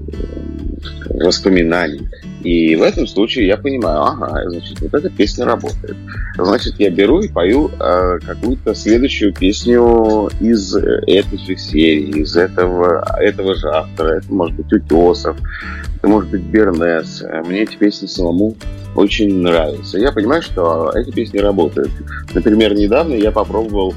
воспоминаний. 1.09 2.07
И 2.43 2.75
в 2.75 2.82
этом 2.82 3.07
случае 3.07 3.47
я 3.47 3.57
понимаю, 3.57 4.03
ага, 4.03 4.49
значит, 4.49 4.80
вот 4.80 4.93
эта 4.93 5.09
песня 5.09 5.45
работает. 5.45 5.97
Значит, 6.38 6.75
я 6.80 6.89
беру 6.89 7.21
и 7.21 7.28
пою 7.28 7.69
э, 7.69 8.19
какую-то 8.25 8.75
следующую 8.75 9.34
песню 9.34 10.30
из 10.39 10.75
этой 10.75 11.38
же 11.39 11.57
серии, 11.57 12.21
из 12.21 12.38
этого, 12.38 13.03
этого 13.19 13.55
же 13.55 13.67
автора. 13.69 14.19
Это 14.19 14.32
может 14.32 14.55
быть 14.55 14.71
Утесов, 14.71 15.36
это 15.97 16.07
может 16.07 16.29
быть 16.29 16.41
Бернес. 16.41 17.23
Мне 17.45 17.63
эти 17.63 17.75
песни 17.75 18.07
самому 18.07 18.55
очень 18.95 19.33
нравится. 19.39 19.97
Я 19.97 20.11
понимаю, 20.11 20.41
что 20.41 20.91
эти 20.95 21.11
песни 21.11 21.39
работают. 21.39 21.91
Например, 22.33 22.73
недавно 22.73 23.13
я 23.13 23.31
попробовал 23.31 23.93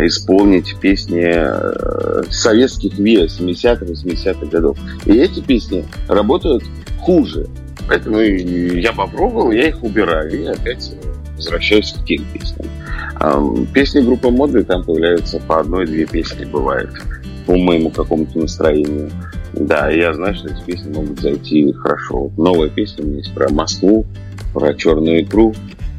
исполнить 0.00 0.76
песни 0.80 1.24
э, 1.24 2.22
советских 2.30 2.98
ВИА 2.98 3.24
70-х, 3.24 3.84
80-х 3.84 4.46
годов. 4.46 4.78
И 5.06 5.12
эти 5.12 5.40
песни 5.40 5.84
работают 6.08 6.64
хуже. 7.00 7.46
Поэтому 7.88 8.20
я 8.20 8.92
попробовал, 8.92 9.50
я 9.50 9.68
их 9.68 9.82
убираю 9.82 10.30
и 10.30 10.44
опять 10.44 10.92
возвращаюсь 11.36 11.92
к 11.92 12.04
тем 12.04 12.24
песням. 12.32 13.66
Песни 13.72 14.00
группы 14.00 14.28
моды 14.28 14.62
там 14.64 14.84
появляются 14.84 15.40
по 15.40 15.60
одной-две 15.60 16.04
песни 16.04 16.44
бывает 16.44 16.90
по 17.46 17.56
моему 17.56 17.90
какому-то 17.90 18.40
настроению. 18.40 19.10
Да, 19.60 19.90
я 19.90 20.14
знаю, 20.14 20.34
что 20.34 20.48
эти 20.48 20.62
песни 20.64 20.92
могут 20.94 21.18
зайти 21.20 21.72
хорошо. 21.72 22.30
Новая 22.36 22.68
песня 22.68 23.04
у 23.04 23.08
меня 23.08 23.18
есть 23.18 23.34
про 23.34 23.52
Москву, 23.52 24.06
про 24.54 24.72
черную 24.74 25.22
икру. 25.22 25.52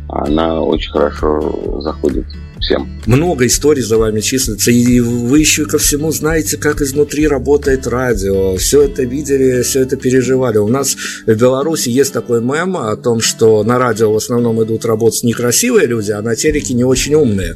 Она 0.08 0.62
очень 0.62 0.92
хорошо 0.92 1.82
заходит 1.82 2.26
всем. 2.60 2.90
Много 3.06 3.48
историй 3.48 3.82
за 3.82 3.98
вами 3.98 4.20
числится, 4.20 4.72
и 4.72 5.00
вы 5.00 5.40
еще 5.40 5.66
ко 5.66 5.78
всему 5.78 6.12
знаете, 6.12 6.58
как 6.58 6.82
изнутри 6.82 7.28
работает 7.28 7.88
радио. 7.88 8.56
Все 8.58 8.84
это 8.84 9.04
видели, 9.04 9.62
все 9.64 9.82
это 9.82 9.96
переживали. 9.96 10.58
У 10.58 10.68
нас 10.68 10.96
в 11.26 11.34
Беларуси 11.34 11.90
есть 11.90 12.14
такой 12.14 12.42
мем 12.42 12.78
о 12.78 12.96
том, 12.96 13.22
что 13.22 13.64
на 13.64 13.80
радио 13.80 14.12
в 14.12 14.18
основном 14.18 14.64
идут 14.64 14.86
работать 14.86 15.24
некрасивые 15.24 15.88
люди, 15.88 16.12
а 16.12 16.22
на 16.22 16.36
телеке 16.36 16.74
не 16.74 16.84
очень 16.84 17.16
умные. 17.16 17.56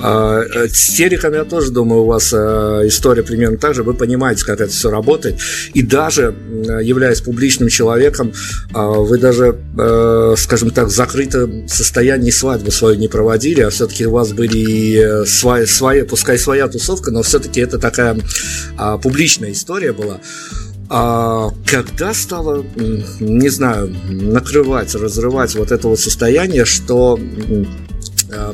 А, 0.00 0.40
э, 0.42 0.68
с 0.68 0.88
телеком, 0.88 1.34
я 1.34 1.44
тоже 1.44 1.70
думаю, 1.70 2.02
у 2.02 2.06
вас 2.06 2.32
э, 2.32 2.36
история 2.86 3.22
примерно 3.22 3.58
так 3.58 3.74
же. 3.74 3.82
Вы 3.82 3.94
понимаете, 3.94 4.44
как 4.44 4.60
это 4.60 4.70
все 4.70 4.90
работает. 4.90 5.36
И 5.74 5.82
даже 5.82 6.34
являясь 6.82 7.20
публичным 7.20 7.68
человеком, 7.68 8.32
а, 8.72 8.86
вы 8.88 9.18
даже, 9.18 9.56
э, 9.78 10.34
скажем 10.36 10.70
так, 10.70 10.88
в 10.88 10.90
закрытом 10.90 11.68
состоянии 11.68 12.30
свадьбу 12.30 12.70
свою 12.70 12.96
не 12.96 13.08
проводили, 13.08 13.60
а 13.60 13.70
все-таки 13.70 14.06
у 14.06 14.12
вас 14.12 14.32
были 14.38 15.26
свои, 15.26 15.66
свои, 15.66 16.02
пускай 16.02 16.38
своя 16.38 16.68
тусовка, 16.68 17.10
но 17.10 17.22
все-таки 17.22 17.60
это 17.60 17.78
такая 17.78 18.16
а, 18.76 18.96
публичная 18.96 19.52
история 19.52 19.92
была. 19.92 20.20
А 20.88 21.50
когда 21.66 22.14
стало, 22.14 22.64
не 23.20 23.48
знаю, 23.50 23.94
накрывать, 24.08 24.94
разрывать 24.94 25.54
вот 25.54 25.70
это 25.70 25.88
вот 25.88 26.00
состояние, 26.00 26.64
что 26.64 27.18
Э, 27.18 27.64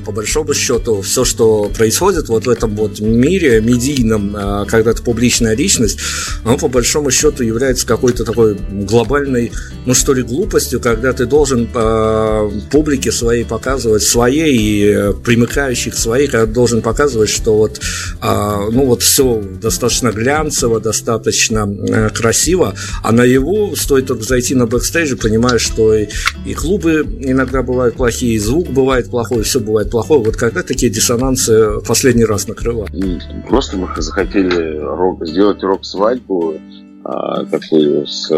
по 0.05 0.13
большому 0.13 0.55
счету, 0.55 1.03
все, 1.03 1.25
что 1.25 1.71
происходит 1.77 2.29
вот 2.29 2.47
в 2.47 2.49
этом 2.49 2.77
вот 2.77 3.01
мире 3.01 3.61
медийном, 3.61 4.37
э, 4.37 4.67
когда 4.69 4.93
ты 4.93 5.03
публичная 5.03 5.57
личность, 5.57 5.99
оно 6.45 6.57
по 6.57 6.69
большому 6.69 7.11
счету 7.11 7.43
является 7.43 7.87
какой-то 7.87 8.25
такой 8.25 8.55
глобальной, 8.55 9.53
ну 9.85 9.95
что 9.95 10.15
ли, 10.15 10.23
глупостью, 10.23 10.81
когда 10.81 11.13
ты 11.13 11.27
должен 11.27 11.69
э, 11.75 12.51
публике 12.71 13.11
своей 13.11 13.45
показывать, 13.45 14.03
своей 14.03 14.55
и 14.57 15.13
примыкающей 15.25 15.91
к 15.91 15.97
своей, 15.97 16.29
когда 16.29 16.47
должен 16.47 16.81
показывать, 16.81 17.31
что 17.31 17.57
вот, 17.57 17.81
ну 18.23 18.87
вот 18.87 19.03
все 19.03 19.43
достаточно 19.61 20.11
глянцево, 20.11 20.81
достаточно 20.81 22.11
красиво, 22.11 22.75
а 23.03 23.13
на 23.13 23.23
его 23.23 23.75
стоит 23.77 24.07
только 24.07 24.25
зайти 24.25 24.55
на 24.55 24.67
бэкстейдж 24.67 25.13
и 25.13 25.17
понимаешь, 25.17 25.63
что 25.63 25.95
и, 25.95 26.09
и 26.45 26.55
клубы 26.55 27.07
иногда 27.21 27.63
бывают 27.63 27.97
плохие, 27.97 28.35
и 28.35 28.39
звук 28.39 28.69
бывает 28.69 29.11
плохой, 29.11 29.43
все 29.43 29.61
бывает 29.65 29.91
плохое. 29.91 30.23
Вот 30.23 30.37
когда 30.37 30.63
такие 30.63 30.91
диссонансы 30.93 31.81
последний 31.87 32.25
раз 32.25 32.47
накрывали? 32.49 33.21
Просто 33.49 33.77
мы 33.77 33.89
захотели 33.97 34.79
рок, 34.79 35.27
сделать 35.27 35.63
рок-свадьбу, 35.63 36.55
такую 37.51 38.07
с, 38.07 38.31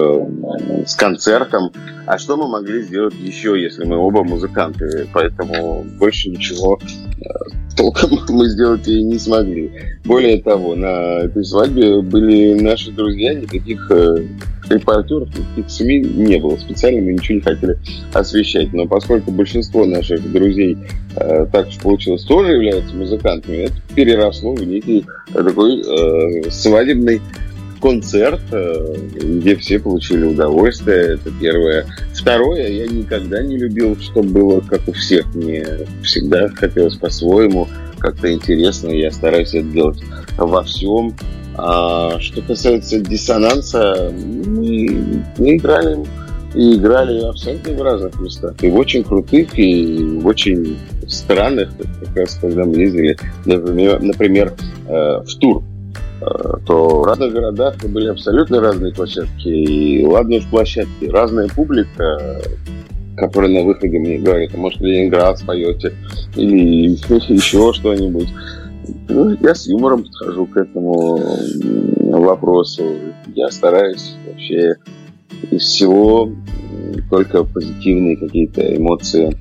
с 0.86 0.94
концертом. 0.96 1.70
А 2.06 2.18
что 2.18 2.36
мы 2.36 2.48
могли 2.48 2.82
сделать 2.82 3.14
еще, 3.14 3.60
если 3.60 3.84
мы 3.84 3.96
оба 3.96 4.24
музыканты? 4.24 5.08
Поэтому 5.12 5.84
больше 5.98 6.30
ничего 6.30 6.78
а, 7.24 7.28
толком 7.76 8.18
мы 8.30 8.48
сделать 8.48 8.86
и 8.88 9.02
не 9.02 9.18
смогли. 9.18 9.70
Более 10.04 10.40
того, 10.40 10.74
на 10.74 11.20
этой 11.24 11.44
свадьбе 11.44 12.00
были 12.00 12.58
наши 12.60 12.90
друзья, 12.90 13.34
никаких 13.34 13.90
э, 13.90 14.24
репортеров, 14.70 15.28
никаких 15.28 15.70
СМИ 15.70 16.00
не 16.00 16.38
было. 16.38 16.56
Специально 16.56 17.02
мы 17.02 17.12
ничего 17.12 17.36
не 17.36 17.40
хотели 17.42 17.78
освещать. 18.12 18.72
Но 18.72 18.86
поскольку 18.86 19.30
большинство 19.30 19.84
наших 19.84 20.30
друзей 20.32 20.78
э, 21.16 21.46
так 21.52 21.68
уж 21.68 21.78
получилось 21.78 22.24
тоже 22.24 22.52
являются 22.52 22.94
музыкантами, 22.94 23.56
это 23.56 23.74
переросло 23.94 24.54
в 24.54 24.64
некий 24.64 25.04
такой 25.32 25.80
э, 25.80 26.50
свадебный 26.50 27.20
концерт, 27.86 28.40
э, 28.50 28.96
где 29.14 29.54
все 29.54 29.78
получили 29.78 30.24
удовольствие. 30.24 31.14
Это 31.14 31.30
первое. 31.40 31.86
Второе, 32.14 32.68
я 32.68 32.86
никогда 32.88 33.40
не 33.42 33.56
любил, 33.56 33.96
чтобы 34.00 34.28
было 34.28 34.60
как 34.60 34.88
у 34.88 34.92
всех. 34.92 35.32
Мне 35.36 35.64
всегда 36.02 36.48
хотелось 36.48 36.96
по-своему, 36.96 37.68
как-то 38.00 38.32
интересно. 38.32 38.88
Я 38.88 39.12
стараюсь 39.12 39.54
это 39.54 39.68
делать 39.68 40.02
во 40.36 40.64
всем. 40.64 41.14
А 41.54 42.18
что 42.18 42.42
касается 42.42 42.98
диссонанса, 42.98 44.12
мы, 44.12 45.22
мы 45.38 45.56
играли 45.56 45.98
и 46.54 46.74
играли 46.74 47.20
абсолютно 47.20 47.72
в 47.72 47.82
разных 47.82 48.20
местах. 48.20 48.54
И 48.62 48.68
в 48.68 48.76
очень 48.76 49.04
крутых, 49.04 49.56
и 49.56 50.02
в 50.20 50.26
очень 50.26 50.76
странных, 51.06 51.70
как 52.00 52.16
раз 52.16 52.36
когда 52.40 52.64
мы 52.64 52.78
ездили, 52.78 53.16
например, 53.44 54.02
например 54.02 54.54
э, 54.88 55.20
в 55.24 55.38
тур 55.38 55.62
то 56.20 57.00
в 57.00 57.04
разных 57.04 57.32
городах 57.32 57.76
были 57.84 58.08
абсолютно 58.08 58.60
разные 58.60 58.92
площадки. 58.92 59.48
И 59.48 60.04
ладно 60.04 60.36
уж 60.36 60.46
площадки, 60.46 61.04
разная 61.06 61.48
публика, 61.48 62.40
которая 63.16 63.50
на 63.50 63.64
выходе 63.64 63.98
мне 63.98 64.18
говорит, 64.18 64.50
а 64.54 64.56
может 64.56 64.80
Ленинград 64.80 65.38
споете, 65.38 65.92
или 66.36 66.90
еще 67.32 67.72
что-нибудь. 67.72 68.28
Ну, 69.08 69.36
я 69.40 69.54
с 69.54 69.66
юмором 69.66 70.04
подхожу 70.04 70.46
к 70.46 70.56
этому 70.56 71.20
вопросу. 72.20 72.84
Я 73.34 73.50
стараюсь 73.50 74.14
вообще 74.26 74.76
из 75.50 75.62
всего 75.62 76.30
только 77.10 77.44
позитивные 77.44 78.16
какие-то 78.16 78.76
эмоции 78.76 79.36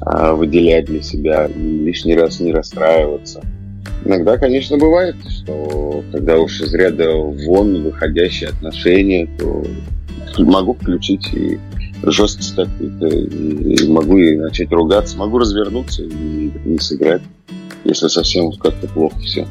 а, 0.00 0.34
выделять 0.34 0.86
для 0.86 1.02
себя 1.02 1.46
лишний 1.46 2.16
раз 2.16 2.40
не 2.40 2.52
расстраиваться. 2.52 3.42
Иногда, 4.04 4.38
конечно, 4.38 4.76
бывает, 4.76 5.16
что 5.28 6.04
когда 6.12 6.38
уж 6.38 6.60
из 6.60 6.72
ряда 6.74 7.10
вон 7.12 7.82
выходящие 7.82 8.50
отношения, 8.50 9.28
то 9.38 9.64
могу 10.38 10.74
включить 10.74 11.32
и 11.32 11.58
жесткость 12.02 12.54
какую-то, 12.54 13.06
и 13.08 13.88
могу 13.88 14.18
и 14.18 14.36
начать 14.36 14.70
ругаться, 14.70 15.18
могу 15.18 15.38
развернуться 15.38 16.02
и 16.04 16.50
не 16.64 16.78
сыграть 16.78 17.22
если 17.84 18.08
совсем 18.08 18.52
как-то 18.52 18.86
плохо 18.88 19.18
все. 19.20 19.46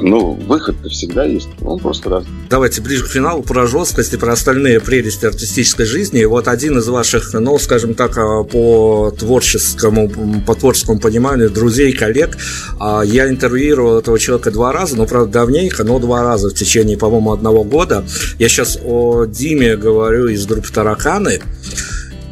Ну, 0.00 0.32
выход-то 0.32 0.88
всегда 0.88 1.24
есть, 1.24 1.48
он 1.62 1.78
просто 1.78 2.10
раз. 2.10 2.24
Давайте 2.50 2.82
ближе 2.82 3.04
к 3.04 3.08
финалу 3.08 3.42
про 3.42 3.66
жесткость 3.66 4.12
и 4.14 4.16
про 4.16 4.32
остальные 4.32 4.80
прелести 4.80 5.26
артистической 5.26 5.86
жизни. 5.86 6.24
Вот 6.24 6.48
один 6.48 6.78
из 6.78 6.88
ваших, 6.88 7.32
ну, 7.34 7.58
скажем 7.58 7.94
так, 7.94 8.16
а, 8.18 8.42
по 8.44 9.12
творческому, 9.18 10.10
по 10.46 10.54
творческому 10.54 10.98
пониманию 10.98 11.50
друзей, 11.50 11.92
коллег, 11.92 12.36
а, 12.78 13.02
я 13.02 13.28
интервьюировал 13.28 13.98
этого 13.98 14.18
человека 14.18 14.50
два 14.50 14.72
раза, 14.72 14.96
ну, 14.96 15.06
правда, 15.06 15.32
давненько, 15.32 15.84
но 15.84 15.98
два 15.98 16.22
раза 16.22 16.50
в 16.50 16.54
течение, 16.54 16.98
по-моему, 16.98 17.32
одного 17.32 17.64
года. 17.64 18.04
Я 18.38 18.48
сейчас 18.48 18.78
о 18.84 19.24
Диме 19.26 19.76
говорю 19.76 20.28
из 20.28 20.46
группы 20.46 20.68
«Тараканы». 20.72 21.40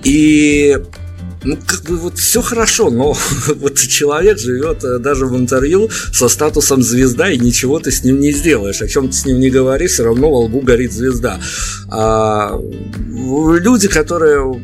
И 0.05 0.77
ну, 1.45 1.59
как 1.67 1.83
бы 1.83 1.97
вот 1.97 2.19
все 2.19 2.43
хорошо, 2.43 2.91
но 2.91 3.17
вот 3.57 3.79
человек 3.79 4.39
живет 4.39 4.83
э, 4.85 4.99
даже 4.99 5.27
в 5.27 5.37
интервью 5.37 5.91
со 6.13 6.29
статусом 6.29 6.83
звезда, 6.83 7.31
и 7.31 7.39
ничего 7.39 7.79
ты 7.79 7.91
с 7.91 8.03
ним 8.03 8.21
не 8.21 8.33
сделаешь. 8.33 8.83
О 8.83 8.89
чем 8.89 9.09
ты 9.09 9.15
с 9.15 9.27
ним 9.27 9.41
не 9.41 9.51
говоришь, 9.51 9.93
все 9.93 10.05
равно 10.05 10.31
во 10.31 10.41
лбу 10.41 10.61
горит 10.61 10.93
звезда. 10.93 11.39
А, 11.91 12.59
люди, 13.59 13.89
которые 13.89 14.61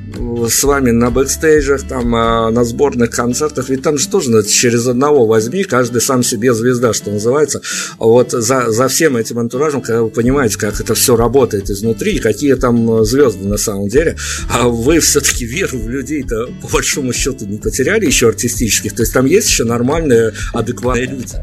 с 0.49 0.65
вами 0.65 0.91
на 0.91 1.11
бэкстейджах, 1.11 1.87
там, 1.87 2.15
а, 2.15 2.51
на 2.51 2.65
сборных 2.65 3.11
концертах, 3.11 3.69
ведь 3.69 3.83
там 3.83 3.99
же 3.99 4.09
тоже 4.09 4.43
через 4.45 4.87
одного 4.87 5.27
возьми, 5.27 5.65
каждый 5.65 6.01
сам 6.01 6.23
себе 6.23 6.55
звезда, 6.55 6.93
что 6.93 7.11
называется. 7.11 7.61
Вот 7.99 8.33
за, 8.33 8.71
за 8.71 8.89
всем 8.89 9.17
этим 9.17 9.39
антуражем, 9.39 9.83
когда 9.83 10.03
вы 10.03 10.11
понимаете, 10.11 10.59
как 10.59 10.81
это 10.81 10.95
все 10.95 11.17
работает 11.17 11.71
изнутри, 11.71 12.15
и 12.15 12.19
какие 12.21 12.55
там 12.55 13.05
звезды 13.05 13.47
на 13.47 13.59
самом 13.59 13.89
деле, 13.89 14.17
а 14.51 14.69
вы 14.69 15.01
все-таки 15.01 15.45
веру 15.45 15.79
в 15.79 15.89
людей-то 15.89 16.49
большому 16.73 17.13
счету 17.13 17.47
не 17.47 17.59
потеряли 17.59 18.07
еще 18.07 18.29
артистических? 18.29 18.95
То 18.95 19.03
есть 19.03 19.13
там 19.13 19.27
есть 19.27 19.49
еще 19.49 19.65
нормальные, 19.65 20.33
адекватные 20.53 21.07
люди? 21.07 21.35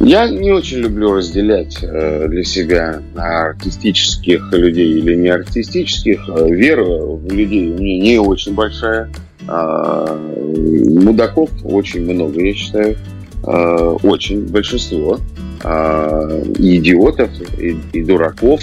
Я 0.00 0.28
не 0.28 0.52
очень 0.52 0.78
люблю 0.78 1.14
разделять 1.14 1.78
э, 1.82 2.28
для 2.28 2.44
себя 2.44 3.00
артистических 3.14 4.52
людей 4.52 4.98
или 4.98 5.14
не 5.14 5.28
артистических. 5.28 6.28
Э, 6.28 6.50
вера 6.50 6.84
в 6.84 7.32
людей 7.32 7.70
у 7.70 7.78
меня 7.78 8.02
не 8.02 8.18
очень 8.18 8.54
большая. 8.54 9.10
А, 9.48 10.16
мудаков 10.16 11.50
очень 11.64 12.02
много, 12.02 12.44
я 12.44 12.54
считаю. 12.54 12.96
Очень 14.02 14.46
большинство. 14.46 15.20
И 15.62 16.78
идиотов, 16.78 17.30
и, 17.60 17.76
и 17.92 18.02
дураков. 18.02 18.60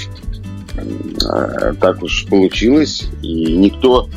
Так 1.80 2.04
уж 2.04 2.26
получилось. 2.26 3.06
И 3.22 3.56
никто 3.56 4.10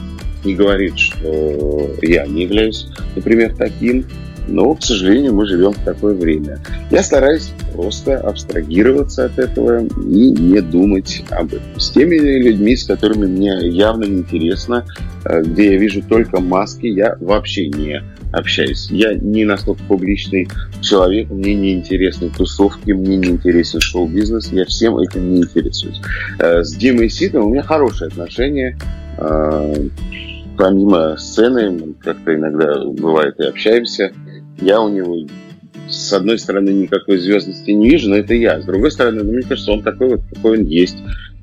не 0.47 0.55
говорит, 0.55 0.99
что 0.99 1.90
я 2.03 2.26
не 2.26 2.44
являюсь, 2.44 2.88
например, 3.14 3.55
таким. 3.57 4.07
Но, 4.49 4.74
к 4.74 4.82
сожалению, 4.82 5.34
мы 5.34 5.47
живем 5.47 5.72
в 5.72 5.84
такое 5.84 6.14
время. 6.14 6.61
Я 6.90 7.03
стараюсь 7.03 7.51
просто 7.74 8.18
абстрагироваться 8.18 9.26
от 9.26 9.38
этого 9.38 9.84
и 9.84 10.30
не 10.30 10.61
думать 10.61 11.24
об 11.30 11.49
этом. 11.49 11.80
С 11.80 11.90
теми 11.90 12.16
людьми, 12.16 12.76
с 12.76 12.84
которыми 12.84 13.26
мне 13.26 13.59
явно 13.68 14.05
неинтересно, 14.05 14.84
э, 15.24 15.42
где 15.42 15.72
я 15.72 15.78
вижу 15.78 16.03
только 16.03 16.40
маски, 16.40 16.86
я 16.86 17.16
вообще 17.20 17.68
не 17.68 18.03
общаюсь. 18.32 18.88
Я 18.90 19.14
не 19.14 19.44
настолько 19.44 19.82
публичный 19.84 20.49
человек, 20.80 21.30
мне 21.30 21.55
не 21.55 21.74
интересны 21.74 22.30
тусовки, 22.30 22.92
мне 22.92 23.16
не 23.16 23.28
интересен 23.28 23.80
шоу-бизнес, 23.80 24.53
я 24.53 24.64
всем 24.64 24.99
этим 24.99 25.32
не 25.32 25.38
интересуюсь. 25.38 26.01
Э, 26.38 26.62
с 26.62 26.74
Димой 26.74 27.11
Ситом 27.11 27.47
у 27.47 27.51
меня 27.51 27.62
хорошие 27.62 28.09
отношения 28.09 28.78
э, 29.18 29.88
помимо 30.57 31.16
сцены, 31.16 31.94
как-то 32.02 32.34
иногда 32.34 32.84
бывает 32.84 33.38
и 33.38 33.44
общаемся. 33.44 34.12
я 34.61 34.80
у 34.80 34.88
него 34.88 35.26
с 35.88 36.12
одной 36.12 36.38
стороны 36.38 36.70
никакой 36.70 37.18
звездности 37.18 37.70
не 37.70 37.90
вижу, 37.90 38.11
но 38.11 38.16
это 38.16 38.34
я. 38.34 38.61
С 38.61 38.64
другой 38.64 38.90
стороны, 38.90 39.22
ну, 39.22 39.32
мне 39.32 39.42
кажется, 39.42 39.72
он 39.72 39.82
такой 39.82 40.11
вот, 40.11 40.20
какой 40.34 40.59
он 40.59 40.64
есть. 40.64 40.96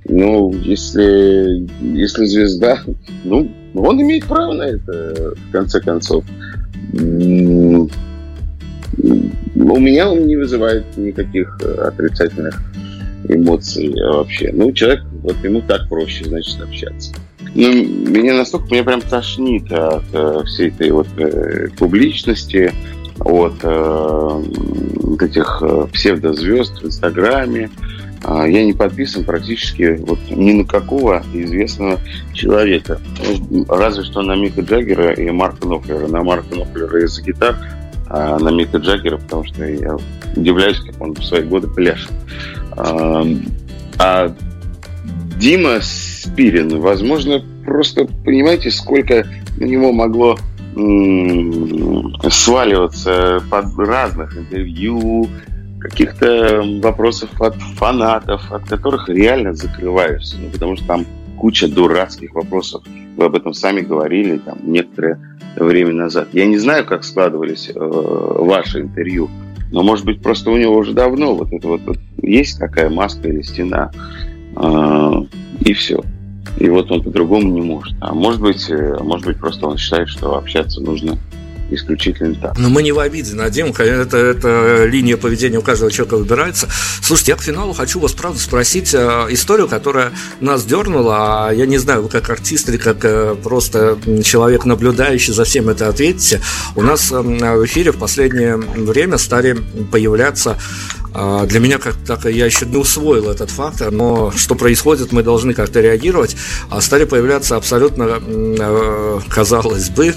Ну, 0.05 0.53
если, 0.53 1.65
если 1.95 2.25
звезда, 2.25 2.81
ну, 3.23 3.49
он 3.73 4.01
имеет 4.01 4.25
право 4.25 4.53
на 4.53 4.63
это, 4.63 5.33
в 5.35 5.51
конце 5.51 5.79
концов. 5.79 6.25
У 6.93 7.87
меня 9.79 10.11
он 10.11 10.27
не 10.27 10.35
вызывает 10.35 10.85
никаких 10.97 11.57
отрицательных 11.79 12.61
эмоций 13.29 13.93
вообще. 13.93 14.51
Ну, 14.53 14.71
человек, 14.73 15.03
вот 15.21 15.37
ему 15.43 15.61
так 15.61 15.87
проще, 15.87 16.25
значит, 16.25 16.61
общаться. 16.61 17.13
Ну, 17.55 17.71
меня 17.71 18.33
настолько, 18.35 18.67
меня 18.71 18.83
прям 18.83 19.01
тошнит 19.01 19.71
от 19.71 20.03
э, 20.11 20.43
всей 20.45 20.69
этой 20.69 20.89
вот 20.91 21.07
э, 21.17 21.67
публичности, 21.77 22.73
от 23.19 23.53
э, 23.61 24.43
этих 25.21 25.59
э, 25.61 25.87
псевдозвезд 25.93 26.81
в 26.81 26.87
Инстаграме. 26.87 27.69
Э, 28.23 28.45
я 28.47 28.65
не 28.65 28.73
подписан 28.73 29.23
практически 29.23 29.97
вот 29.99 30.19
ни 30.29 30.53
на 30.53 30.65
какого 30.65 31.23
известного 31.33 31.99
человека. 32.33 32.99
Разве 33.69 34.03
что 34.03 34.23
на 34.23 34.35
Мика 34.35 34.61
Джаггера 34.61 35.13
и 35.13 35.29
Марка 35.29 35.67
Нофлера. 35.67 36.07
На 36.07 36.23
Марка 36.23 36.55
Нофлера 36.55 37.05
из-за 37.05 37.21
гитар, 37.21 37.55
а 38.09 38.39
на 38.39 38.49
Мика 38.49 38.77
Джаггера, 38.77 39.17
потому 39.17 39.45
что 39.45 39.63
я 39.63 39.95
удивляюсь, 40.35 40.79
как 40.79 40.99
он 40.99 41.13
в 41.13 41.23
свои 41.23 41.43
годы 41.43 41.67
пляшет. 41.67 42.11
А, 42.77 43.23
а 43.99 44.35
Дима 45.37 45.79
Спирин, 45.81 46.79
возможно, 46.79 47.43
просто 47.65 48.05
понимаете, 48.25 48.71
сколько 48.71 49.25
на 49.57 49.65
него 49.65 49.91
могло 49.91 50.37
сваливаться 52.29 53.43
под 53.49 53.77
разных 53.77 54.37
интервью, 54.37 55.27
каких-то 55.83 56.63
вопросов 56.81 57.29
от 57.41 57.55
фанатов, 57.55 58.51
от 58.51 58.63
которых 58.63 59.09
реально 59.09 59.53
закрываешься. 59.53 60.37
Ну, 60.41 60.49
потому 60.49 60.77
что 60.77 60.87
там 60.87 61.05
куча 61.37 61.67
дурацких 61.67 62.33
вопросов. 62.33 62.83
Вы 63.17 63.25
об 63.25 63.35
этом 63.35 63.53
сами 63.53 63.81
говорили 63.81 64.37
там 64.37 64.57
некоторое 64.63 65.19
время 65.57 65.93
назад. 65.93 66.29
Я 66.31 66.45
не 66.45 66.57
знаю, 66.57 66.85
как 66.85 67.03
складывались 67.03 67.69
э, 67.69 67.77
ваши 67.77 68.79
интервью, 68.81 69.29
но, 69.71 69.83
может 69.83 70.05
быть, 70.05 70.21
просто 70.21 70.51
у 70.51 70.57
него 70.57 70.77
уже 70.77 70.93
давно 70.93 71.35
вот 71.35 71.51
это 71.51 71.67
вот, 71.67 71.81
вот 71.85 71.97
есть 72.21 72.59
такая 72.59 72.89
маска 72.89 73.27
или 73.27 73.41
стена, 73.41 73.91
и 74.55 75.73
все. 75.73 76.03
И 76.57 76.69
вот 76.69 76.91
он 76.91 77.01
по-другому 77.01 77.51
не 77.51 77.61
может. 77.61 77.95
А 77.99 78.13
может 78.13 78.41
быть, 78.41 78.69
э, 78.69 78.97
может 79.01 79.25
быть, 79.25 79.37
просто 79.37 79.67
он 79.67 79.77
считает, 79.77 80.07
что 80.07 80.37
общаться 80.37 80.81
нужно 80.81 81.17
исключительно 81.75 82.35
так. 82.35 82.57
Но 82.57 82.69
мы 82.69 82.83
не 82.83 82.91
в 82.91 82.99
обиде 82.99 83.35
на 83.35 83.49
Диму, 83.49 83.73
это, 83.73 84.17
это 84.17 84.85
линия 84.85 85.17
поведения 85.17 85.57
у 85.57 85.61
каждого 85.61 85.91
человека 85.91 86.17
выбирается. 86.17 86.67
Слушайте, 87.01 87.31
я 87.33 87.37
к 87.37 87.41
финалу 87.41 87.73
хочу 87.73 87.99
вас, 87.99 88.13
правда, 88.13 88.39
спросить 88.39 88.93
э, 88.93 89.27
историю, 89.29 89.67
которая 89.67 90.11
нас 90.39 90.65
дернула, 90.65 91.47
а 91.47 91.51
я 91.51 91.65
не 91.65 91.77
знаю, 91.77 92.03
вы 92.03 92.09
как 92.09 92.29
артист 92.29 92.69
или 92.69 92.77
как 92.77 93.03
э, 93.03 93.35
просто 93.41 93.97
человек, 94.23 94.65
наблюдающий 94.65 95.33
за 95.33 95.43
всем 95.43 95.69
это 95.69 95.87
ответите. 95.89 96.41
У 96.75 96.81
нас 96.81 97.11
в 97.11 97.65
эфире 97.65 97.91
в 97.91 97.97
последнее 97.97 98.57
время 98.57 99.17
стали 99.17 99.57
появляться 99.91 100.57
а, 101.15 101.45
для 101.45 101.59
меня 101.59 101.77
как 101.77 101.95
так 101.95 102.25
я 102.25 102.45
еще 102.45 102.65
не 102.65 102.77
усвоил 102.77 103.29
этот 103.29 103.51
фактор, 103.51 103.91
но 103.91 104.31
что 104.31 104.55
происходит, 104.55 105.11
мы 105.11 105.21
должны 105.21 105.53
как-то 105.53 105.79
реагировать. 105.79 106.35
А 106.69 106.81
стали 106.81 107.05
появляться 107.05 107.55
абсолютно, 107.55 108.19
э, 108.19 109.19
казалось 109.29 109.89
бы, 109.89 110.15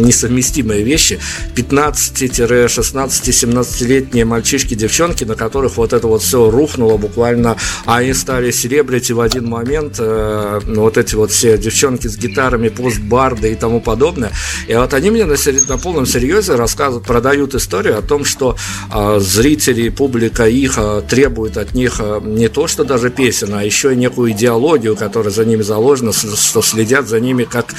несовместимые 0.00 0.82
вещи. 0.82 1.20
15-16-17-летние 1.56 4.24
мальчишки, 4.24 4.74
девчонки, 4.74 5.24
на 5.24 5.34
которых 5.34 5.76
вот 5.76 5.92
это 5.92 6.06
вот 6.06 6.22
все 6.22 6.48
рухнуло 6.50 6.96
буквально, 6.96 7.56
а 7.84 7.98
они 7.98 8.14
стали 8.14 8.50
селебрити 8.50 9.12
в 9.12 9.20
один 9.20 9.46
момент, 9.48 9.96
э, 9.98 10.60
вот 10.66 10.96
эти 10.98 11.14
вот 11.14 11.30
все 11.30 11.56
девчонки 11.58 12.08
с 12.08 12.16
гитарами, 12.16 12.68
постбарды 12.68 13.52
и 13.52 13.54
тому 13.54 13.80
подобное. 13.80 14.32
И 14.68 14.74
вот 14.74 14.94
они 14.94 15.10
мне 15.10 15.26
на, 15.26 15.34
на 15.68 15.78
полном 15.78 16.06
серьезе 16.06 16.54
рассказывают, 16.54 17.06
продают 17.06 17.54
историю 17.54 17.98
о 17.98 18.02
том, 18.02 18.24
что 18.24 18.56
э, 18.92 19.18
зрители 19.20 19.88
публика 19.88 20.46
их 20.46 20.74
а, 20.76 21.02
требует 21.02 21.56
от 21.56 21.74
них 21.74 21.96
а, 21.98 22.20
не 22.20 22.48
то, 22.48 22.66
что 22.66 22.84
даже 22.84 23.10
песен, 23.10 23.54
а 23.54 23.64
еще 23.64 23.92
и 23.92 23.96
некую 23.96 24.32
идеологию, 24.32 24.96
которая 24.96 25.32
за 25.32 25.44
ними 25.44 25.62
заложена, 25.62 26.12
что 26.12 26.62
следят 26.62 27.08
за 27.08 27.20
ними 27.20 27.44
как 27.44 27.74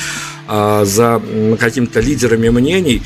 а, 0.48 0.86
за 0.86 1.22
какими-то 1.60 2.00
лидерами 2.04 2.50
мнений 2.50 3.02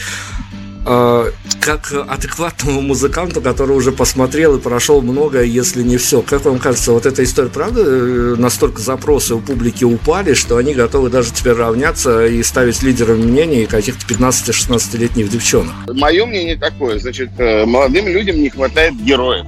как 1.68 1.92
адекватному 1.92 2.80
музыканту, 2.80 3.42
который 3.42 3.76
уже 3.76 3.92
посмотрел 3.92 4.56
и 4.56 4.62
прошел 4.62 5.02
многое, 5.02 5.44
если 5.44 5.84
не 5.84 5.98
все. 5.98 6.22
Как 6.22 6.46
вам 6.46 6.60
кажется, 6.60 6.94
вот 6.94 7.06
эта 7.06 7.26
история, 7.26 7.50
правда, 7.50 7.82
э, 7.86 8.36
настолько 8.38 8.82
запросы 8.82 9.36
у 9.36 9.42
публики 9.42 9.84
упали, 9.84 10.34
что 10.34 10.56
они 10.56 10.74
готовы 10.74 11.10
даже 11.10 11.34
теперь 11.34 11.56
равняться 11.56 12.26
и 12.26 12.42
ставить 12.42 12.84
лидерами 12.84 13.22
мнений 13.22 13.66
каких-то 13.66 14.06
15-16-летних 14.06 15.30
девчонок? 15.30 15.74
Мое 15.94 16.26
мнение 16.26 16.56
такое. 16.56 17.00
Значит, 17.00 17.32
э, 17.38 17.66
молодым 17.66 18.08
людям 18.08 18.38
не 18.38 18.50
хватает 18.50 18.96
героев. 18.96 19.46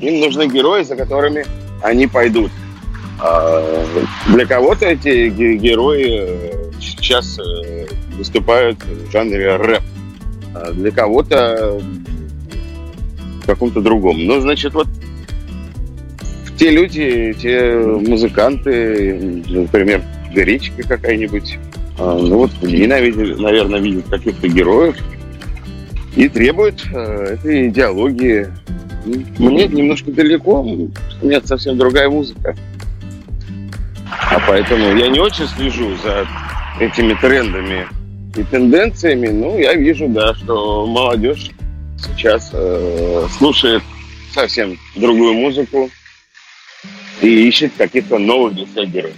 Им 0.00 0.20
нужны 0.20 0.46
герои, 0.46 0.84
за 0.84 0.94
которыми 0.94 1.44
они 1.82 2.06
пойдут. 2.06 2.52
А, 3.20 3.84
для 4.28 4.46
кого-то 4.46 4.86
эти 4.86 5.28
герои 5.28 6.20
э, 6.20 6.70
сейчас 6.80 7.40
выступают 8.18 8.78
в 8.84 9.10
жанре 9.10 9.56
рэп 9.56 9.82
а 10.54 10.72
для 10.72 10.90
кого-то 10.90 11.80
в 13.42 13.46
каком-то 13.46 13.80
другом. 13.80 14.26
Ну, 14.26 14.40
значит, 14.40 14.74
вот 14.74 14.88
те 16.58 16.70
люди, 16.70 17.34
те 17.40 17.74
музыканты, 17.74 19.42
например, 19.48 20.02
Гречка 20.34 20.82
какая-нибудь, 20.82 21.58
а, 21.98 22.18
ну 22.18 22.38
вот 22.38 22.50
ненавидят, 22.62 23.38
наверное, 23.38 23.80
видят 23.80 24.06
каких-то 24.08 24.48
героев 24.48 24.96
и 26.16 26.28
требуют 26.28 26.84
э, 26.92 27.34
этой 27.34 27.68
идеологии. 27.68 28.48
Мне 29.38 29.68
немножко 29.68 30.10
далеко, 30.10 30.60
у 30.60 31.26
меня 31.26 31.40
совсем 31.42 31.78
другая 31.78 32.10
музыка. 32.10 32.54
А 34.10 34.38
поэтому 34.46 34.96
я 34.96 35.08
не 35.08 35.20
очень 35.20 35.46
слежу 35.46 35.96
за 36.02 36.26
этими 36.80 37.14
трендами 37.14 37.86
и 38.36 38.44
тенденциями, 38.44 39.28
ну, 39.28 39.58
я 39.58 39.74
вижу, 39.74 40.08
да, 40.08 40.34
что 40.34 40.86
молодежь 40.86 41.50
сейчас 41.98 42.50
э, 42.52 43.26
слушает 43.36 43.82
совсем 44.32 44.78
другую 44.94 45.34
музыку 45.34 45.90
и 47.20 47.48
ищет 47.48 47.72
каких-то 47.76 48.18
новых 48.18 48.54
для 48.54 48.66
себя 48.66 48.84
героев. 48.84 49.16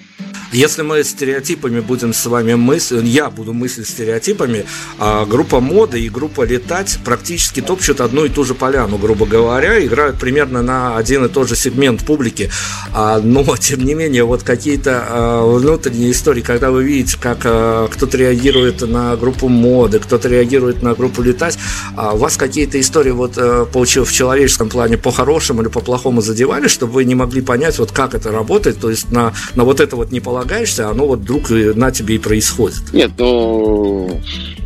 Если 0.53 0.83
мы 0.83 1.05
стереотипами 1.05 1.79
будем 1.79 2.13
с 2.13 2.27
вами 2.27 2.55
мыслить, 2.55 3.05
я 3.05 3.31
буду 3.31 3.53
мыслить 3.53 3.89
стереотипами, 3.89 4.67
а 4.99 5.25
группа 5.25 5.61
моды 5.61 6.01
и 6.01 6.09
группа 6.09 6.43
летать 6.43 6.99
практически 7.05 7.61
топчут 7.61 8.01
одну 8.01 8.25
и 8.25 8.29
ту 8.29 8.43
же 8.43 8.55
поляну, 8.55 8.99
грубо 8.99 9.27
говоря, 9.27 9.85
играют 9.85 10.19
примерно 10.19 10.61
на 10.61 10.97
один 10.97 11.25
и 11.25 11.29
тот 11.29 11.49
же 11.49 11.55
сегмент 11.55 12.05
публики, 12.05 12.51
а, 12.93 13.21
но 13.21 13.45
тем 13.61 13.85
не 13.85 13.95
менее 13.95 14.25
вот 14.25 14.43
какие-то 14.43 15.05
а, 15.09 15.45
внутренние 15.47 16.11
истории, 16.11 16.41
когда 16.41 16.73
вы 16.73 16.83
видите, 16.83 17.17
как 17.21 17.43
а, 17.45 17.87
кто-то 17.87 18.17
реагирует 18.17 18.81
на 18.81 19.15
группу 19.17 19.47
моды, 19.47 20.01
кто-то 20.01 20.29
реагирует 20.29 20.83
на 20.83 20.95
группу 20.95 21.23
летать, 21.23 21.59
у 21.97 22.17
вас 22.17 22.37
какие-то 22.37 22.81
истории 22.81 23.13
вот 23.13 23.35
а, 23.37 23.67
получил 23.67 24.05
в 24.05 24.13
человеческом 24.13 24.69
плане 24.69 24.99
по-хорошему 24.99 25.63
или 25.63 25.69
по-плохому 25.69 26.23
задевали, 26.23 26.67
чтобы 26.67 26.95
вы 26.95 27.05
не 27.05 27.15
могли 27.15 27.41
понять 27.41 27.79
вот 27.79 27.93
как 27.93 28.15
это 28.15 28.33
работает, 28.33 28.81
то 28.81 28.91
есть 28.91 29.13
на, 29.13 29.33
на 29.55 29.63
вот 29.63 29.79
это 29.79 29.95
вот 29.95 30.11
не 30.11 30.19
полагаешься, 30.41 30.89
оно 30.89 31.07
вот 31.07 31.21
вдруг 31.21 31.51
на 31.51 31.91
тебе 31.91 32.15
и 32.15 32.19
происходит. 32.19 32.93
Нет, 32.95 33.11
ну, 33.19 34.09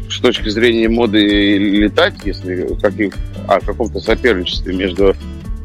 с 0.08 0.20
точки 0.20 0.48
зрения 0.48 0.88
моды 0.88 1.58
летать, 1.58 2.14
если 2.24 2.68
каких, 2.80 3.14
о 3.48 3.58
каком-то 3.58 3.98
соперничестве 3.98 4.72
между 4.72 5.16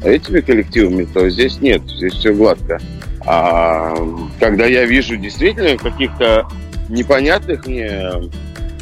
этими 0.02 0.40
коллективами, 0.40 1.04
то 1.04 1.30
здесь 1.30 1.60
нет, 1.60 1.82
здесь 1.86 2.14
все 2.14 2.34
гладко. 2.34 2.80
А 3.24 3.94
когда 4.40 4.66
я 4.66 4.84
вижу 4.84 5.16
действительно 5.16 5.76
каких-то 5.76 6.48
непонятных 6.88 7.68
мне 7.68 8.10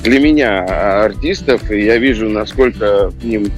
для 0.03 0.20
меня 0.20 1.05
артистов, 1.05 1.70
и 1.70 1.85
я 1.85 1.99
вижу, 1.99 2.31
насколько 2.31 3.11
к 3.11 3.22
ним 3.22 3.49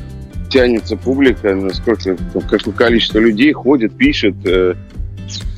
тянется 0.48 0.96
публика, 0.96 1.54
насколько 1.54 2.16
какое 2.32 2.74
количество 2.74 3.20
людей 3.20 3.52
ходит, 3.52 3.96
пишет 3.96 4.34
э, 4.44 4.74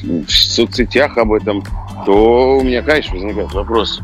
в 0.03 0.31
соцсетях 0.31 1.17
об 1.19 1.33
этом, 1.33 1.63
то 2.07 2.59
у 2.59 2.63
меня, 2.63 2.83
конечно, 2.83 3.15
возникает 3.15 3.53
вопрос, 3.53 4.01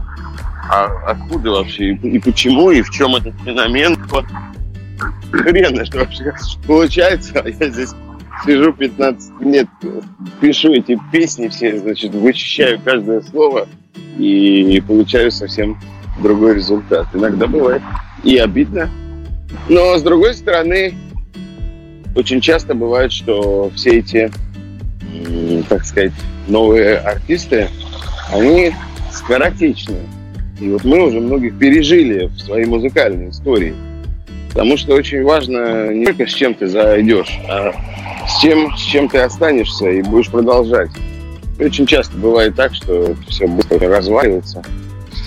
а 0.71 0.87
откуда 1.07 1.51
вообще 1.51 1.95
и 1.95 2.19
почему, 2.19 2.71
и 2.71 2.83
в 2.83 2.91
чем 2.91 3.17
этот 3.17 3.35
феномен? 3.45 3.97
Вот 4.11 4.27
что 5.85 5.99
вообще 5.99 6.33
получается, 6.67 7.41
а 7.41 7.49
я 7.49 7.71
здесь 7.71 7.95
сижу 8.45 8.73
15 8.73 9.41
лет, 9.41 9.69
пишу 10.41 10.73
эти 10.73 10.99
песни 11.13 11.49
все, 11.49 11.79
значит, 11.79 12.15
вычищаю 12.15 12.81
каждое 12.85 13.21
слово 13.23 13.67
и 14.17 14.83
получаю 14.87 15.31
совсем 15.31 15.79
другой 16.23 16.57
результат. 16.57 17.07
Иногда 17.15 17.47
бывает 17.47 17.83
и 18.25 18.37
обидно, 18.37 18.91
Но, 19.69 19.97
с 19.97 20.03
другой 20.03 20.35
стороны, 20.35 20.95
очень 22.15 22.41
часто 22.41 22.75
бывает, 22.75 23.13
что 23.13 23.71
все 23.75 23.99
эти, 23.99 24.31
так 25.69 25.85
сказать, 25.85 26.13
новые 26.47 26.99
артисты, 26.99 27.69
они 28.33 28.73
скоротечные. 29.13 30.03
И 30.61 30.69
вот 30.69 30.85
мы 30.85 31.07
уже 31.07 31.21
многих 31.21 31.59
пережили 31.59 32.27
в 32.27 32.39
своей 32.41 32.67
музыкальной 32.67 33.31
истории. 33.31 33.75
Потому 34.51 34.77
что 34.77 34.95
очень 34.95 35.23
важно 35.23 35.93
не 35.93 36.07
только 36.07 36.27
с 36.27 36.33
чем 36.33 36.55
ты 36.55 36.67
зайдешь, 36.67 37.39
а 37.49 37.73
с 38.27 38.41
чем, 38.41 38.75
с 38.77 38.81
чем 38.81 39.09
ты 39.09 39.19
останешься 39.19 39.89
и 39.89 40.03
будешь 40.03 40.31
продолжать. 40.31 40.91
Очень 41.61 41.87
часто 41.87 42.17
бывает 42.17 42.55
так, 42.57 42.75
что 42.75 43.15
все 43.29 43.47
быстро 43.47 43.79
разваливается 43.89 44.63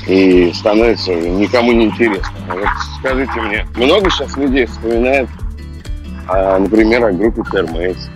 и 0.08 0.52
становится 0.54 1.14
никому 1.14 1.72
не 1.72 1.86
интересно. 1.86 2.34
Вот 2.50 2.68
скажите 3.00 3.40
мне, 3.42 3.66
много 3.76 4.10
сейчас 4.10 4.36
людей 4.38 4.66
вспоминает, 4.66 5.28
а, 6.28 6.60
например, 6.60 7.06
о 7.06 7.12
группе 7.12 7.44
Термейтс. 7.52 8.10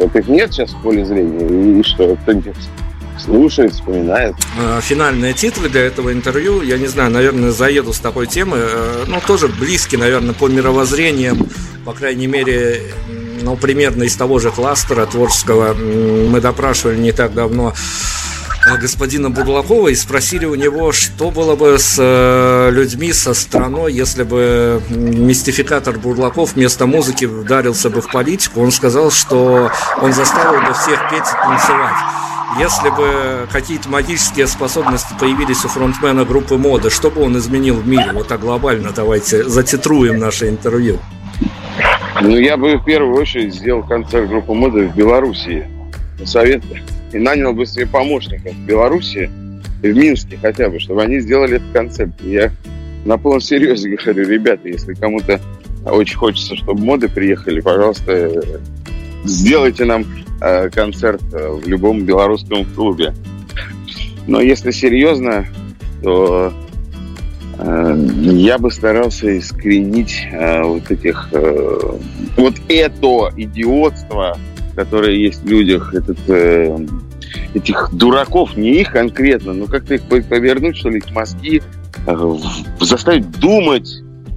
Вот 0.00 0.16
их 0.16 0.28
нет 0.28 0.52
сейчас 0.52 0.70
в 0.70 0.80
поле 0.82 1.04
зрения, 1.04 1.78
и 1.78 1.82
что, 1.82 2.16
кто-нибудь 2.22 2.56
слушает, 3.18 3.74
вспоминает. 3.74 4.34
А, 4.58 4.80
финальные 4.80 5.34
титры 5.34 5.68
для 5.68 5.82
этого 5.82 6.10
интервью, 6.10 6.62
я 6.62 6.78
не 6.78 6.86
знаю, 6.86 7.10
наверное, 7.10 7.50
заеду 7.50 7.92
с 7.92 8.00
такой 8.00 8.26
темы, 8.26 8.56
э, 8.58 9.04
ну, 9.06 9.20
тоже 9.26 9.48
близки, 9.48 9.96
наверное, 9.96 10.32
по 10.32 10.48
мировоззрениям, 10.48 11.46
по 11.84 11.92
крайней 11.92 12.26
мере, 12.26 12.80
ну, 13.42 13.56
примерно 13.56 14.04
из 14.04 14.16
того 14.16 14.38
же 14.38 14.50
кластера 14.50 15.04
творческого. 15.04 15.74
Мы 15.74 16.40
допрашивали 16.40 16.96
не 16.96 17.12
так 17.12 17.34
давно 17.34 17.74
Э, 17.74 18.29
господина 18.80 19.30
Бурлакова 19.30 19.88
и 19.88 19.94
спросили 19.94 20.44
у 20.44 20.54
него, 20.54 20.92
что 20.92 21.30
было 21.30 21.56
бы 21.56 21.78
с 21.78 21.96
э, 21.98 22.70
людьми, 22.70 23.12
со 23.12 23.34
страной, 23.34 23.92
если 23.92 24.22
бы 24.22 24.82
мистификатор 24.90 25.98
Бурлаков 25.98 26.54
вместо 26.54 26.86
музыки 26.86 27.24
вдарился 27.24 27.90
бы 27.90 28.00
в 28.00 28.10
политику. 28.10 28.60
Он 28.60 28.70
сказал, 28.70 29.10
что 29.10 29.70
он 30.00 30.12
заставил 30.12 30.60
бы 30.60 30.74
всех 30.74 31.10
петь 31.10 31.26
и 31.26 31.42
танцевать. 31.42 31.96
Если 32.58 32.90
бы 32.90 33.48
какие-то 33.52 33.88
магические 33.88 34.46
способности 34.48 35.14
появились 35.18 35.64
у 35.64 35.68
фронтмена 35.68 36.24
группы 36.24 36.56
моды, 36.56 36.90
что 36.90 37.10
бы 37.10 37.22
он 37.22 37.38
изменил 37.38 37.76
в 37.76 37.86
мире? 37.86 38.10
Вот 38.12 38.28
так 38.28 38.40
глобально 38.40 38.90
давайте 38.94 39.44
затитруем 39.44 40.18
наше 40.18 40.48
интервью. 40.48 40.98
Ну, 42.20 42.36
я 42.36 42.56
бы 42.56 42.76
в 42.76 42.84
первую 42.84 43.16
очередь 43.16 43.54
сделал 43.54 43.84
концерт 43.84 44.28
группы 44.28 44.52
моды 44.52 44.88
в 44.88 44.96
Белоруссии. 44.96 45.68
Совет 46.24 46.62
и 47.12 47.18
нанял 47.18 47.52
бы 47.52 47.66
себе 47.66 47.86
помощников 47.86 48.52
в 48.52 48.66
Беларуси 48.66 49.30
в 49.82 49.86
Минске 49.86 50.38
хотя 50.40 50.68
бы, 50.68 50.78
чтобы 50.78 51.02
они 51.02 51.20
сделали 51.20 51.56
этот 51.56 51.72
концерт. 51.72 52.10
И 52.22 52.30
я 52.32 52.52
на 53.04 53.18
полном 53.18 53.40
серьезе 53.40 53.96
говорю, 53.96 54.28
ребята, 54.28 54.68
если 54.68 54.94
кому-то 54.94 55.40
очень 55.84 56.16
хочется, 56.16 56.56
чтобы 56.56 56.82
моды 56.84 57.08
приехали, 57.08 57.60
пожалуйста, 57.60 58.42
сделайте 59.24 59.84
нам 59.84 60.04
э, 60.40 60.68
концерт 60.70 61.22
э, 61.32 61.48
в 61.48 61.66
любом 61.66 62.04
белорусском 62.04 62.64
клубе. 62.64 63.14
Но 64.26 64.40
если 64.40 64.70
серьезно, 64.70 65.46
то 66.02 66.52
э, 67.58 68.06
я 68.22 68.58
бы 68.58 68.70
старался 68.70 69.38
искоренить 69.38 70.28
вот 70.32 70.90
этих 70.90 71.30
вот 72.36 72.54
это 72.68 73.32
идиотство, 73.36 74.38
которое 74.74 75.16
есть 75.16 75.42
в 75.42 75.48
людях, 75.48 75.94
этот, 75.94 76.18
э, 76.28 76.76
этих 77.54 77.90
дураков, 77.92 78.56
не 78.56 78.80
их 78.80 78.92
конкретно, 78.92 79.52
но 79.52 79.66
как-то 79.66 79.94
их 79.94 80.02
повернуть, 80.04 80.76
что 80.76 80.90
ли, 80.90 80.98
их 80.98 81.10
мозги, 81.10 81.62
э, 82.06 82.34
заставить 82.80 83.30
думать, 83.38 83.88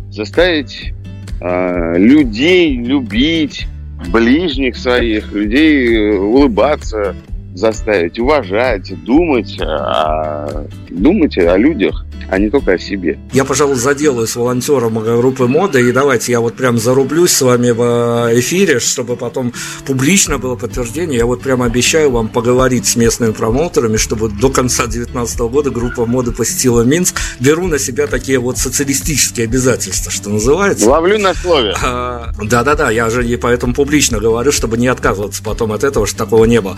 заставить 0.09 0.93
э, 1.41 1.97
людей 1.97 2.77
любить, 2.77 3.67
ближних 4.11 4.77
своих, 4.77 5.31
людей 5.31 5.95
э, 5.95 6.17
улыбаться, 6.17 7.15
заставить, 7.53 8.19
уважать, 8.19 8.93
думать, 9.03 9.59
о, 9.61 10.65
думать 10.89 11.37
о 11.37 11.57
людях 11.57 12.05
а 12.29 12.39
не 12.39 12.49
только 12.49 12.73
о 12.73 12.79
себе. 12.79 13.19
Я, 13.31 13.45
пожалуй, 13.45 13.75
заделаюсь 13.75 14.35
волонтером 14.35 14.99
группы 14.99 15.45
моды, 15.45 15.87
и 15.87 15.91
давайте 15.91 16.31
я 16.31 16.39
вот 16.39 16.55
прям 16.55 16.79
зарублюсь 16.79 17.31
с 17.31 17.41
вами 17.41 17.71
в 17.71 18.29
эфире, 18.39 18.79
чтобы 18.79 19.15
потом 19.15 19.53
публично 19.85 20.37
было 20.37 20.55
подтверждение. 20.55 21.19
Я 21.19 21.25
вот 21.25 21.41
прям 21.41 21.61
обещаю 21.61 22.11
вам 22.11 22.29
поговорить 22.29 22.87
с 22.87 22.95
местными 22.95 23.33
промоутерами, 23.33 23.97
чтобы 23.97 24.29
до 24.29 24.49
конца 24.49 24.83
2019 24.83 25.39
года 25.41 25.69
группа 25.69 26.05
моды 26.05 26.31
посетила 26.31 26.81
Минск. 26.81 27.19
Беру 27.39 27.67
на 27.67 27.77
себя 27.77 28.07
такие 28.07 28.39
вот 28.39 28.57
социалистические 28.57 29.45
обязательства, 29.45 30.11
что 30.11 30.29
называется. 30.29 30.89
Ловлю 30.89 31.19
на 31.19 31.33
слове. 31.33 31.75
А, 31.81 32.31
да-да-да, 32.41 32.89
я 32.89 33.09
же 33.09 33.27
и 33.27 33.35
поэтому 33.35 33.73
публично 33.73 34.19
говорю, 34.19 34.51
чтобы 34.51 34.77
не 34.77 34.87
отказываться 34.87 35.43
потом 35.43 35.71
от 35.71 35.83
этого, 35.83 36.07
что 36.07 36.17
такого 36.17 36.45
не 36.45 36.61
было. 36.61 36.77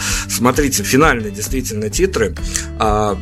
Смотрите, 0.66 0.84
финальные 0.84 1.32
действительно 1.32 1.92
титры. 1.92 2.34
А, 2.80 3.16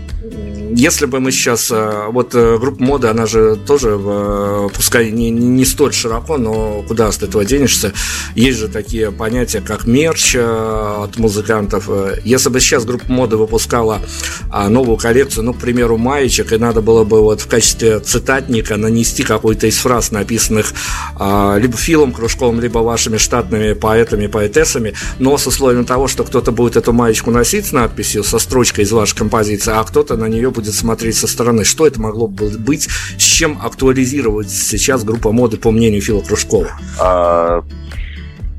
если 0.76 1.06
бы 1.06 1.20
мы 1.20 1.32
сейчас, 1.32 1.72
э, 1.72 2.08
вот 2.10 2.34
э, 2.34 2.58
группа 2.58 2.84
моды, 2.84 3.08
она 3.08 3.26
же 3.26 3.56
тоже, 3.56 4.00
э, 4.00 4.70
пускай 4.74 5.12
не, 5.12 5.30
не 5.30 5.66
столь 5.66 5.94
широко, 5.94 6.38
но 6.38 6.84
куда 6.88 7.12
с 7.12 7.22
этого 7.22 7.46
денешься, 7.46 7.94
есть 8.36 8.60
же 8.60 8.68
такие 8.68 9.12
понятия, 9.12 9.62
как 9.62 9.86
мерч 9.86 10.36
от 10.36 11.18
музыкантов. 11.18 11.90
Если 12.24 12.50
бы 12.50 12.60
сейчас 12.60 12.86
группа 12.86 13.12
моды 13.12 13.38
выпускала 13.38 14.02
а, 14.50 14.70
новую 14.70 14.98
коллекцию, 14.98 15.46
ну, 15.46 15.54
к 15.54 15.60
примеру, 15.60 15.98
маечек, 15.98 16.54
и 16.54 16.58
надо 16.58 16.82
было 16.82 17.04
бы 17.04 17.22
вот 17.22 17.42
в 17.42 17.48
качестве 17.48 18.00
цитатника 18.00 18.78
нанести 18.78 19.24
какой-то 19.24 19.68
из 19.68 19.78
фраз, 19.78 20.12
написанных 20.12 20.74
а, 21.16 21.58
либо 21.58 21.78
Филом 21.78 22.12
Кружковым, 22.12 22.60
либо 22.60 22.80
вашими 22.80 23.18
штатными 23.18 23.74
поэтами, 23.74 24.28
поэтессами, 24.28 24.94
но 25.20 25.38
с 25.38 25.48
условием 25.48 25.86
того, 25.86 26.08
что 26.08 26.24
кто-то 26.24 26.52
будет 26.52 26.76
эту 26.76 26.94
маечку 26.94 27.32
носить 27.32 27.68
с 27.68 27.72
надписью, 27.72 28.24
со 28.24 28.40
строчкой 28.40 28.86
из 28.86 28.92
вашей 28.92 29.18
композиции, 29.18 29.72
а 29.74 29.84
кто-то 29.84 30.16
на 30.24 30.28
нее 30.28 30.52
будет 30.52 30.74
смотреть 30.74 31.16
со 31.16 31.28
стороны. 31.28 31.66
Что 31.66 31.86
это 31.86 32.02
могло 32.02 32.28
бы 32.28 32.50
быть? 32.58 32.88
С 33.18 33.24
чем 33.24 33.60
актуализировать 33.62 34.50
сейчас 34.50 35.04
группа 35.04 35.32
моды, 35.32 35.58
по 35.58 35.72
мнению 35.72 36.02
Фила 36.02 36.22
Кружкова? 36.22 36.72
А, 37.00 37.64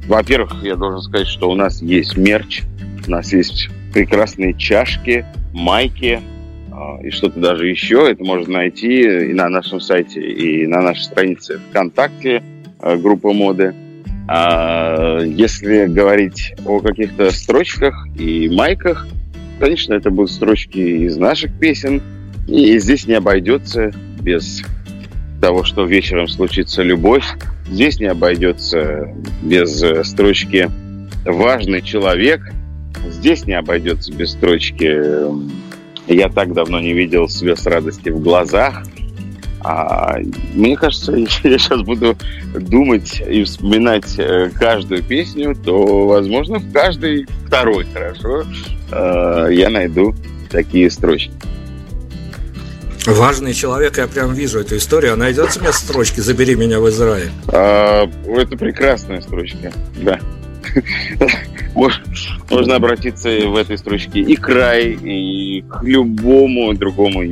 во-первых, 0.07 0.63
я 0.63 0.77
должен 0.77 1.01
сказать, 1.01 1.27
что 1.27 1.51
у 1.51 1.55
нас 1.55 1.81
есть 1.81 2.17
мерч, 2.17 2.63
у 3.07 3.11
нас 3.11 3.33
есть 3.33 3.71
прекрасные 3.93 4.55
чашки, 4.55 5.25
майки 5.53 6.21
а, 6.71 6.99
и 7.03 7.11
что-то 7.11 7.41
даже 7.41 7.67
еще. 7.67 8.07
Это 8.11 8.23
можно 8.25 8.55
найти 8.55 9.01
и 9.01 9.33
на 9.33 9.49
нашем 9.49 9.81
сайте, 9.81 10.21
и 10.21 10.67
на 10.67 10.83
нашей 10.83 11.05
странице 11.05 11.61
ВКонтакте 11.71 12.43
а, 12.79 12.97
группы 12.97 13.33
моды. 13.33 13.75
А 14.29 15.21
если 15.21 15.87
говорить 15.87 16.55
о 16.67 16.81
каких-то 16.81 17.31
строчках 17.31 18.07
и 18.19 18.49
майках, 18.49 19.07
Конечно, 19.59 19.95
это 19.95 20.11
будут 20.11 20.31
строчки 20.31 20.79
из 20.79 21.17
наших 21.17 21.53
песен, 21.59 22.03
и 22.49 22.79
здесь 22.79 23.07
не 23.07 23.15
обойдется 23.15 23.93
без 24.21 24.63
того, 25.41 25.65
что 25.65 25.85
вечером 25.85 26.29
случится 26.29 26.83
любовь. 26.83 27.25
Здесь 27.67 27.99
не 28.01 28.07
обойдется 28.07 29.09
без 29.43 29.83
э, 29.83 30.05
строчки 30.05 30.71
«важный 31.25 31.83
человек». 31.83 32.41
Здесь 33.09 33.47
не 33.47 33.55
обойдется 33.55 34.13
без 34.13 34.33
строчки 34.33 35.01
«я 36.07 36.29
так 36.29 36.53
давно 36.53 36.81
не 36.81 36.93
видел 36.93 37.29
слез 37.29 37.67
радости 37.67 38.11
в 38.11 38.21
глазах». 38.21 38.85
А, 39.67 40.19
мне 40.55 40.77
кажется, 40.77 41.13
если 41.13 41.49
я 41.53 41.59
сейчас 41.59 41.83
буду 41.83 42.17
думать 42.55 43.23
и 43.27 43.45
вспоминать 43.45 44.19
э, 44.19 44.51
каждую 44.55 45.03
песню, 45.03 45.57
то, 45.57 46.07
возможно, 46.07 46.59
в 46.59 46.73
каждой 46.73 47.27
второй, 47.47 47.87
хорошо, 47.93 48.45
э, 48.95 49.49
я 49.53 49.71
найду 49.71 50.15
такие 50.51 50.91
строчки. 50.91 51.33
Важный 53.07 53.53
человек, 53.53 53.99
я 53.99 54.07
прям 54.07 54.33
вижу 54.33 54.61
эту 54.61 54.77
историю. 54.77 55.13
А 55.13 55.17
найдется 55.17 55.61
мне 55.61 55.73
строчки 55.73 56.21
«Забери 56.21 56.55
меня 56.55 56.81
в 56.81 56.89
Израиль»? 56.89 57.31
А, 57.49 58.09
это 58.27 58.57
прекрасная 58.57 59.21
строчка, 59.21 59.73
да. 59.97 60.19
Можно 62.51 62.77
обратиться 62.77 63.29
в 63.29 63.57
этой 63.57 63.77
строчке 63.77 64.21
и 64.21 64.37
край, 64.37 64.93
и 64.93 65.63
к 65.63 65.83
любому 65.83 66.73
другому 66.75 67.23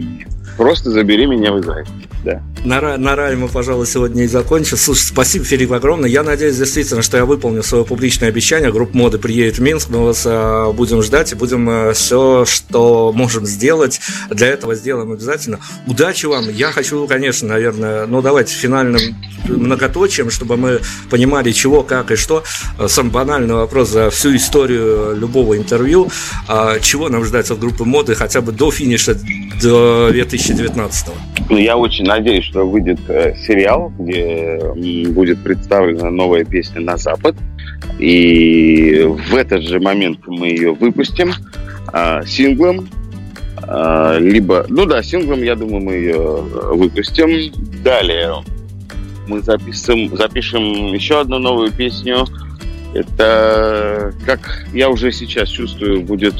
Просто 0.57 0.90
забери 0.90 1.26
меня 1.26 1.53
в 1.53 1.61
Израиль 1.61 1.86
да. 2.24 2.42
На, 2.64 2.96
на 2.96 3.16
рай 3.16 3.34
мы, 3.34 3.48
пожалуй, 3.48 3.86
сегодня 3.86 4.24
и 4.24 4.26
закончим. 4.26 4.76
Слушай, 4.76 5.07
спасибо, 5.09 5.44
Филипп, 5.44 5.72
огромное. 5.72 6.09
Я 6.09 6.22
надеюсь, 6.22 6.57
действительно, 6.57 7.03
что 7.03 7.16
я 7.16 7.24
выполню 7.24 7.62
свое 7.62 7.84
публичное 7.84 8.28
обещание. 8.28 8.70
Группа 8.70 8.96
моды 8.96 9.18
приедет 9.18 9.59
в 9.59 9.62
Минск. 9.62 9.88
Мы 9.90 10.05
вас 10.05 10.22
а, 10.24 10.72
будем 10.72 11.03
ждать 11.03 11.32
и 11.32 11.34
будем 11.34 11.68
а, 11.68 11.92
все, 11.92 12.44
что 12.46 13.12
можем 13.12 13.46
сделать. 13.46 14.00
Для 14.30 14.48
этого 14.48 14.74
сделаем 14.76 15.11
обязательно. 15.12 15.59
Удачи 15.86 16.26
вам. 16.26 16.48
Я 16.50 16.70
хочу, 16.70 17.07
конечно, 17.09 17.48
наверное, 17.48 18.07
ну 18.07 18.22
давайте 18.22 18.55
финальным 18.55 19.00
многоточием, 19.48 20.30
чтобы 20.30 20.57
мы 20.57 20.80
понимали, 21.11 21.50
чего, 21.50 21.82
как 21.82 22.12
и 22.12 22.16
что. 22.16 22.44
Самый 22.86 23.11
банальный 23.11 23.55
вопрос 23.55 23.88
за 23.88 24.11
всю 24.11 24.36
историю 24.36 25.16
любого 25.16 25.57
интервью. 25.57 26.11
А, 26.46 26.78
чего 26.78 27.09
нам 27.09 27.24
ждать 27.24 27.50
от 27.50 27.59
группы 27.59 27.84
моды 27.84 28.14
хотя 28.14 28.40
бы 28.40 28.53
до 28.53 28.70
финиша 28.70 29.16
до 29.61 30.11
2019 30.43 31.09
Ну, 31.51 31.57
я 31.57 31.76
очень 31.76 32.05
надеюсь, 32.05 32.45
что 32.45 32.66
выйдет 32.66 32.99
э, 33.09 33.34
сериал, 33.36 33.93
где 33.99 34.59
будет 35.09 35.43
представлена 35.43 36.11
новая 36.11 36.45
песня 36.45 36.80
«На 36.80 36.97
Запад». 36.97 37.36
И 37.99 39.05
в 39.07 39.34
этот 39.36 39.62
же 39.62 39.78
момент 39.80 40.20
мы 40.26 40.49
ее 40.49 40.72
выпустим 40.72 41.32
э, 41.93 42.22
синглом. 42.26 42.88
Э, 43.62 44.18
либо, 44.18 44.66
ну 44.68 44.86
да, 44.86 45.03
синглом, 45.03 45.43
я 45.43 45.55
думаю, 45.55 45.82
мы 45.82 45.93
ее 45.95 46.18
выпустим. 46.18 47.53
Далее 47.84 48.34
мы 49.28 49.40
запишем, 49.40 50.16
запишем 50.16 50.93
еще 50.93 51.20
одну 51.20 51.38
новую 51.38 51.72
песню. 51.72 52.26
Это, 52.95 54.12
как 54.26 54.66
я 54.72 54.90
уже 54.90 55.12
сейчас 55.12 55.49
чувствую, 55.49 56.03
будет 56.03 56.34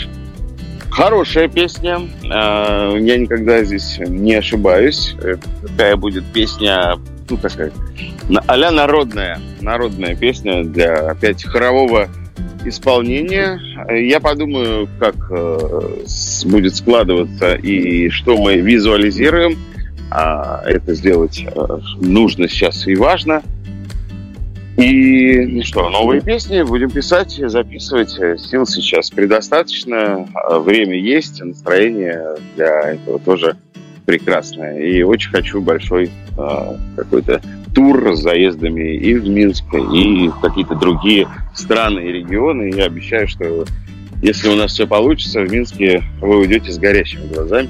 Хорошая 0.93 1.49
песня. 1.49 2.01
А, 2.30 2.95
я 2.97 3.16
никогда 3.16 3.64
здесь 3.64 3.99
не 3.99 4.34
ошибаюсь. 4.34 5.16
Такая 5.62 5.97
будет 5.97 6.22
песня, 6.34 6.99
ну, 7.30 7.38
так 7.38 7.51
сказать, 7.51 7.72
а 8.47 8.70
народная. 8.70 9.40
Народная 9.62 10.14
песня 10.14 10.64
для, 10.64 11.11
опять, 11.11 11.45
хорового 11.45 12.09
исполнения. 12.66 13.59
Я 13.90 14.20
подумаю, 14.20 14.86
как 15.01 15.16
э, 15.30 16.05
будет 16.45 16.76
складываться 16.76 17.55
и 17.55 18.11
что 18.11 18.36
мы 18.36 18.57
визуализируем. 18.59 19.59
А 20.11 20.62
это 20.66 20.93
сделать 20.93 21.43
э, 21.43 21.78
нужно 22.03 22.49
сейчас 22.49 22.86
и 22.86 22.95
важно– 22.97 23.43
и 24.77 25.47
ну 25.47 25.62
что, 25.62 25.89
новые 25.91 26.20
песни 26.23 26.62
будем 26.62 26.91
писать, 26.91 27.33
записывать. 27.33 28.11
Сил 28.41 28.66
сейчас 28.66 29.11
предостаточно, 29.11 30.27
время 30.49 30.99
есть, 30.99 31.43
настроение 31.43 32.37
для 32.57 32.93
этого 32.93 33.18
тоже 33.18 33.57
прекрасное. 34.07 34.81
И 34.81 35.03
очень 35.03 35.31
хочу 35.31 35.61
большой 35.61 36.11
э, 36.37 36.77
какой-то 36.97 37.41
тур 37.75 38.16
с 38.16 38.20
заездами 38.20 38.97
и 38.97 39.14
в 39.14 39.29
Минск, 39.29 39.64
и 39.75 40.29
в 40.29 40.41
какие-то 40.41 40.75
другие 40.75 41.29
страны 41.55 42.01
и 42.01 42.12
регионы. 42.12 42.73
Я 42.75 42.87
обещаю, 42.87 43.29
что 43.29 43.64
если 44.23 44.49
у 44.49 44.57
нас 44.57 44.73
все 44.73 44.87
получится, 44.87 45.41
в 45.41 45.53
Минске 45.53 46.03
вы 46.20 46.39
уйдете 46.39 46.70
с 46.70 46.79
горящими 46.79 47.27
глазами 47.33 47.68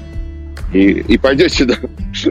и, 0.73 1.01
и 1.01 1.17
пойдете 1.17 1.65
до, 1.65 1.77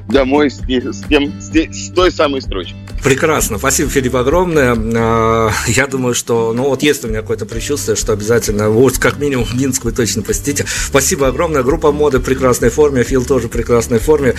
домой 0.08 0.50
с, 0.50 0.58
с, 0.58 1.02
тем, 1.08 1.32
с, 1.40 1.50
с 1.50 1.90
той 1.92 2.10
самой 2.10 2.42
строчкой. 2.42 2.76
Прекрасно. 3.02 3.58
Спасибо, 3.58 3.90
Филипп, 3.90 4.16
огромное. 4.16 4.76
А, 4.76 5.50
я 5.66 5.86
думаю, 5.86 6.14
что, 6.14 6.52
ну 6.52 6.64
вот 6.64 6.82
есть 6.82 7.04
у 7.04 7.08
меня 7.08 7.20
какое-то 7.20 7.46
предчувствие, 7.46 7.96
что 7.96 8.12
обязательно, 8.12 8.70
вот 8.70 8.98
как 8.98 9.18
минимум 9.18 9.44
в 9.44 9.54
Минск 9.54 9.84
вы 9.84 9.92
точно 9.92 10.22
посетите. 10.22 10.66
Спасибо 10.66 11.28
огромное. 11.28 11.62
Группа 11.62 11.92
моды 11.92 12.18
в 12.18 12.22
прекрасной 12.22 12.70
форме, 12.70 13.02
Фил 13.02 13.24
тоже 13.24 13.48
в 13.48 13.50
прекрасной 13.50 13.98
форме. 13.98 14.34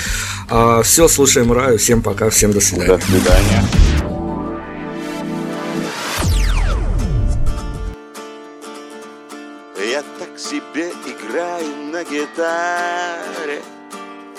А, 0.49 0.81
Все, 0.83 1.07
слушаем 1.07 1.51
Раю. 1.51 1.77
Всем 1.77 2.01
пока, 2.01 2.29
всем 2.29 2.51
до 2.51 2.61
свидания. 2.61 2.97
До 2.97 3.05
свидания. 3.05 3.63
Я 9.91 10.03
так 10.19 10.39
себе 10.39 10.91
играю 11.05 11.91
на 11.91 12.03
гитаре 12.03 13.61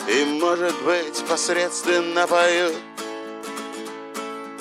И, 0.07 0.25
может 0.41 0.75
быть, 0.83 1.25
посредственно 1.29 2.27
пою. 2.27 2.73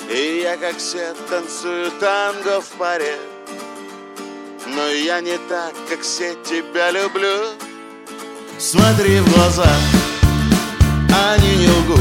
И 0.10 0.42
я, 0.44 0.56
как 0.56 0.78
все, 0.78 1.14
танцую 1.30 1.92
танго 2.00 2.62
в 2.62 2.68
паре. 2.78 3.18
Но 4.66 4.88
я 4.88 5.20
не 5.20 5.38
так, 5.50 5.74
как 5.90 6.02
все 6.02 6.36
тебя 6.46 6.92
люблю. 6.92 7.56
Смотри 8.58 9.20
в 9.20 9.34
глаза, 9.34 9.70
они 11.32 11.56
не 11.58 11.68
лгут. 11.68 12.00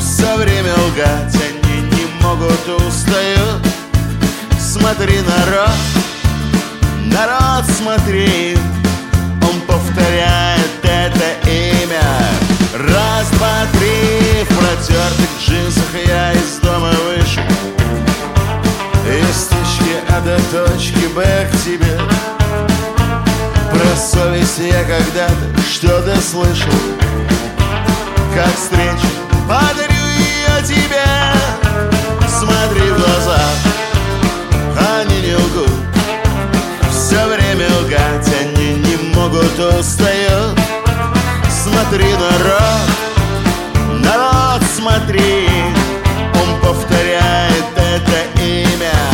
Все 0.00 0.36
время 0.36 0.72
лгать 0.74 1.34
они 1.34 1.80
не 1.90 2.22
могут, 2.22 2.68
устают. 2.86 3.66
Смотри, 4.60 5.18
народ, 5.22 5.76
народ, 7.06 7.64
смотри. 7.76 8.56
Он 9.42 9.60
повторяет 9.62 10.61
это 11.06 11.48
имя. 11.48 12.02
Раз, 12.74 13.28
два, 13.30 13.66
три, 13.72 14.44
в 14.44 14.48
протертых 14.48 15.30
джинсах 15.40 16.06
я 16.06 16.32
из 16.32 16.58
дома 16.62 16.90
вышел. 16.90 17.42
Из 19.08 19.44
точки 19.46 19.96
А 20.08 20.20
до 20.20 20.36
точки 20.50 21.06
Б 21.14 21.48
к 21.50 21.64
тебе. 21.64 21.98
Про 23.70 23.96
совесть 23.96 24.58
я 24.58 24.84
когда-то 24.84 25.60
что-то 25.70 26.20
слышал. 26.20 26.72
Как 28.34 28.54
встречу 28.54 29.08
подарю 29.48 30.06
ее 30.18 30.62
тебе. 30.64 31.04
Смотри 32.28 32.90
в 32.90 32.96
глаза, 32.96 33.40
они 35.00 35.20
не 35.20 35.34
лгут. 35.34 35.70
Все 36.90 37.26
время 37.26 37.66
лгать 37.80 38.28
они 38.40 38.74
не 38.74 38.96
могут, 39.14 39.58
устают 39.58 40.71
Смотри, 41.82 42.12
народ, 42.12 42.82
народ, 44.04 44.62
смотри. 44.72 45.48
Он 46.32 46.60
повторяет 46.60 47.64
это 47.76 48.40
имя 48.40 49.11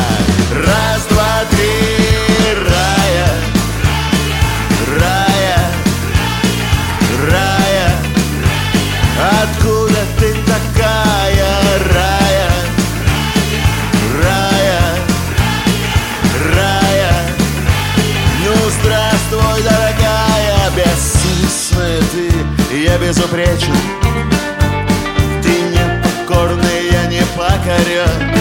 Я 22.89 22.97
безупречен. 22.97 23.74
Ты 25.43 25.51
непокорный, 25.61 26.91
я 26.91 27.07
не 27.07 27.20
покорен. 27.36 28.32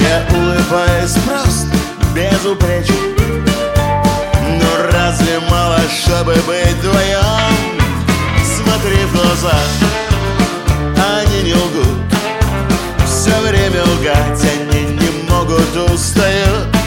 Я 0.00 0.24
улыбаюсь 0.34 1.12
просто 1.26 1.68
безупречен. 2.14 2.94
Но 4.60 4.90
разве 4.92 5.40
мало, 5.50 5.78
чтобы 6.02 6.32
быть 6.46 6.74
вдвоем 6.78 7.80
Смотри 8.42 8.96
в 9.04 9.12
глаза, 9.12 9.58
они 11.18 11.42
не 11.42 11.54
лгут. 11.54 11.98
Все 13.04 13.38
время 13.40 13.82
лгать 13.82 14.42
они 14.42 14.84
не 14.94 15.30
могут, 15.30 15.76
устают 15.90 16.79